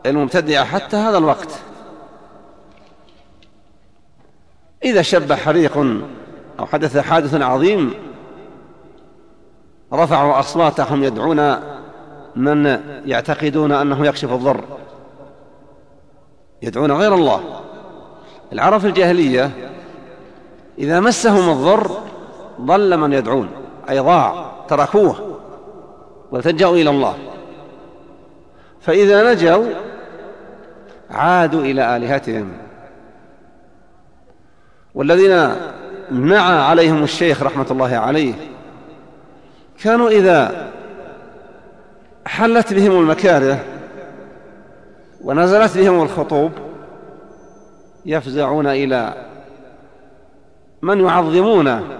المبتدعة 0.06 0.64
حتى 0.64 0.96
هذا 0.96 1.18
الوقت 1.18 1.48
إذا 4.84 5.02
شب 5.02 5.32
حريق 5.32 5.76
أو 6.60 6.66
حدث 6.66 6.98
حادث 6.98 7.34
عظيم 7.34 7.94
رفعوا 9.92 10.38
أصواتهم 10.38 11.04
يدعون 11.04 11.56
من 12.36 12.80
يعتقدون 13.06 13.72
أنه 13.72 14.06
يكشف 14.06 14.32
الضر. 14.32 14.64
يدعون 16.62 16.92
غير 16.92 17.14
الله. 17.14 17.60
العرب 18.52 18.80
في 18.80 18.86
الجاهلية 18.86 19.50
إذا 20.78 21.00
مسهم 21.00 21.50
الضر 21.50 21.90
ضل 22.60 22.96
من 22.96 23.12
يدعون 23.12 23.48
أي 23.90 23.98
ضاع. 23.98 24.51
تركوه 24.68 25.40
والتجأوا 26.30 26.76
إلى 26.76 26.90
الله. 26.90 27.16
فإذا 28.80 29.32
نجوا 29.32 29.66
عادوا 31.10 31.60
إلى 31.60 31.96
آلهتهم. 31.96 32.52
والذين 34.94 35.54
نعى 36.10 36.58
عليهم 36.58 37.02
الشيخ 37.02 37.42
رحمة 37.42 37.66
الله 37.70 37.96
عليه 37.96 38.34
كانوا 39.82 40.08
إذا 40.08 40.70
حلت 42.26 42.74
بهم 42.74 43.00
المكاره 43.00 43.64
ونزلت 45.24 45.78
بهم 45.78 46.02
الخطوب 46.02 46.52
يفزعون 48.06 48.66
إلى 48.66 49.14
من 50.82 51.00
يعظمون 51.00 51.98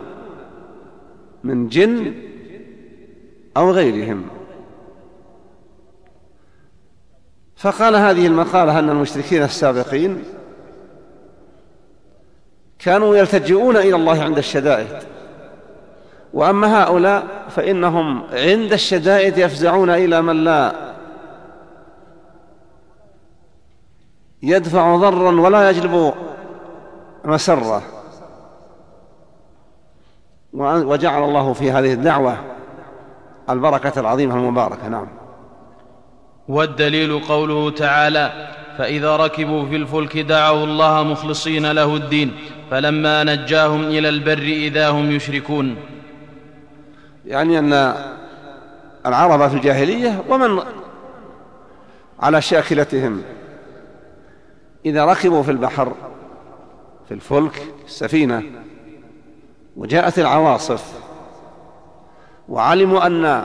من 1.45 1.69
جن 1.69 2.15
أو 3.57 3.71
غيرهم. 3.71 4.27
فقال 7.57 7.97
هذه 7.97 8.27
المقالة 8.27 8.79
أن 8.79 8.91
المشركين 8.91 9.43
السابقين 9.43 10.25
كانوا 12.79 13.17
يلتجئون 13.17 13.77
إلى 13.77 13.97
الله 13.97 14.23
عند 14.23 14.39
الشدائد. 14.39 15.03
وأما 16.33 16.83
هؤلاء 16.83 17.47
فإنهم 17.49 18.23
عند 18.33 18.73
الشدائد 18.73 19.39
يفزعون 19.39 19.91
إلى 19.91 20.23
من 20.23 20.45
لا 20.45 20.93
يدفع 24.43 24.97
ضرا 24.97 25.41
ولا 25.41 25.71
يجلب 25.71 26.15
مسره. 27.25 27.83
وجعل 30.53 31.25
الله 31.25 31.53
في 31.53 31.71
هذه 31.71 31.93
الدعوة 31.93 32.52
البركة 33.51 34.01
العظيمة 34.01 34.35
المباركة 34.35 34.89
نعم. 34.89 35.07
والدليل 36.49 37.19
قوله 37.19 37.71
تعالى 37.71 38.49
فإذا 38.79 39.17
ركبوا 39.17 39.67
في 39.67 39.77
الفلك 39.77 40.19
دعوا 40.19 40.65
الله 40.65 41.03
مخلصين 41.03 41.73
له 41.73 41.97
الدين 41.97 42.33
فلما 42.71 43.25
نجاهم 43.25 43.83
إلى 43.83 44.09
البر 44.09 44.43
إذا 44.43 44.91
هم 44.91 45.11
يشركون. 45.11 45.77
يعني 47.27 47.59
أن 47.59 47.95
العرب 49.07 49.49
في 49.49 49.57
الجاهلية 49.57 50.23
ومن 50.29 50.63
على 52.21 52.43
شاكلتهم 52.43 53.23
إذا 54.87 55.05
ركبوا 55.05 55.43
في 55.43 55.51
البحر 55.51 55.93
في 57.09 57.15
الفلك 57.15 57.63
السفينة 57.85 58.43
وجاءت 59.77 60.19
العواصف 60.19 60.93
وعلموا 62.53 63.07
أن 63.07 63.45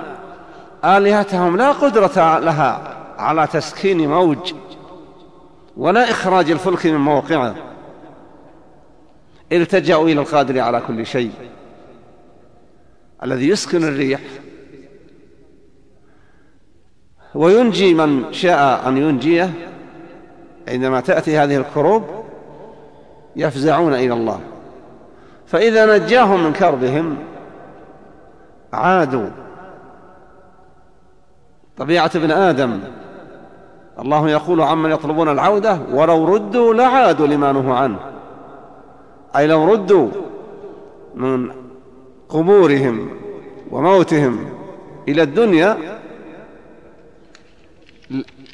آلهتهم 0.86 1.58
لا 1.58 1.72
قدرة 1.72 2.40
لها 2.40 2.98
على 3.18 3.48
تسكين 3.48 4.10
موج 4.10 4.54
ولا 5.78 6.12
إخراج 6.12 6.52
الفلك 6.52 6.86
من 6.86 6.98
موقعه. 6.98 7.56
التجأوا 9.52 10.10
إلى 10.10 10.22
القادر 10.22 10.60
على 10.60 10.82
كل 10.88 11.06
شيء 11.06 11.32
الذي 13.24 13.50
يسكن 13.50 13.84
الريح. 13.84 14.20
وينجي 17.36 17.94
من 17.94 18.34
شاء 18.34 18.90
أن 18.90 18.98
ينجيه. 18.98 19.54
عندما 20.68 21.00
تأتي 21.00 21.38
هذه 21.38 21.58
الكروب 21.58 22.04
يفزعون 23.36 23.94
إلى 23.94 24.14
الله. 24.14 24.40
فإذا 25.48 25.98
نجاهم 25.98 26.44
من 26.44 26.54
كربهم 26.54 27.18
عادوا 28.78 29.30
طبيعة 31.78 32.12
ابن 32.16 32.32
آدم. 32.32 32.80
الله 34.00 34.30
يقول 34.30 34.62
عمن 34.62 34.92
يطلبون 34.92 35.30
العودة 35.30 35.80
ولو 35.92 36.26
ردوا 36.26 36.74
لعادوا 36.74 37.28
لما 37.28 37.52
نهوا 37.52 37.76
عنه. 37.76 38.00
أي 39.36 39.48
لو 39.48 39.74
ردوا 39.74 40.10
من 41.16 41.52
قبورهم 42.30 43.10
وموتهم 43.72 44.50
إلى 45.08 45.22
الدنيا 45.24 45.78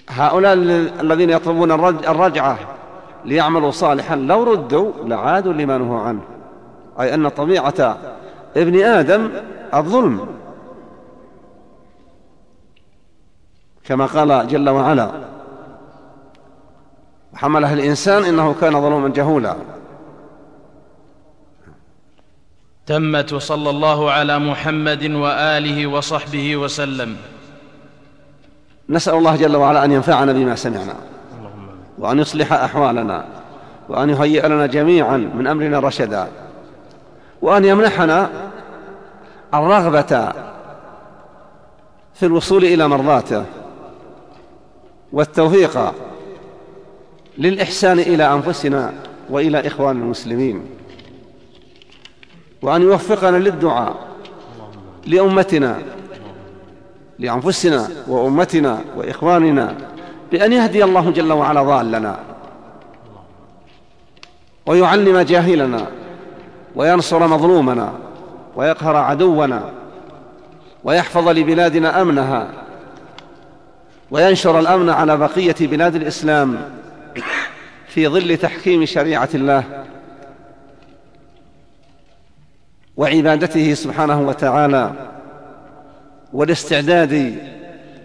هؤلاء 0.10 0.54
الذين 1.02 1.30
يطلبون 1.30 1.72
الرجعة 2.08 2.58
ليعملوا 3.26 3.72
صالحا 3.72 4.16
لو 4.16 4.44
ردوا 4.44 4.92
لعادوا 5.06 5.54
لما 5.54 5.78
نهوا 5.78 6.00
عنه. 6.00 6.22
أي 7.00 7.14
أن 7.14 7.28
طبيعة 7.28 7.98
ابن 8.58 8.84
آدم 8.84 9.30
الظلم. 9.74 10.28
كما 13.84 14.06
قال 14.06 14.48
جل 14.48 14.70
وعلا 14.70 15.12
حملها 17.36 17.74
الإنسان 17.74 18.24
إنه 18.24 18.56
كان 18.62 18.82
ظلوما 18.82 19.10
جهولا. 19.10 19.56
تمت 22.86 23.34
وصلى 23.34 23.70
الله 23.70 24.12
على 24.12 24.40
محمد 24.40 25.12
وآله 25.12 25.88
وصحبه 25.88 26.58
وسلم. 26.58 27.18
نسأل 28.90 29.14
الله 29.14 29.36
جل 29.36 29.56
وعلا 29.56 29.86
أن 29.86 29.92
ينفعنا 29.92 30.34
بما 30.34 30.56
سمعنا 30.56 30.96
وأن 31.98 32.20
يصلح 32.20 32.54
أحوالنا 32.54 33.26
وأن 33.90 34.10
يهيئ 34.10 34.48
لنا 34.48 34.66
جميعا 34.66 35.18
من 35.18 35.48
أمرنا 35.48 35.80
رشدا. 35.80 36.28
وأن 37.44 37.66
يمنحنا 37.66 38.30
الرغبة 39.54 40.32
في 42.14 42.24
الوصول 42.26 42.66
إلى 42.66 42.88
مرضاته 42.88 43.46
والتوفيق 45.14 45.94
للإحسان 47.38 48.00
إلى 48.00 48.34
أنفسنا 48.34 48.94
وإلى 49.30 49.68
إخوان 49.68 50.02
المسلمين. 50.02 50.66
وأن 52.62 52.82
يوفقنا 52.82 53.38
للدعاء 53.38 53.96
لأمتنا 55.06 55.82
لأنفسنا 57.20 57.90
وأمتنا 58.08 58.82
وإخواننا 58.96 59.76
بأن 60.32 60.54
يهدي 60.54 60.84
الله 60.84 61.12
جل 61.12 61.32
وعلا 61.32 61.64
ضالنا 61.64 62.20
ويعلم 64.66 65.20
جاهلنا 65.20 65.88
وينصر 66.76 67.28
مظلومنا 67.28 67.94
ويقهر 68.56 68.96
عدونا 68.96 69.70
ويحفظ 70.84 71.28
لبلادنا 71.28 72.02
أمنها 72.02 72.48
وينشر 74.12 74.60
الأمن 74.60 74.90
على 74.90 75.18
بقية 75.18 75.56
بلاد 75.60 75.96
الإسلام 75.96 76.58
في 77.88 78.08
ظل 78.08 78.38
تحكيم 78.38 78.86
شريعة 78.86 79.30
الله 79.34 79.64
وعبادته 82.98 83.74
سبحانه 83.74 84.22
وتعالى 84.28 84.92
والاستعداد 86.34 87.38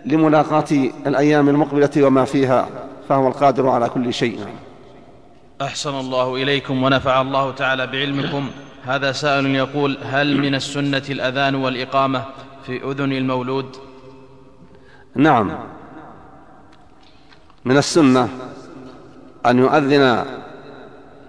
لملاقاة 0.04 0.90
الأيام 1.06 1.48
المقبلة 1.48 1.90
وما 1.98 2.24
فيها 2.24 2.68
فهو 3.08 3.28
القادر 3.28 3.68
على 3.68 3.88
كل 3.88 4.14
شيء. 4.14 4.46
أحسن 5.62 5.94
الله 5.94 6.35
إليكم 6.35 6.82
ونفع 6.82 7.20
الله 7.20 7.52
تعالى 7.52 7.86
بعلمكم. 7.86 8.51
هذا 8.85 9.12
سائل 9.12 9.47
يقول 9.47 9.98
هل 10.02 10.39
من 10.39 10.55
السنة 10.55 11.02
الأذان 11.10 11.55
والإقامة 11.55 12.24
في 12.66 12.85
أذن 12.85 13.12
المولود؟ 13.12 13.76
نعم. 15.14 15.59
من 17.64 17.76
السنة 17.76 18.28
أن 19.47 19.59
يؤذن 19.59 20.24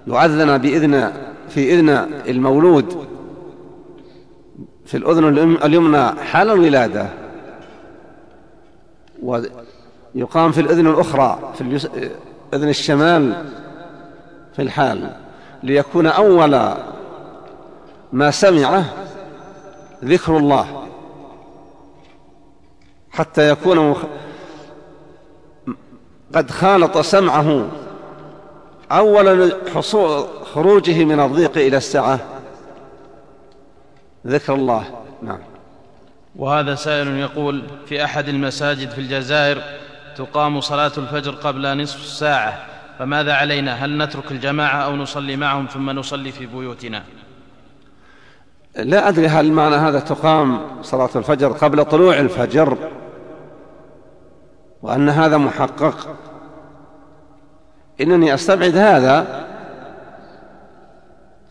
يؤذن 0.08 0.58
بإذن 0.58 1.14
في 1.50 1.74
إذن 1.74 1.90
المولود 2.28 3.08
في 4.86 4.98
الأذن 4.98 5.58
اليمنى 5.64 6.12
حال 6.12 6.50
الولادة 6.50 7.10
ويقام 9.24 10.52
في 10.52 10.62
الأذن 10.62 10.88
الأخرى 10.88 11.54
في 11.58 11.90
أذن 12.54 12.70
الشمال 12.70 13.46
في 14.60 14.66
الحال 14.66 15.10
ليكون 15.64 16.08
أول 16.08 16.52
ما 18.14 18.32
سمعه 18.32 18.86
ذكر 20.04 20.38
الله 20.38 20.88
حتى 23.12 23.50
يكون 23.50 23.96
قد 26.36 26.52
خالط 26.52 26.98
سمعه. 26.98 27.68
أول 28.92 29.54
خروجه 30.54 31.06
من 31.06 31.20
الضيق 31.20 31.58
إلى 31.58 31.78
السعة 31.78 32.20
ذكر 34.28 34.54
الله 34.56 34.84
نعم. 35.22 35.40
وهذا 36.36 36.76
سائل 36.76 37.08
يقول 37.18 37.64
في 37.86 38.04
أحد 38.04 38.30
المساجد 38.30 38.90
في 38.90 39.02
الجزائر 39.02 39.62
تقام 40.16 40.62
صلاة 40.62 40.92
الفجر 40.98 41.32
قبل 41.32 41.82
نصف 41.82 42.06
ساعة. 42.06 42.79
فماذا 43.00 43.34
علينا؟ 43.34 43.74
هل 43.74 43.98
نترك 43.98 44.32
الجماعة 44.32 44.76
أو 44.76 44.96
نصلي 44.96 45.36
معهم 45.36 45.66
ثم 45.66 45.90
نصلي 45.90 46.32
في 46.32 46.46
بيوتنا؟ 46.46 47.04
لا 48.78 49.10
أدري 49.10 49.28
هل 49.28 49.52
معنى 49.52 49.76
هذا 49.76 50.00
تقام 50.00 50.62
صلاة 50.82 51.10
الفجر 51.16 51.52
قبل 51.52 51.86
طلوع 51.86 52.20
الفجر 52.20 52.78
وأن 54.82 55.10
هذا 55.10 55.38
محقق. 55.38 56.16
إنني 58.02 58.34
أستبعد 58.34 58.78
هذا. 58.78 59.46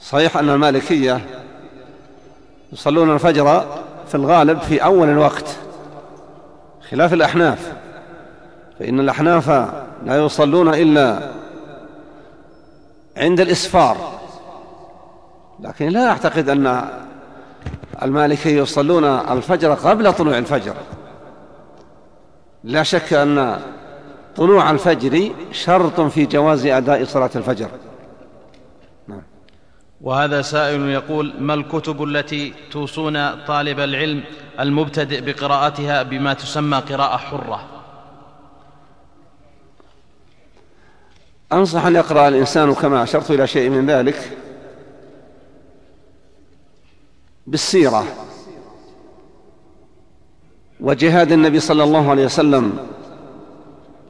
صحيح 0.01 0.37
أن 0.37 0.49
المالكية 0.49 1.21
يصلون 2.73 3.15
الفجر 3.15 3.65
في 4.09 4.15
الغالب 4.15 4.59
في 4.59 4.85
أول 4.85 5.09
الوقت 5.09 5.57
خلاف 6.91 7.13
الأحناف 7.13 7.73
فإن 8.79 9.01
الأحناف 9.01 9.49
لا 10.07 10.25
يصلون 10.25 10.75
إلا 10.75 11.38
الإسفار. 13.19 14.19
لكن 15.61 15.89
لا 15.89 16.09
أعتقد 16.09 16.49
أن 16.49 16.89
المالكية 18.03 18.63
يصلون 18.63 19.05
الفجر 19.05 19.75
قبل 19.75 20.13
طلوع 20.13 20.39
الفجر. 20.39 20.75
لا 22.65 22.83
شك 22.83 23.13
أن 23.13 23.61
طلوع 24.37 24.71
الفجر 24.71 25.31
شرط 25.53 26.01
في 26.01 26.27
جواز 26.27 26.67
أداء 26.67 27.05
صلاة 27.05 27.31
الفجر. 27.37 27.69
نعم. 29.09 29.23
وهذا 30.01 30.43
سائل 30.43 30.89
يقول 30.89 31.35
ما 31.39 31.55
الكتب 31.55 32.03
التي 32.03 32.55
توصون 32.71 33.45
طالب 33.45 33.81
العلم 33.81 34.23
المبتدئ 34.61 35.21
بقراءتها 35.21 36.03
بما 36.03 36.35
تسمى 36.35 36.79
قراءة 36.79 37.17
حرة؟ 37.17 37.78
أنصح 41.53 41.87
أن 41.87 41.95
يقرأ 41.95 42.29
الإنسان 42.29 42.75
كما 42.75 43.03
أشرت 43.03 43.31
إلى 43.31 43.47
شيء 43.47 43.71
من 43.71 43.87
ذلك 43.87 44.37
بالسيرة 47.47 48.05
وجهاد 50.81 51.33
النبي 51.33 51.61
صلى 51.61 51.85
الله 51.85 52.11
عليه 52.11 52.25
وسلم 52.25 52.79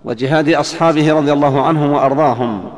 وجهاد 0.04 0.48
أصحابه 0.48 1.12
رضي 1.12 1.32
الله 1.32 1.62
عنهم 1.62 1.90
وأرضاهم 1.90 2.72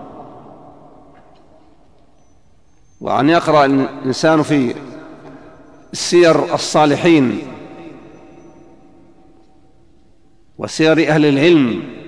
وأن 3.01 3.29
يقرأ 3.29 3.65
الإنسان 3.65 4.43
في 4.43 4.75
سير 5.93 6.55
الصالحين 6.55 7.43
وسير 10.59 11.09
أهل 11.09 11.27
العلم 11.27 12.00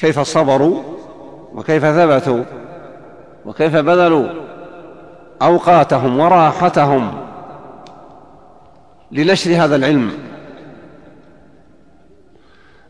كيف 0.00 0.20
صبروا 0.20 0.82
وكيف 1.54 1.84
ثبتوا 1.84 2.44
وكيف 3.44 3.76
بذلوا 3.76 4.28
أوقاتهم 5.42 6.20
وراحتهم 6.20 7.26
لنشر 9.12 9.64
هذا 9.64 9.76
العلم 9.76 10.12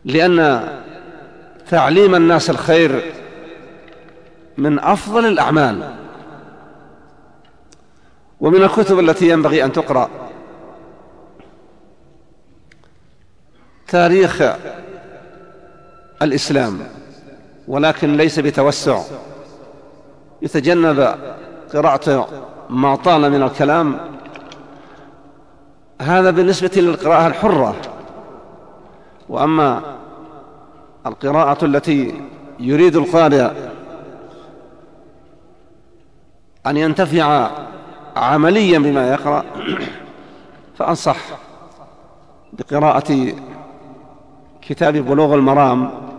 لأن 0.05 0.67
تعليم 1.69 2.15
الناس 2.15 2.49
الخير 2.49 3.13
من 4.57 4.79
أفضل 4.79 5.25
الأعمال 5.25 5.95
ومن 8.41 8.63
الكتب 8.63 8.99
التي 8.99 9.29
ينبغي 9.29 9.63
أن 9.63 9.71
تقرأ. 9.71 10.09
تاريخ 13.87 14.43
الإسلام 16.21 16.79
ولكن 17.67 18.17
ليس 18.17 18.39
بتوسع. 18.39 19.01
يتجنب 20.41 21.15
قراءة 21.73 22.27
ما 22.69 22.95
طال 22.95 23.31
من 23.31 23.43
الكلام. 23.43 23.97
هذا 26.01 26.31
بالنسبة 26.31 26.71
للقراءة 26.75 27.27
الحرة. 27.27 27.75
وأما 29.29 29.81
القراءة 31.05 31.65
التي 31.65 32.21
يريد 32.59 32.95
القارئ 32.95 33.51
أن 36.65 36.77
ينتفع 36.77 37.49
عمليا 38.15 38.79
بما 38.79 39.09
يقرأ 39.09 39.43
فأنصح 40.77 41.17
بقراءة 42.53 43.33
كتاب 44.61 44.97
بلوغ 44.97 45.35
المرام. 45.35 46.10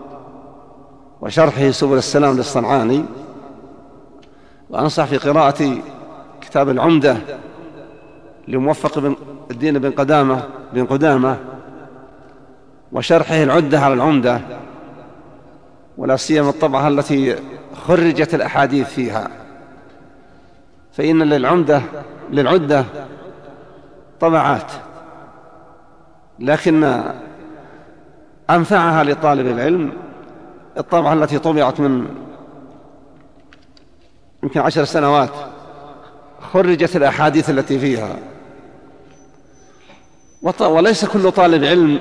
وشرحه 1.23 1.71
سبل 1.71 1.97
السلام 1.97 2.37
للصنعاني. 2.37 3.05
وأنصح 4.71 5.05
في 5.05 5.17
قراءة 5.17 5.79
كتاب 6.41 6.69
العمدة 6.69 7.17
لموفق 8.49 8.99
بن 8.99 9.17
الدين 9.51 9.79
بن 9.79 9.91
قدامة 9.91 10.43
بن 10.73 10.87
قدامة 10.87 11.37
وشرحه 12.93 13.43
العدة 13.43 13.81
على 13.81 13.95
العمدة 13.95 14.41
ولا 15.99 16.17
سيما 16.17 16.51
الطبعة 16.51 16.89
التي 16.89 17.37
خرجت 17.87 18.35
الأحاديث 18.35 18.89
فيها. 18.89 19.29
فإن 20.93 21.23
للعمدة 21.23 21.83
للعدة 22.31 22.85
طبعات 24.21 24.73
لكن 26.39 27.03
أنفعها 28.51 29.05
لطالب 29.05 29.47
العلم 29.47 29.93
الطبعة 30.79 31.13
التي 31.13 31.39
طبعت 31.39 31.81
من 31.81 32.07
يمكن 34.43 34.61
عشر 34.61 34.85
سنوات 34.85 35.31
خرجت 36.53 36.97
الأحاديث 36.97 37.51
التي 37.51 37.79
فيها. 37.79 38.17
وليس 40.61 41.05
كل 41.05 41.33
طالب 41.33 41.65
علم 41.65 42.01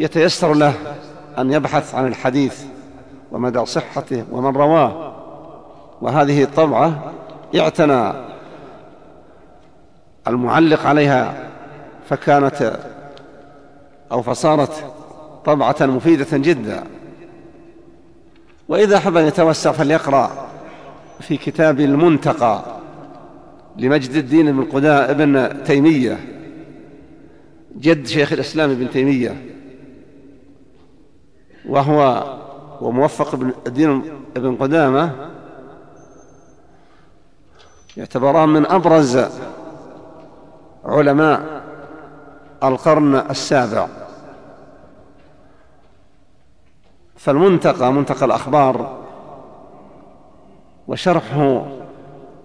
يتيسر 0.00 0.54
له 0.54 0.74
أن 1.38 1.52
يبحث 1.52 1.94
عن 1.94 2.06
الحديث 2.06 2.64
ومدى 3.32 3.66
صحته 3.66 4.24
ومن 4.30 4.56
رواه. 4.56 5.14
وهذه 6.02 6.42
الطبعة 6.42 7.12
اعتنى 7.58 8.12
المعلق 10.28 10.86
عليها 10.86 11.50
فكانت 12.08 12.80
أو 14.12 14.22
فصارت 14.22 14.84
طبعة 15.44 15.76
مفيدة 15.80 16.26
جدا. 16.32 16.84
وإذا 18.68 18.96
أحب 18.96 19.16
أن 19.16 19.26
يتوسع 19.26 19.72
فليقرأ 19.72 20.48
في 21.20 21.36
كتاب 21.36 21.80
المنتقى 21.80 22.64
لمجد 23.76 24.10
الدين 24.10 24.52
بن 24.52 24.64
قداء 24.64 25.10
ابن 25.10 25.62
تيمية 25.64 26.18
جد 27.76 28.06
شيخ 28.06 28.32
الإسلام 28.32 28.70
ابن 28.70 28.90
تيمية 28.90 29.44
وهو 31.68 32.24
وموفق 32.80 33.34
ابن 33.34 33.52
الدين 33.66 34.02
ابن 34.36 34.56
قدامة 34.56 35.10
يعتبران 37.96 38.48
من 38.48 38.66
أبرز 38.66 39.24
علماء 40.84 41.62
القرن 42.62 43.14
السابع. 43.14 43.88
فالمنتقى 47.24 47.92
منتقى 47.92 48.26
الأخبار 48.26 49.04
وشرحه 50.88 51.66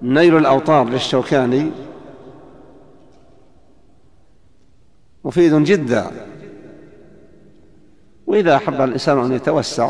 نيل 0.01 0.37
الأوطار 0.37 0.89
للشوكاني 0.89 1.71
مفيد 5.25 5.53
جدا. 5.53 6.11
وإذا 8.27 8.55
أحب 8.55 8.81
الإنسان 8.81 9.19
أن 9.19 9.31
يتوسع 9.31 9.89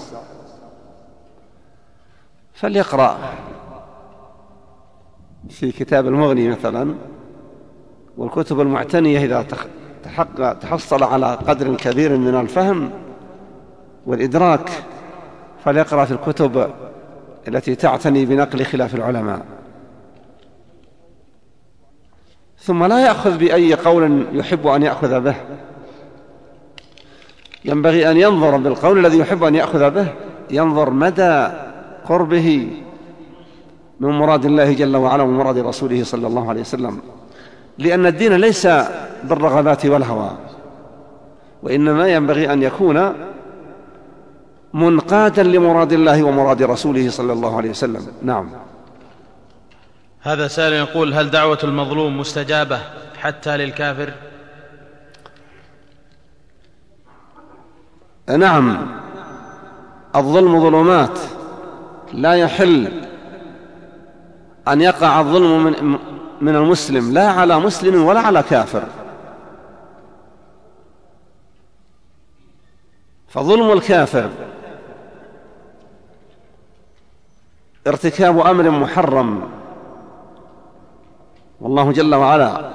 فليقرأ. 2.53 3.17
في 5.49 5.71
كتاب 5.71 6.07
المغني 6.07 6.49
مثلا 6.49 6.95
والكتب 8.17 8.61
المعتنية 8.61 9.25
إذا 9.25 9.45
تحصل 10.53 11.03
على 11.03 11.35
قدر 11.35 11.75
كبير 11.75 12.17
من 12.17 12.35
الفهم 12.35 13.08
والإدراك 14.09 14.69
فليقرأ 15.63 16.05
في 16.05 16.11
الكتب 16.11 16.71
التي 17.47 17.75
تعتني 17.75 18.25
بنقل 18.25 18.65
خلاف 18.65 18.95
العلماء. 18.95 19.45
ثم 22.59 22.83
لا 22.83 23.05
يأخذ 23.05 23.37
بأي 23.37 23.73
قول 23.73 24.25
يحب 24.33 24.67
أن 24.67 24.83
يأخذ 24.83 25.19
به. 25.19 25.35
ينبغي 27.65 28.11
أن 28.11 28.17
ينظر 28.17 28.57
بالقول 28.57 28.99
الذي 29.05 29.17
يحب 29.17 29.43
أن 29.43 29.55
يأخذ 29.55 29.89
به. 29.89 30.07
ينظر 30.51 30.89
مدى 30.89 31.47
قربه 32.05 32.71
من 33.99 34.09
مراد 34.09 34.45
الله 34.45 34.73
جل 34.73 34.95
وعلا 34.95 35.23
ومن 35.23 35.37
مراد 35.37 35.57
رسوله 35.57 36.03
صلى 36.03 36.27
الله 36.27 36.49
عليه 36.49 36.61
وسلم. 36.61 36.99
لأن 37.77 38.05
الدين 38.05 38.33
ليس 38.33 38.67
بالرغبات 39.23 39.85
والهوى 39.85 40.31
وإنما 41.63 42.07
ينبغي 42.07 42.53
أن 42.53 42.63
يكون 42.63 43.13
منقادا 44.73 45.43
لمراد 45.43 45.93
الله 45.93 46.23
ومراد 46.23 46.63
رسوله 46.63 47.09
صلى 47.09 47.33
الله 47.33 47.57
عليه 47.57 47.69
وسلم. 47.69 48.07
نعم. 48.21 48.49
هذا 50.21 50.47
سائل 50.47 50.73
يقول 50.73 51.13
هل 51.13 51.29
دعوة 51.29 51.59
المظلوم 51.63 52.19
مستجابة 52.19 52.79
حتى 53.17 53.57
للكافر؟ 53.57 54.13
نعم. 58.37 58.87
الظلم 60.15 60.61
ظلمات. 60.61 61.19
لا 62.13 62.33
يحل 62.33 63.03
أن 64.67 64.81
يقع 64.81 65.19
الظلم 65.19 65.63
من, 65.63 65.99
من 66.41 66.55
المسلم 66.55 67.13
لا 67.13 67.27
على 67.27 67.59
مسلم 67.59 68.03
ولا 68.03 68.19
على 68.19 68.43
كافر. 68.43 68.83
فظلم 73.29 73.71
الكافر 73.71 74.29
ارتكاب 77.89 78.39
أمر 78.39 78.69
محرم. 78.69 79.41
والله 81.61 81.91
جل 81.91 82.15
وعلا 82.15 82.71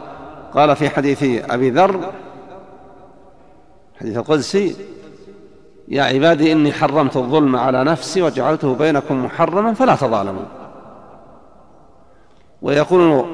قال 0.55 0.77
في 0.77 0.89
حديث 0.89 1.51
أبي 1.51 1.70
ذر 1.70 2.12
حديث 4.01 4.16
القدسي 4.16 4.77
يا 5.89 6.03
عبادي 6.03 6.53
إني 6.53 6.73
حرمت 6.73 7.16
الظلم 7.16 7.57
على 7.57 7.85
نفسي 7.85 8.23
وجعلته 8.23 8.74
بينكم 8.74 9.24
محرما 9.24 9.74
فلا 9.74 9.95
تظالموا. 9.97 10.43
ويقول 12.62 13.24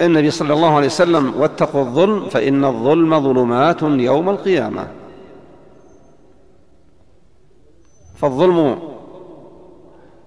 النبي 0.00 0.30
صلى 0.30 0.52
الله 0.52 0.76
عليه 0.76 0.86
وسلم 0.86 1.40
واتقوا 1.40 1.80
الظلم 1.80 2.28
فإن 2.28 2.64
الظلم 2.64 3.20
ظلمات 3.20 3.82
يوم 3.82 4.30
القيامة. 4.30 4.88
فالظلم 8.16 8.78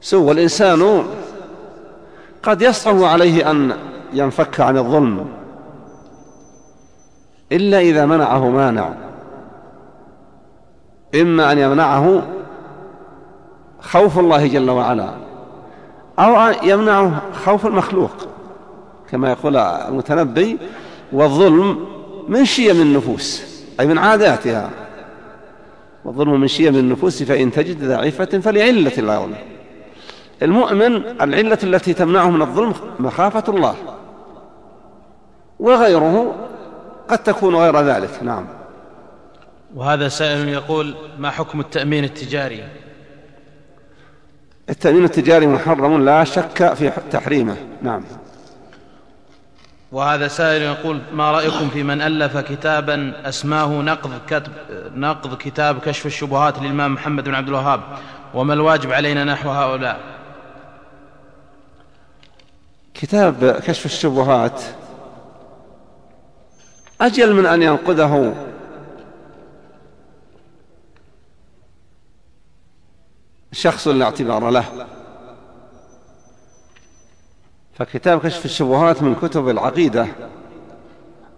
سوء 0.01 0.21
والإنسان 0.21 1.03
قد 2.43 2.61
يصعب 2.61 3.03
عليه 3.03 3.51
أن 3.51 3.77
ينفك 4.13 4.59
عن 4.59 4.77
الظلم 4.77 5.25
إلا 7.51 7.79
إذا 7.79 8.05
منعه 8.05 8.49
مانع. 8.49 8.93
إما 11.15 11.51
أن 11.51 11.57
يمنعه 11.57 12.23
خوف 13.81 14.19
الله 14.19 14.47
جل 14.47 14.69
وعلا 14.69 15.13
أو 16.19 16.53
يمنعه 16.63 17.21
خوف 17.45 17.65
المخلوق 17.65 18.11
كما 19.11 19.29
يقول 19.29 19.57
المتنبي 19.57 20.57
والظلم 21.11 21.85
من 22.27 22.45
شيم 22.45 22.81
النفوس 22.81 23.43
أي 23.79 23.87
من 23.87 23.97
عاداتها. 23.97 24.69
والظلم 26.05 26.41
من 26.41 26.47
شيم 26.47 26.75
النفوس 26.75 27.23
فإن 27.23 27.51
تجد 27.51 27.87
ضعيفة 27.87 28.25
فلعلة 28.25 28.91
لا 28.91 29.15
يظلم 29.15 29.35
المؤمن 30.41 30.95
العلة 31.21 31.57
التي 31.63 31.93
تمنعه 31.93 32.29
من 32.29 32.41
الظلم 32.41 32.73
مخافة 32.99 33.43
الله. 33.49 33.75
وغيره 35.59 36.35
قد 37.09 37.17
تكون 37.17 37.55
غير 37.55 37.81
ذلك. 37.81 38.23
نعم. 38.23 38.45
وهذا 39.75 40.07
سائل 40.07 40.49
يقول 40.49 40.95
ما 41.17 41.29
حكم 41.29 41.59
التأمين 41.59 42.03
التجاري؟ 42.03 42.63
التأمين 44.69 45.03
التجاري 45.03 45.47
محرم 45.47 46.05
لا 46.05 46.23
شك 46.23 46.73
في 46.73 46.91
تحريمه. 47.11 47.55
نعم. 47.81 48.03
وهذا 49.91 50.27
سائل 50.27 50.61
يقول 50.61 50.99
ما 51.13 51.31
رأيكم 51.31 51.69
في 51.69 51.83
من 51.83 52.01
ألف 52.01 52.37
كتابا 52.37 53.13
أسماه 53.25 53.81
نقض, 53.81 54.11
كتب 54.27 54.51
نقض 54.95 55.37
كتاب 55.37 55.79
كشف 55.79 56.05
الشبهات 56.05 56.59
للإمام 56.59 56.93
محمد 56.93 57.23
بن 57.23 57.35
عبد 57.35 57.47
الوهاب؟ 57.47 57.81
وما 58.33 58.53
الواجب 58.53 58.91
علينا 58.91 59.23
نحو 59.23 59.49
هؤلاء؟ 59.49 60.18
كتاب 62.99 63.51
كشف 63.51 63.85
الشبهات. 63.85 64.61
أجل 67.01 67.33
من 67.33 67.45
أن 67.45 67.61
ينقذه. 67.61 68.35
شخص 73.51 73.87
لا 73.87 74.05
اعتبار 74.05 74.49
له. 74.49 74.87
فكتاب 77.73 78.19
كشف 78.19 78.45
الشبهات 78.45 79.03
من 79.03 79.15
كتب 79.15 79.49
العقيدة 79.49 80.07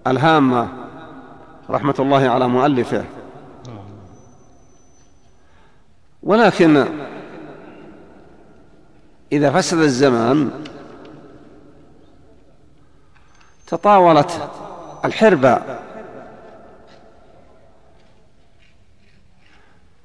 الهامة 0.08 0.70
رحمة 1.70 1.96
الله 2.00 2.30
على 2.30 2.48
مؤلفه. 2.48 3.06
ولكن 6.24 6.86
إذا 9.32 9.52
فسد 9.52 9.78
الزمان 9.78 10.71
تطاولت 13.72 14.50
الحربة. 15.06 15.62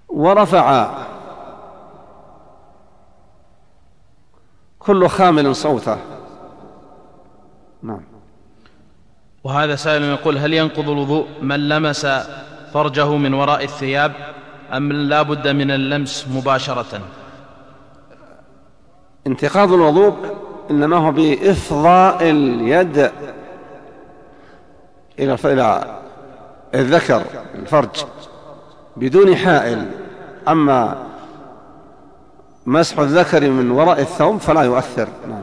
ورفع 0.09 0.91
كل 4.79 5.09
خامل 5.09 5.57
صوته. 5.57 5.99
نعم. 7.83 8.01
وهذا 9.45 9.77
سائل 9.77 10.03
يقول 10.03 10.39
هل 10.39 10.55
ينقض 10.55 10.91
الوضوء 10.91 11.27
من 11.43 11.69
لمس 11.69 12.07
فرجه 12.73 13.17
من 13.17 13.35
وراء 13.35 13.65
الثياب 13.65 14.13
أم 14.73 14.93
لا 14.93 15.23
بد 15.23 15.49
من 15.49 15.71
اللمس 15.71 16.29
مباشرة؟ 16.29 17.01
انتقاض 19.27 19.73
الوضوء 19.73 20.37
إنما 20.71 20.97
هو 20.97 21.13
بإفضاء 21.13 22.31
اليد. 22.31 23.11
إلى 25.19 25.37
الذكر 26.75 27.23
الفرج 27.55 28.05
بدون 28.97 29.37
حائل. 29.37 29.87
أما 30.49 31.07
مسح 32.67 32.99
الذكر 32.99 33.51
من 33.51 33.71
وراء 33.71 34.01
الثوب 34.01 34.39
فلا 34.39 34.63
يؤثر. 34.63 35.09
نعم. 35.29 35.43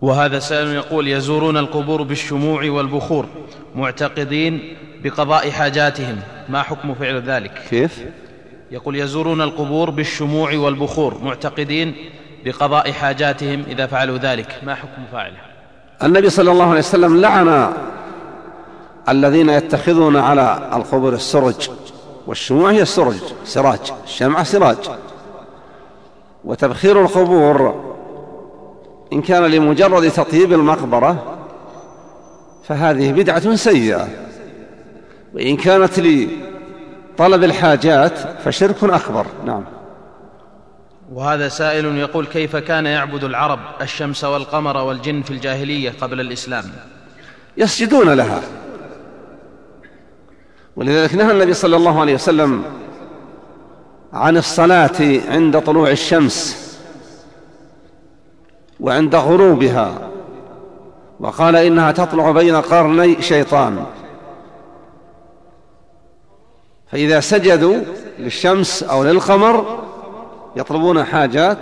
وهذا 0.00 0.38
سائل 0.38 0.68
يقول 0.68 1.08
يزورون 1.08 1.56
القبور 1.56 2.02
بالشموع 2.02 2.70
والبخور 2.70 3.26
معتقدين 3.74 4.76
بقضاء 5.02 5.50
حاجاتهم. 5.50 6.16
ما 6.48 6.62
حكم 6.62 6.94
فعل 6.94 7.22
ذلك؟ 7.22 7.52
كيف؟ 7.70 8.04
يقول 8.70 8.96
يزورون 8.96 9.42
القبور 9.42 9.90
بالشموع 9.90 10.56
والبخور 10.56 11.18
معتقدين 11.22 11.94
بقضاء 12.44 12.92
حاجاتهم 12.92 13.64
إذا 13.68 13.86
فعلوا 13.86 14.18
ذلك. 14.18 14.60
ما 14.62 14.74
حكم 14.74 15.02
فاعله؟ 15.12 15.36
النبي 16.02 16.30
صلى 16.30 16.50
الله 16.50 16.70
عليه 16.70 16.78
وسلم 16.78 17.20
لعن 17.20 17.72
الذين 19.10 19.48
يتخذون 19.48 20.16
على 20.16 20.70
القبور 20.72 21.14
السرج 21.14 21.70
والشموع 22.26 22.70
هي 22.70 22.82
السرج 22.82 23.20
سراج 23.44 23.92
الشمعة 24.04 24.42
سراج. 24.42 24.76
وتبخير 26.44 27.02
القبور 27.02 27.84
إن 29.12 29.22
كان 29.22 29.44
لمجرد 29.44 30.10
تطيب 30.10 30.52
المقبرة 30.52 31.38
فهذه 32.64 33.12
بدعة 33.12 33.54
سيئة. 33.54 34.08
وإن 35.34 35.56
كانت 35.56 35.98
لطلب 35.98 37.44
الحاجات 37.44 38.18
فشرك 38.44 38.84
أكبر. 38.84 39.26
نعم. 39.46 39.64
وهذا 41.12 41.48
سائل 41.48 41.96
يقول 41.96 42.26
كيف 42.26 42.56
كان 42.56 42.86
يعبد 42.86 43.24
العرب 43.24 43.58
الشمس 43.80 44.24
والقمر 44.24 44.76
والجن 44.76 45.22
في 45.22 45.30
الجاهلية 45.30 45.92
قبل 46.00 46.20
الإسلام؟ 46.20 46.64
يسجدون 47.56 48.10
لها. 48.10 48.42
ولذلك 50.78 51.14
نهى 51.14 51.30
النبي 51.30 51.54
صلى 51.54 51.76
الله 51.76 52.00
عليه 52.00 52.14
وسلم 52.14 52.62
عن 54.12 54.36
الصلاة 54.36 55.20
عند 55.28 55.60
طلوع 55.60 55.90
الشمس 55.90 56.64
وعند 58.80 59.14
غروبها 59.14 60.10
وقال 61.20 61.56
إنها 61.56 61.92
تطلع 61.92 62.30
بين 62.30 62.56
قرني 62.56 63.22
شيطان. 63.22 63.84
فإذا 66.92 67.20
سجدوا 67.20 67.76
للشمس 68.18 68.82
أو 68.82 69.04
للقمر 69.04 69.84
يطلبون 70.56 71.04
حاجات 71.04 71.58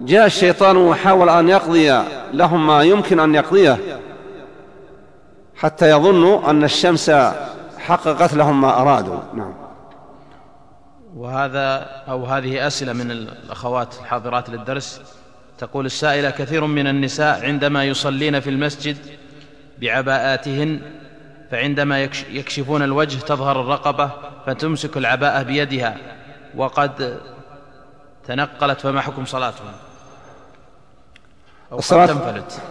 جاء 0.00 0.26
الشيطان 0.26 0.76
وحاول 0.76 1.28
أن 1.28 1.48
يقضي 1.48 2.02
لهم 2.32 2.66
ما 2.66 2.82
يمكن 2.82 3.20
أن 3.20 3.34
يقضيه 3.34 3.78
حتى 5.56 5.90
يظنوا 5.90 6.50
أن 6.50 6.64
الشمس 6.64 7.10
حققت 7.80 8.34
لهم 8.34 8.60
ما 8.60 8.80
أرادوا. 8.80 9.20
نعم. 9.34 9.54
وهذا 11.16 11.76
أو 12.08 12.24
هذه 12.24 12.66
أسئلة 12.66 12.92
من 12.92 13.10
الأخوات 13.10 13.94
الحاضرات 14.00 14.50
للدرس. 14.50 15.00
تقول 15.58 15.86
السائلة 15.86 16.30
كثير 16.30 16.66
من 16.66 16.86
النساء 16.86 17.44
عندما 17.44 17.84
يصلين 17.84 18.40
في 18.40 18.50
المسجد 18.50 18.96
بعباءاتهن 19.78 20.80
فعندما 21.50 22.02
يكشفون 22.30 22.82
الوجه 22.82 23.18
تظهر 23.18 23.60
الرقبة 23.60 24.10
فتمسك 24.46 24.96
العباءة 24.96 25.42
بيدها. 25.42 25.96
وقد 26.56 27.20
تنقلت 28.26 28.80
فما 28.80 29.00
حكم 29.00 29.24
صلاتهم؟ 29.24 29.72
أو 31.72 31.78
الصلاة 31.78 32.06
تنفلت. 32.06 32.62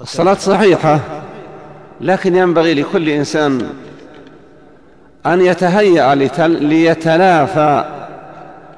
الصلاة 0.00 0.34
صحيحة. 0.34 1.00
لكن 2.00 2.36
ينبغي 2.36 2.74
لكل 2.74 3.08
إنسان 3.08 3.70
أن 5.26 5.40
يتهيأ 5.40 6.14
ليتلافى 6.48 7.84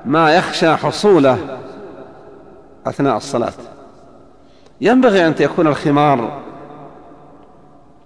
ما 0.05 0.35
يخشى 0.35 0.77
حصوله 0.77 1.59
أثناء 2.87 3.17
الصلاة. 3.17 3.53
ينبغي 4.81 5.27
أن 5.27 5.35
يكون 5.41 5.67
الخمار 5.67 6.41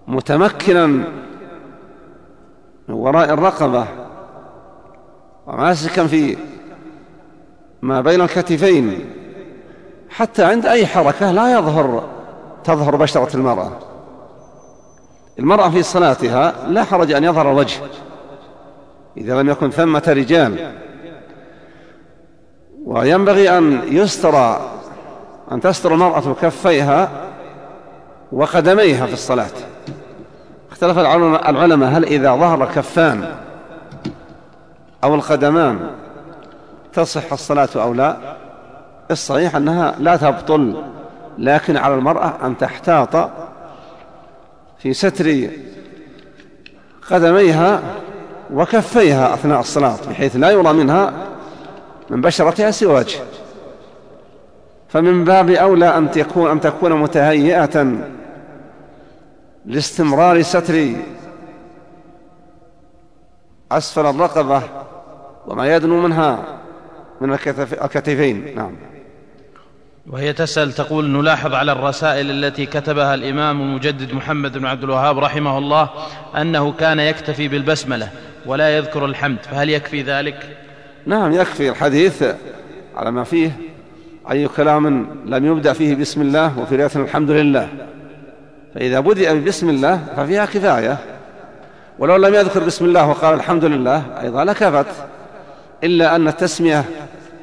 متمكنا 0.07 0.87
من 0.87 2.95
وراء 2.95 3.33
الرقبة 3.33 3.87
وماسكا 5.47 6.07
في 6.07 6.37
ما 7.83 8.01
بين 8.01 8.21
الكتفين 8.21 9.05
حتى 10.11 10.45
عند 10.45 10.67
أي 10.67 10.87
حركة 10.87 11.31
لا 11.31 11.59
يظهر 11.59 12.05
تظهر 12.65 12.97
بشرة 12.97 13.37
المرأة. 13.37 13.73
المرأة 15.39 15.69
في 15.69 15.83
صلاتها 15.83 16.55
لا 16.69 16.85
حرج 16.85 17.13
أن 17.13 17.25
يظهر 17.25 17.53
الوجه 17.53 17.81
إذا 19.17 19.43
لم 19.43 19.51
يكن 19.51 19.71
ثمة 19.71 20.03
رجال. 20.09 20.73
وينبغي 22.85 23.59
أن 23.59 23.81
يستر 23.85 24.57
أن 25.53 25.61
تستر 25.61 25.95
المرأة 25.95 26.35
كفيها 26.43 27.09
وقدميها 28.33 29.07
في 29.07 29.13
الصلاة. 29.13 29.51
اختلف 30.71 30.99
العلماء 30.99 31.89
هل 31.89 32.05
إذا 32.05 32.37
ظهر 32.37 32.65
الكفان 32.65 33.35
أو 35.05 35.15
القدمان 35.15 35.91
تصح 36.93 37.33
الصلاة 37.33 37.69
أو 37.77 37.95
لا؟ 37.95 38.17
الصحيح 39.11 39.57
أنها 39.57 39.95
لا 39.99 40.17
تبطل 40.17 40.83
لكن 41.39 41.77
على 41.77 41.95
المرأة 41.95 42.33
أن 42.45 42.59
تحتاط 42.59 43.31
في 44.85 44.93
ستر 44.93 45.49
قدميها 47.11 47.83
وكفيها 48.53 49.35
أثناء 49.35 49.61
الصلاة 49.61 49.97
بحيث 50.11 50.37
لا 50.37 50.51
يرى 50.51 50.73
منها 50.73 51.13
من 52.11 52.21
بشرتها 52.21 52.71
سوى 52.71 52.95
وجه 52.95 53.19
فمن 54.89 55.25
باب 55.25 55.51
أولى 55.51 55.97
أن 55.99 56.11
تكون 56.11 56.51
أن 56.51 56.61
تكون 56.61 56.93
متهيئة 56.93 57.97
لاستمرار 59.67 60.43
ستر 60.43 60.93
أسفل 63.73 64.07
الرقبة 64.07 64.63
وما 65.47 65.77
يدنو 65.77 66.01
منها 66.01 66.45
من 67.21 67.33
الكتفين. 67.33 68.55
نعم. 68.57 68.77
وهي 70.07 70.33
تسأل 70.33 70.73
تقول 70.73 71.11
نلاحظ 71.11 71.55
على 71.55 71.73
الرسائل 71.73 72.31
التي 72.31 72.67
كتبها 72.67 73.15
الإمام 73.15 73.61
المجدد 73.61 74.13
محمد 74.13 74.59
بن 74.59 74.67
عبد 74.67 74.85
الوهاب 74.85 75.19
رحمه 75.19 75.59
الله 75.59 75.91
أنه 76.37 76.73
كان 76.73 77.01
يكتفي 77.01 77.49
بالبسملة 77.49 78.09
ولا 78.47 78.77
يذكر 78.77 79.05
الحمد 79.05 79.39
فهل 79.51 79.71
يكفي 79.71 80.03
ذلك؟ 80.03 80.57
نعم 81.07 81.33
يكفي 81.33 81.69
الحديث 81.69 82.25
على 82.97 83.11
ما 83.11 83.25
فيه 83.25 83.57
أي 84.31 84.49
كلام 84.49 85.07
لم 85.27 85.47
يبدأ 85.47 85.73
فيه 85.73 85.95
بسم 85.95 86.23
الله 86.23 86.59
وفي 86.59 86.77
رواية 86.77 86.91
الحمد 86.97 87.31
لله. 87.31 87.69
فإذا 88.75 89.01
بدأ 89.01 89.35
ببسم 89.35 89.69
الله 89.69 90.01
ففيها 90.17 90.47
كفاية. 90.47 90.99
ولو 91.99 92.17
لم 92.17 92.35
يذكر 92.35 92.65
بسم 92.65 92.85
الله 92.85 93.09
وقال 93.09 93.35
الحمد 93.35 93.65
لله 93.65 94.03
أيضا 94.21 94.45
لكفت 94.45 94.87
إلا 95.85 96.17
أن 96.17 96.29
التسمية 96.29 96.85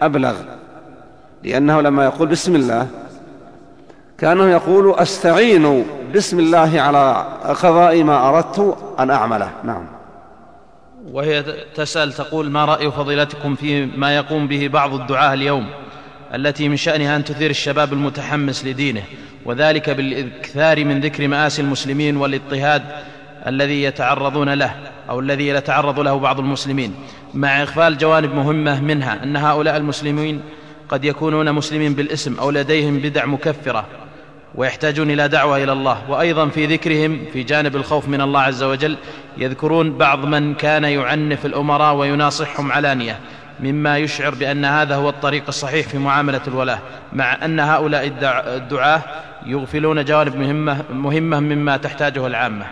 أبلغ. 0.01 0.33
لأنه 1.43 1.81
لما 1.81 2.05
يقول 2.05 2.27
بسم 2.27 2.55
الله 2.55 2.87
كأنه 4.17 4.51
يقول 4.51 4.95
أستعين 4.95 5.85
بسم 6.15 6.39
الله 6.39 6.81
على 6.81 7.27
قضاء 7.43 8.03
ما 8.03 8.29
أردت 8.29 8.77
أن 8.99 9.09
أعمله. 9.09 9.51
نعم. 9.63 9.85
وهي 11.11 11.43
تسأل 11.75 12.13
تقول 12.13 12.49
ما 12.49 12.65
رأي 12.65 12.91
فضيلتكم 12.91 13.55
في 13.55 13.85
ما 13.85 14.15
يقوم 14.15 14.47
به 14.47 14.67
بعض 14.67 14.93
الدعاة 14.93 15.33
اليوم 15.33 15.65
التي 16.35 16.69
من 16.69 16.77
شأنها 16.77 17.15
أن 17.15 17.23
تثير 17.23 17.49
الشباب 17.49 17.93
المتحمس 17.93 18.65
لدينه 18.65 19.03
وذلك 19.45 19.89
بالإكثار 19.89 20.85
من 20.85 21.01
ذكر 21.01 21.27
مآسي 21.27 21.61
المسلمين 21.61 22.17
والاضطهاد 22.17 22.83
الذي 23.47 23.83
يتعرضون 23.83 24.53
له 24.53 24.75
أو 25.09 25.19
الذي 25.19 25.47
يتعرض 25.47 25.99
له 25.99 26.19
بعض 26.19 26.39
المسلمين؟ 26.39 26.95
مع 27.33 27.61
إغفال 27.61 27.97
جوانب 27.97 28.35
مهمة 28.35 28.81
منها 28.81 29.23
أن 29.23 29.35
هؤلاء 29.35 29.77
المسلمين 29.77 30.41
قد 30.91 31.05
يكونون 31.05 31.51
مسلمين 31.51 31.93
بالاسم 31.93 32.39
أو 32.39 32.51
لديهم 32.51 32.99
بدع 32.99 33.25
مكفرة 33.25 33.85
ويحتاجون 34.55 35.11
إلى 35.11 35.27
دعوة 35.27 35.63
إلى 35.63 35.71
الله. 35.71 36.09
وأيضا 36.09 36.47
في 36.47 36.65
ذكرهم 36.65 37.25
في 37.33 37.43
جانب 37.43 37.75
الخوف 37.75 38.07
من 38.07 38.21
الله 38.21 38.39
عز 38.39 38.63
وجل 38.63 38.97
يذكرون 39.37 39.97
بعض 39.97 40.25
من 40.25 40.53
كان 40.53 40.83
يعنف 40.83 41.45
الأمراء 41.45 41.95
ويناصحهم 41.95 42.71
علانية 42.71 43.19
مما 43.59 43.97
يشعر 43.97 44.35
بأن 44.35 44.65
هذا 44.65 44.95
هو 44.95 45.09
الطريق 45.09 45.43
الصحيح 45.47 45.87
في 45.87 45.97
معاملة 45.97 46.41
الولاة. 46.47 46.79
مع 47.13 47.45
أن 47.45 47.59
هؤلاء 47.59 48.11
الدعاة 48.23 49.01
يغفلون 49.45 50.05
جوانب 50.05 50.35
مهمة 50.35 50.83
مهمة 50.93 51.39
مما 51.39 51.77
تحتاجه 51.77 52.27
العامة. 52.27 52.65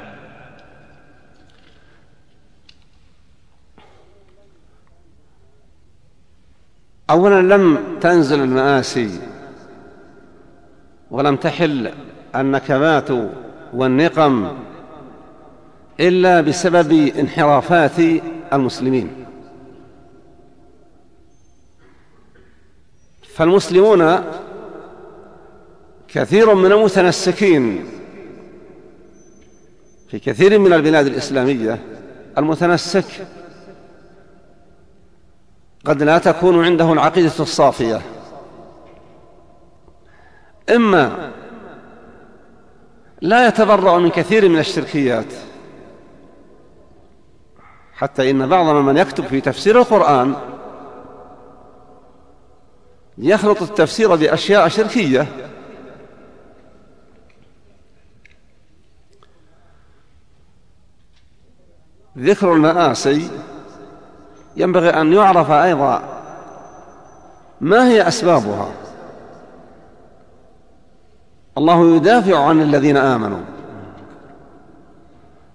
اولا 7.10 7.56
لم 7.56 7.78
تنزل 8.02 8.40
المآسي 8.40 9.20
ولم 11.12 11.36
تحل 11.36 11.92
النكبات 12.36 13.08
والنقم 13.74 14.52
إلا 16.00 16.42
بسبب 16.42 16.92
انحرافات 17.20 18.22
المسلمين. 18.54 19.26
فالمسلمون 23.34 24.24
كثير 26.08 26.54
من 26.56 26.72
المتنسكين 26.72 27.86
في 30.08 30.20
كثير 30.20 30.60
من 30.60 30.74
البلاد 30.74 31.06
الإسلامية 31.06 31.80
المتنسك 32.38 33.06
قد 35.86 36.04
لا 36.04 36.18
تكون 36.18 36.66
عنده 36.66 36.94
العقيدة 36.94 37.32
الصافية. 37.40 38.02
إما 40.76 41.32
لا 43.22 43.48
يتبرأ 43.48 44.00
من 44.00 44.10
كثير 44.10 44.50
من 44.50 44.60
الشركيات. 44.60 45.34
حتى 47.94 48.32
إن 48.32 48.48
بعض 48.48 48.66
من 48.76 48.98
يكتب 48.98 49.26
في 49.26 49.42
تفسير 49.42 49.80
القرآن 49.80 50.36
يخلط 53.18 53.62
التفسير 53.62 54.16
بأشياء 54.16 54.68
شركية. 54.68 55.28
ذكر 62.18 62.54
المآسي 62.54 63.30
ينبغي 64.58 64.90
أن 64.90 65.14
يعرف 65.14 65.52
أيضا 65.52 66.02
ما 67.62 67.88
هي 67.88 68.08
أسبابها. 68.08 68.68
الله 71.58 71.96
يدافع 71.96 72.46
عن 72.46 72.62
الذين 72.62 72.98
آمنوا. 72.98 73.42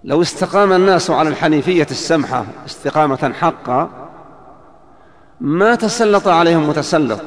لو 0.04 0.22
استقام 0.22 0.72
الناس 0.72 1.10
على 1.10 1.28
الحنيفية 1.28 1.86
السمحة 1.90 2.44
استقامة 2.66 3.32
حقا 3.40 3.88
ما 5.40 5.74
تسلط 5.74 6.28
عليهم 6.28 6.68
متسلط. 6.68 7.20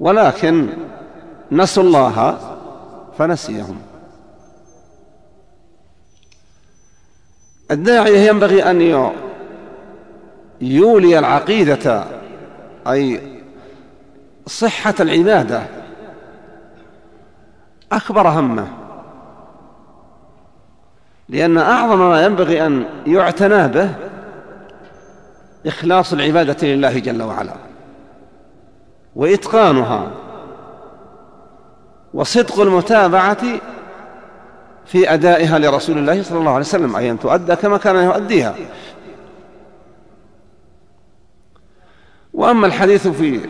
ولكن 0.00 0.68
نسوا 1.52 1.82
الله 1.82 2.38
فنسيهم. 3.18 3.78
الداعية 7.70 8.28
ينبغي 8.28 8.70
أن 8.70 9.10
يولي 10.60 11.18
العقيدة 11.18 12.04
أي 12.86 13.20
صحة 14.46 14.94
العبادة. 15.00 15.62
أكبر 17.92 18.28
همه. 18.28 18.68
لأن 21.28 21.58
أعظم 21.58 21.98
ما 21.98 22.24
ينبغي 22.24 22.66
أن 22.66 22.84
يعتنى 23.06 23.68
به 23.68 23.90
إخلاص 25.66 26.12
العبادة 26.12 26.68
لله 26.68 26.98
جل 26.98 27.22
وعلا 27.22 27.54
وإتقانها 29.16 30.10
وصدق 32.14 32.60
المتابعة 32.60 33.38
في 34.86 35.14
أدائها 35.14 35.58
لرسول 35.58 35.98
الله 35.98 36.22
صلى 36.22 36.38
الله 36.38 36.50
عليه 36.50 36.64
وسلم 36.64 36.96
أي 36.96 37.10
أن 37.10 37.18
تؤدى 37.18 37.56
كما 37.56 37.78
كان 37.78 37.96
يؤديها. 37.96 38.54
وأما 42.34 42.66
الحديث 42.66 43.08
في 43.08 43.40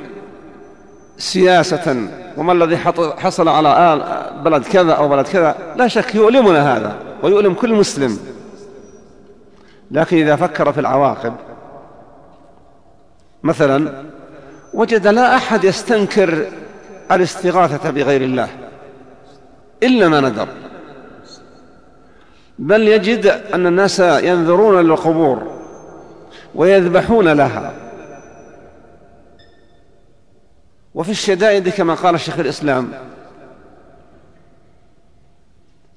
سياسة 1.18 2.08
وما 2.36 2.52
الذي 2.52 2.76
حصل 3.18 3.48
على 3.48 3.92
آل 3.94 4.02
بلد 4.42 4.62
كذا 4.62 4.92
أو 4.92 5.08
بلد 5.08 5.26
كذا 5.26 5.74
لا 5.76 5.88
شك 5.88 6.14
يؤلمنا 6.14 6.76
هذا 6.76 6.96
ويؤلم 7.22 7.54
كل 7.54 7.74
مسلم. 7.74 8.18
لكن 9.90 10.16
إذا 10.16 10.36
فكر 10.36 10.72
في 10.72 10.80
العواقب 10.80 11.34
مثلا 13.42 14.04
وجد 14.74 15.06
لا 15.06 15.36
أحد 15.36 15.64
يستنكر 15.64 16.46
الاستغاثة 17.12 17.90
بغير 17.90 18.22
الله 18.22 18.48
إلا 19.82 20.08
ما 20.08 20.20
ندر. 20.20 20.48
بل 22.58 22.88
يجد 22.88 23.26
أن 23.26 23.66
الناس 23.66 24.00
ينذرون 24.00 24.86
للقبور 24.86 25.60
ويذبحون 26.54 27.28
لها. 27.28 27.74
وفي 30.94 31.10
الشدائد 31.10 31.68
كما 31.68 31.94
قال 31.94 32.20
شيخ 32.20 32.38
الإسلام 32.38 32.92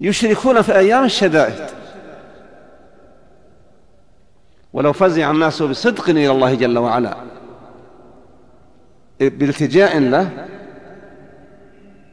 يشركون 0.01 0.61
في 0.61 0.77
أيام 0.77 1.03
الشدائد. 1.03 1.65
ولو 4.73 4.93
فزع 4.93 5.31
الناس 5.31 5.61
بصدق 5.61 6.09
إلى 6.09 6.31
الله 6.31 6.55
جل 6.55 6.77
وعلا 6.77 7.17
بالتجاء 9.19 9.99
له 9.99 10.47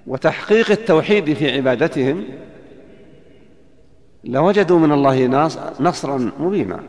وتحقيق 0.06 0.70
التوحيد 0.70 1.32
في 1.32 1.56
عبادتهم 1.56 2.24
لوجدوا 4.26 4.78
من 4.78 4.92
الله 4.92 5.26
نصرا 5.80 6.30
مبينا. 6.38 6.80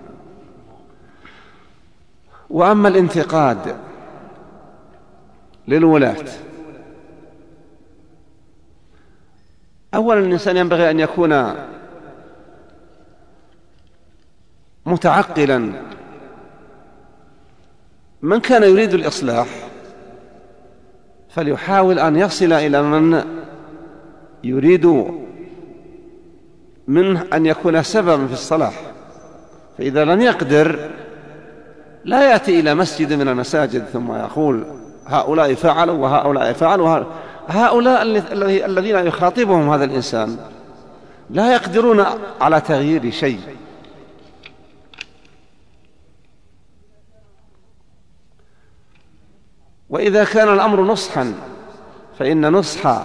وأما 2.50 2.88
الانتقاد 2.88 3.76
للولاة 5.68 6.26
اولا 9.94 10.20
الإنسان 10.20 10.58
ينبغي 10.58 10.92
أن 10.92 11.00
يكون 11.00 11.54
متعقلا. 14.86 15.72
من 18.22 18.40
كان 18.40 18.64
يريد 18.64 18.94
الإصلاح 18.94 19.48
فليحاول 21.30 22.00
أن 22.00 22.16
يصل 22.16 22.54
إلى 22.54 22.82
من 22.82 23.24
يريد 24.44 25.14
منه 26.88 27.26
أن 27.34 27.46
يكون 27.46 27.84
سببا 27.84 28.28
في 28.28 28.34
الصلاح. 28.34 28.82
فإذا 29.78 30.06
لم 30.06 30.22
يقدر 30.22 30.90
لا 32.06 32.32
يأتي 32.32 32.60
إلى 32.60 32.76
مسجد 32.76 33.14
من 33.14 33.28
المساجد 33.28 33.86
ثم 33.86 34.14
يقول 34.14 34.66
هؤلاء 35.06 35.54
فعلوا 35.54 35.98
وهؤلاء 35.98 36.54
فعلوا. 36.54 37.04
هؤلاء 37.48 38.02
الذين 38.66 38.96
يخاطبهم 38.96 39.70
هذا 39.70 39.84
الإنسان 39.84 40.38
لا 41.30 41.54
يقدرون 41.54 42.06
على 42.42 42.62
تغيير 42.62 43.12
شيء. 43.12 43.40
وإذا 49.90 50.24
كان 50.24 50.54
الأمر 50.54 50.82
نصحا 50.82 51.34
فإن 52.20 52.52
نصح 52.52 53.04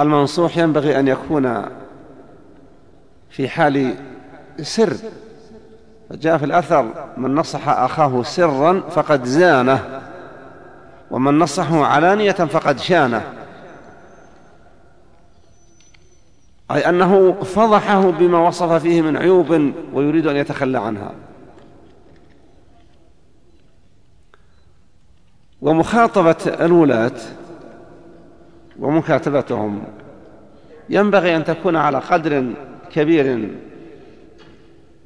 المنصوح 0.00 0.56
ينبغي 0.56 0.98
أن 1.00 1.08
يكون 1.08 1.64
في 3.30 3.48
حال 3.48 3.94
سر. 4.62 4.96
فجاء 6.10 6.38
في 6.38 6.44
الأثر 6.44 7.06
من 7.16 7.34
نصح 7.34 7.68
أخاه 7.68 8.22
سرا 8.22 8.80
فقد 8.80 9.24
زانه 9.24 10.00
ومن 11.10 11.38
نصحه 11.38 11.84
علانية 11.84 12.32
فقد 12.32 12.78
شانه. 12.78 13.32
أي 16.70 16.88
أنه 16.88 17.32
فضحه 17.32 18.10
بما 18.10 18.48
وصف 18.48 18.72
فيه 18.72 19.02
من 19.02 19.16
عيوب 19.16 19.72
ويريد 19.92 20.26
أن 20.26 20.36
يتخلى 20.36 20.78
عنها. 20.78 21.12
ومخاطبة 25.62 26.36
الولاة 26.46 27.12
ومكاتبتهم. 28.78 29.84
ينبغي 30.90 31.36
أن 31.36 31.44
تكون 31.44 31.76
على 31.76 31.98
قدر 31.98 32.54
كبير 32.92 33.48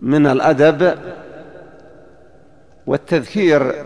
من 0.01 0.27
الأدب 0.27 0.99
والتذكير 2.87 3.85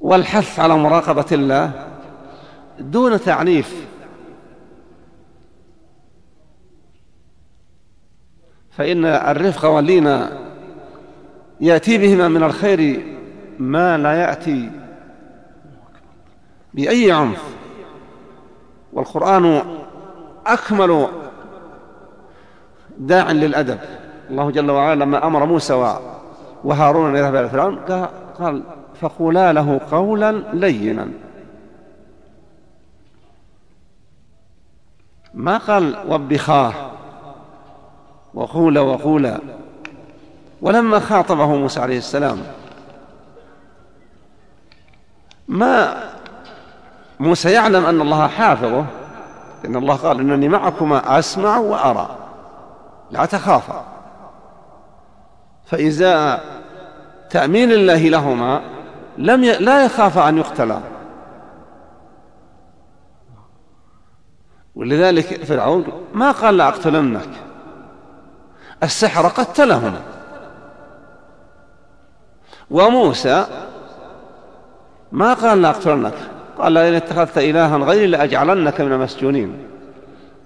والحث 0.00 0.60
على 0.60 0.76
مراقبة 0.76 1.26
الله 1.32 1.70
دون 2.78 3.20
تعنيف. 3.20 3.88
فإن 8.70 9.04
الرفق 9.04 9.64
واللين 9.64 10.20
يأتي 11.60 11.98
بهما 11.98 12.28
من 12.28 12.42
الخير 12.42 13.02
ما 13.58 13.98
لا 13.98 14.12
يأتي 14.12 14.70
بأي 16.74 17.12
عنف. 17.12 17.42
والقرآن 18.92 19.62
أكمل 20.46 21.08
داع 22.98 23.32
للأدب. 23.32 23.78
الله 24.30 24.50
جل 24.50 24.70
وعلا 24.70 25.04
لما 25.04 25.26
أمر 25.26 25.46
موسى 25.46 25.98
وهارون 26.64 27.10
أن 27.10 27.16
يذهبا 27.16 27.40
إلى 27.40 27.48
فرعون 27.48 27.78
قال 28.38 28.62
فقولا 29.00 29.52
له 29.52 29.80
قولا 29.90 30.42
لينا. 30.52 31.08
ما 35.34 35.58
قال 35.58 35.96
وبخاه 36.08 36.72
وقولا 38.34 38.80
وقولا 38.80 39.40
ولما 40.62 40.98
خاطبه 40.98 41.46
موسى 41.46 41.80
عليه 41.80 41.98
السلام 41.98 42.38
ما 45.48 46.04
موسى 47.20 47.52
يعلم 47.52 47.86
أن 47.86 48.00
الله 48.00 48.26
حافظه 48.26 48.84
لأن 49.64 49.76
الله 49.76 49.96
قال 49.96 50.20
إنني 50.20 50.48
معكما 50.48 51.18
أسمع 51.18 51.58
وأرى. 51.58 52.16
لا 53.10 53.24
تخافا. 53.24 53.84
فإذا 55.66 56.40
تأمين 57.30 57.72
الله 57.72 58.08
لهما 58.08 58.60
لم 59.18 59.44
ي... 59.44 59.52
لا 59.52 59.84
يخاف 59.84 60.18
أن 60.18 60.38
يقتلا. 60.38 60.80
ولذلك 64.74 65.44
فرعون 65.44 65.84
ما 66.14 66.30
قال 66.30 66.56
لأقتلنك 66.56 67.28
السحر 68.82 69.28
قتلهم 69.28 69.94
وموسى 72.70 73.46
ما 75.12 75.34
قال 75.34 75.62
لأقتلنك 75.62 76.14
قال 76.58 76.72
لئن 76.72 76.94
اتخذت 76.94 77.38
إلها 77.38 77.76
غيري 77.76 78.06
لأجعلنك 78.06 78.80
من 78.80 78.92
المسجونين. 78.92 79.56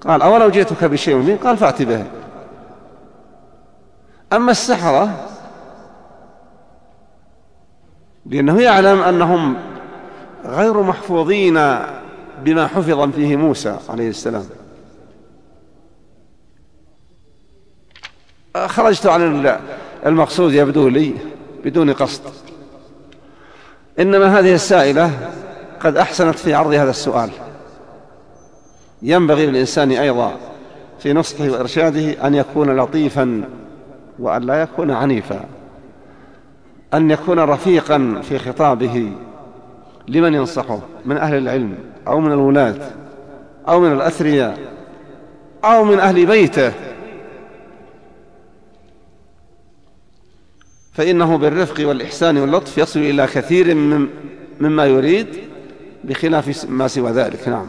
قال 0.01 0.23
أولو 0.23 0.51
جئتك 0.51 0.85
بشيء 0.85 1.17
مبين 1.17 1.37
قال 1.37 1.57
فأت 1.57 1.83
به. 1.83 2.07
أما 4.33 4.51
السحرة 4.51 5.29
لأنه 8.27 8.61
يعلم 8.61 9.01
أنهم 9.01 9.57
غير 10.45 10.83
محفوظين 10.83 11.55
بما 12.45 12.67
حفظ 12.67 13.11
فيه 13.11 13.37
موسى 13.37 13.77
عليه 13.89 14.09
السلام. 14.09 14.45
خرجت 18.67 19.07
عن 19.07 19.59
المقصود 20.07 20.53
يبدو 20.53 20.89
لي 20.89 21.15
بدون 21.65 21.93
قصد. 21.93 22.23
إنما 23.99 24.39
هذه 24.39 24.55
السائلة 24.55 25.11
قد 25.85 25.97
أحسنت 25.97 26.39
في 26.39 26.55
عرض 26.55 26.73
هذا 26.73 26.91
السؤال. 26.91 27.31
ينبغي 29.03 29.47
للإنسان 29.47 29.91
أيضا 29.91 30.37
في 30.99 31.13
نصحه 31.13 31.51
وإرشاده 31.51 32.27
أن 32.27 32.35
يكون 32.35 32.77
لطيفا 32.77 33.45
وأن 34.19 34.43
لا 34.43 34.63
يكون 34.63 34.91
عنيفا. 34.91 35.45
أن 36.95 37.11
يكون 37.11 37.39
رفيقا 37.39 38.21
في 38.23 38.39
خطابه 38.39 39.13
لمن 40.09 40.35
ينصحه 40.35 40.81
من 41.05 41.17
أهل 41.17 41.39
العلم 41.39 41.75
أو 42.07 42.21
من 42.21 42.33
الولاة 42.33 42.91
أو 43.69 43.81
من 43.81 43.93
الأثرياء 43.93 44.59
أو 45.65 45.85
من 45.85 45.99
أهل 45.99 46.27
بيته. 46.27 46.73
فإنه 50.93 51.39
بالرفق 51.39 51.89
والإحسان 51.89 52.39
واللطف 52.39 52.79
يصل 52.79 53.01
إلى 53.01 53.27
كثير 53.27 53.75
من 53.75 54.09
مما 54.61 54.87
يريد 54.87 55.52
بخلاف 56.05 56.66
ما 56.69 56.89
سوى 56.89 57.11
ذلك 57.11 57.49
نعم. 57.49 57.66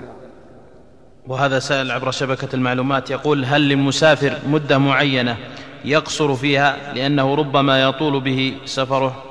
وهذا 1.27 1.59
سائل 1.59 1.91
عبر 1.91 2.11
شبكة 2.11 2.47
المعلومات 2.53 3.09
يقول 3.09 3.45
هل 3.45 3.69
للمسافر 3.69 4.37
مدة 4.47 4.77
معينة 4.77 5.37
يقصر 5.85 6.35
فيها 6.35 6.93
لأنه 6.93 7.35
ربما 7.35 7.81
يطول 7.81 8.19
به 8.19 8.57
سفره؟ 8.65 9.23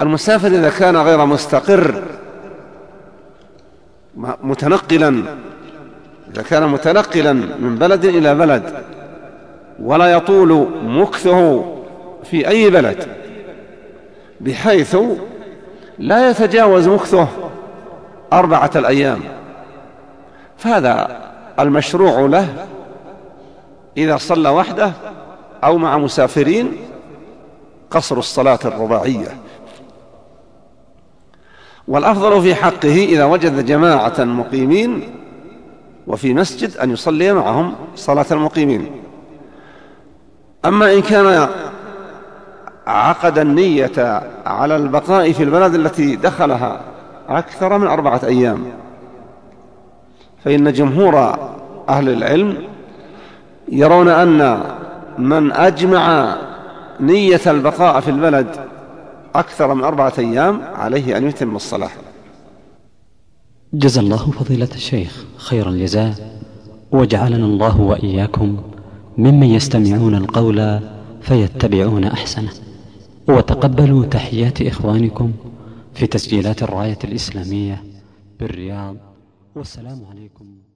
المسافر 0.00 0.48
إذا 0.48 0.70
كان 0.70 0.96
غير 0.96 1.26
مستقر 1.26 2.02
متنقلا 4.42 5.22
إذا 6.32 6.42
كان 6.42 6.68
متنقلا 6.68 7.32
من 7.32 7.76
بلد 7.76 8.04
إلى 8.04 8.34
بلد 8.34 8.84
ولا 9.82 10.06
يطول 10.06 10.68
مكثه 10.82 11.74
في 12.24 12.48
أي 12.48 12.70
بلد 12.70 13.06
بحيث 14.40 14.96
لا 15.98 16.30
يتجاوز 16.30 16.88
مكثه. 16.88 17.47
أربعة 18.32 18.70
الأيام. 18.76 19.20
فهذا 20.56 21.20
المشروع 21.60 22.20
له 22.20 22.66
إذا 23.96 24.16
صلى 24.16 24.48
وحده 24.48 24.92
أو 25.64 25.78
مع 25.78 25.98
مسافرين 25.98 26.72
قصر 27.90 28.18
الصلاة 28.18 28.58
الرباعية. 28.64 29.36
والأفضل 31.88 32.42
في 32.42 32.54
حقه 32.54 33.04
إذا 33.04 33.24
وجد 33.24 33.66
جماعة 33.66 34.24
مقيمين 34.24 35.14
وفي 36.06 36.34
مسجد 36.34 36.76
أن 36.76 36.90
يصلي 36.90 37.32
معهم 37.32 37.74
صلاة 37.94 38.26
المقيمين. 38.30 39.02
أما 40.64 40.92
إن 40.92 41.02
كان 41.02 41.48
عقد 42.86 43.38
النية 43.38 44.22
على 44.46 44.76
البقاء 44.76 45.32
في 45.32 45.42
البلد 45.42 45.74
التي 45.74 46.16
دخلها 46.16 46.80
أكثر 47.28 47.78
من 47.78 47.86
أربعة 47.86 48.20
أيام. 48.24 48.64
فإن 50.44 50.72
جمهور 50.72 51.38
أهل 51.88 52.08
العلم 52.08 52.56
يرون 53.72 54.08
أن 54.08 54.60
من 55.18 55.52
أجمع 55.52 56.36
نية 57.00 57.40
البقاء 57.46 58.00
في 58.00 58.10
البلد 58.10 58.46
أكثر 59.34 59.74
من 59.74 59.84
أربعة 59.84 60.12
أيام 60.18 60.60
عليه 60.74 61.16
أن 61.16 61.28
يتم 61.28 61.56
الصلاة. 61.56 61.90
جزا 63.72 64.00
الله 64.00 64.16
فضيلة 64.16 64.68
الشيخ 64.74 65.24
خير 65.36 65.68
الجزاء 65.68 66.14
وجعلنا 66.92 67.46
الله 67.46 67.80
وإياكم 67.80 68.56
ممن 69.18 69.46
يستمعون 69.46 70.14
القول 70.14 70.80
فيتبعون 71.22 72.04
أحسنه. 72.04 72.50
وتقبلوا 73.28 74.04
تحيات 74.04 74.62
إخوانكم 74.62 75.32
في 75.94 76.06
تسجيلات 76.06 76.62
الراية 76.62 76.98
الإسلامية 77.04 77.84
بالرياض. 78.40 78.96
والسلام 79.56 80.04
عليكم. 80.04 80.67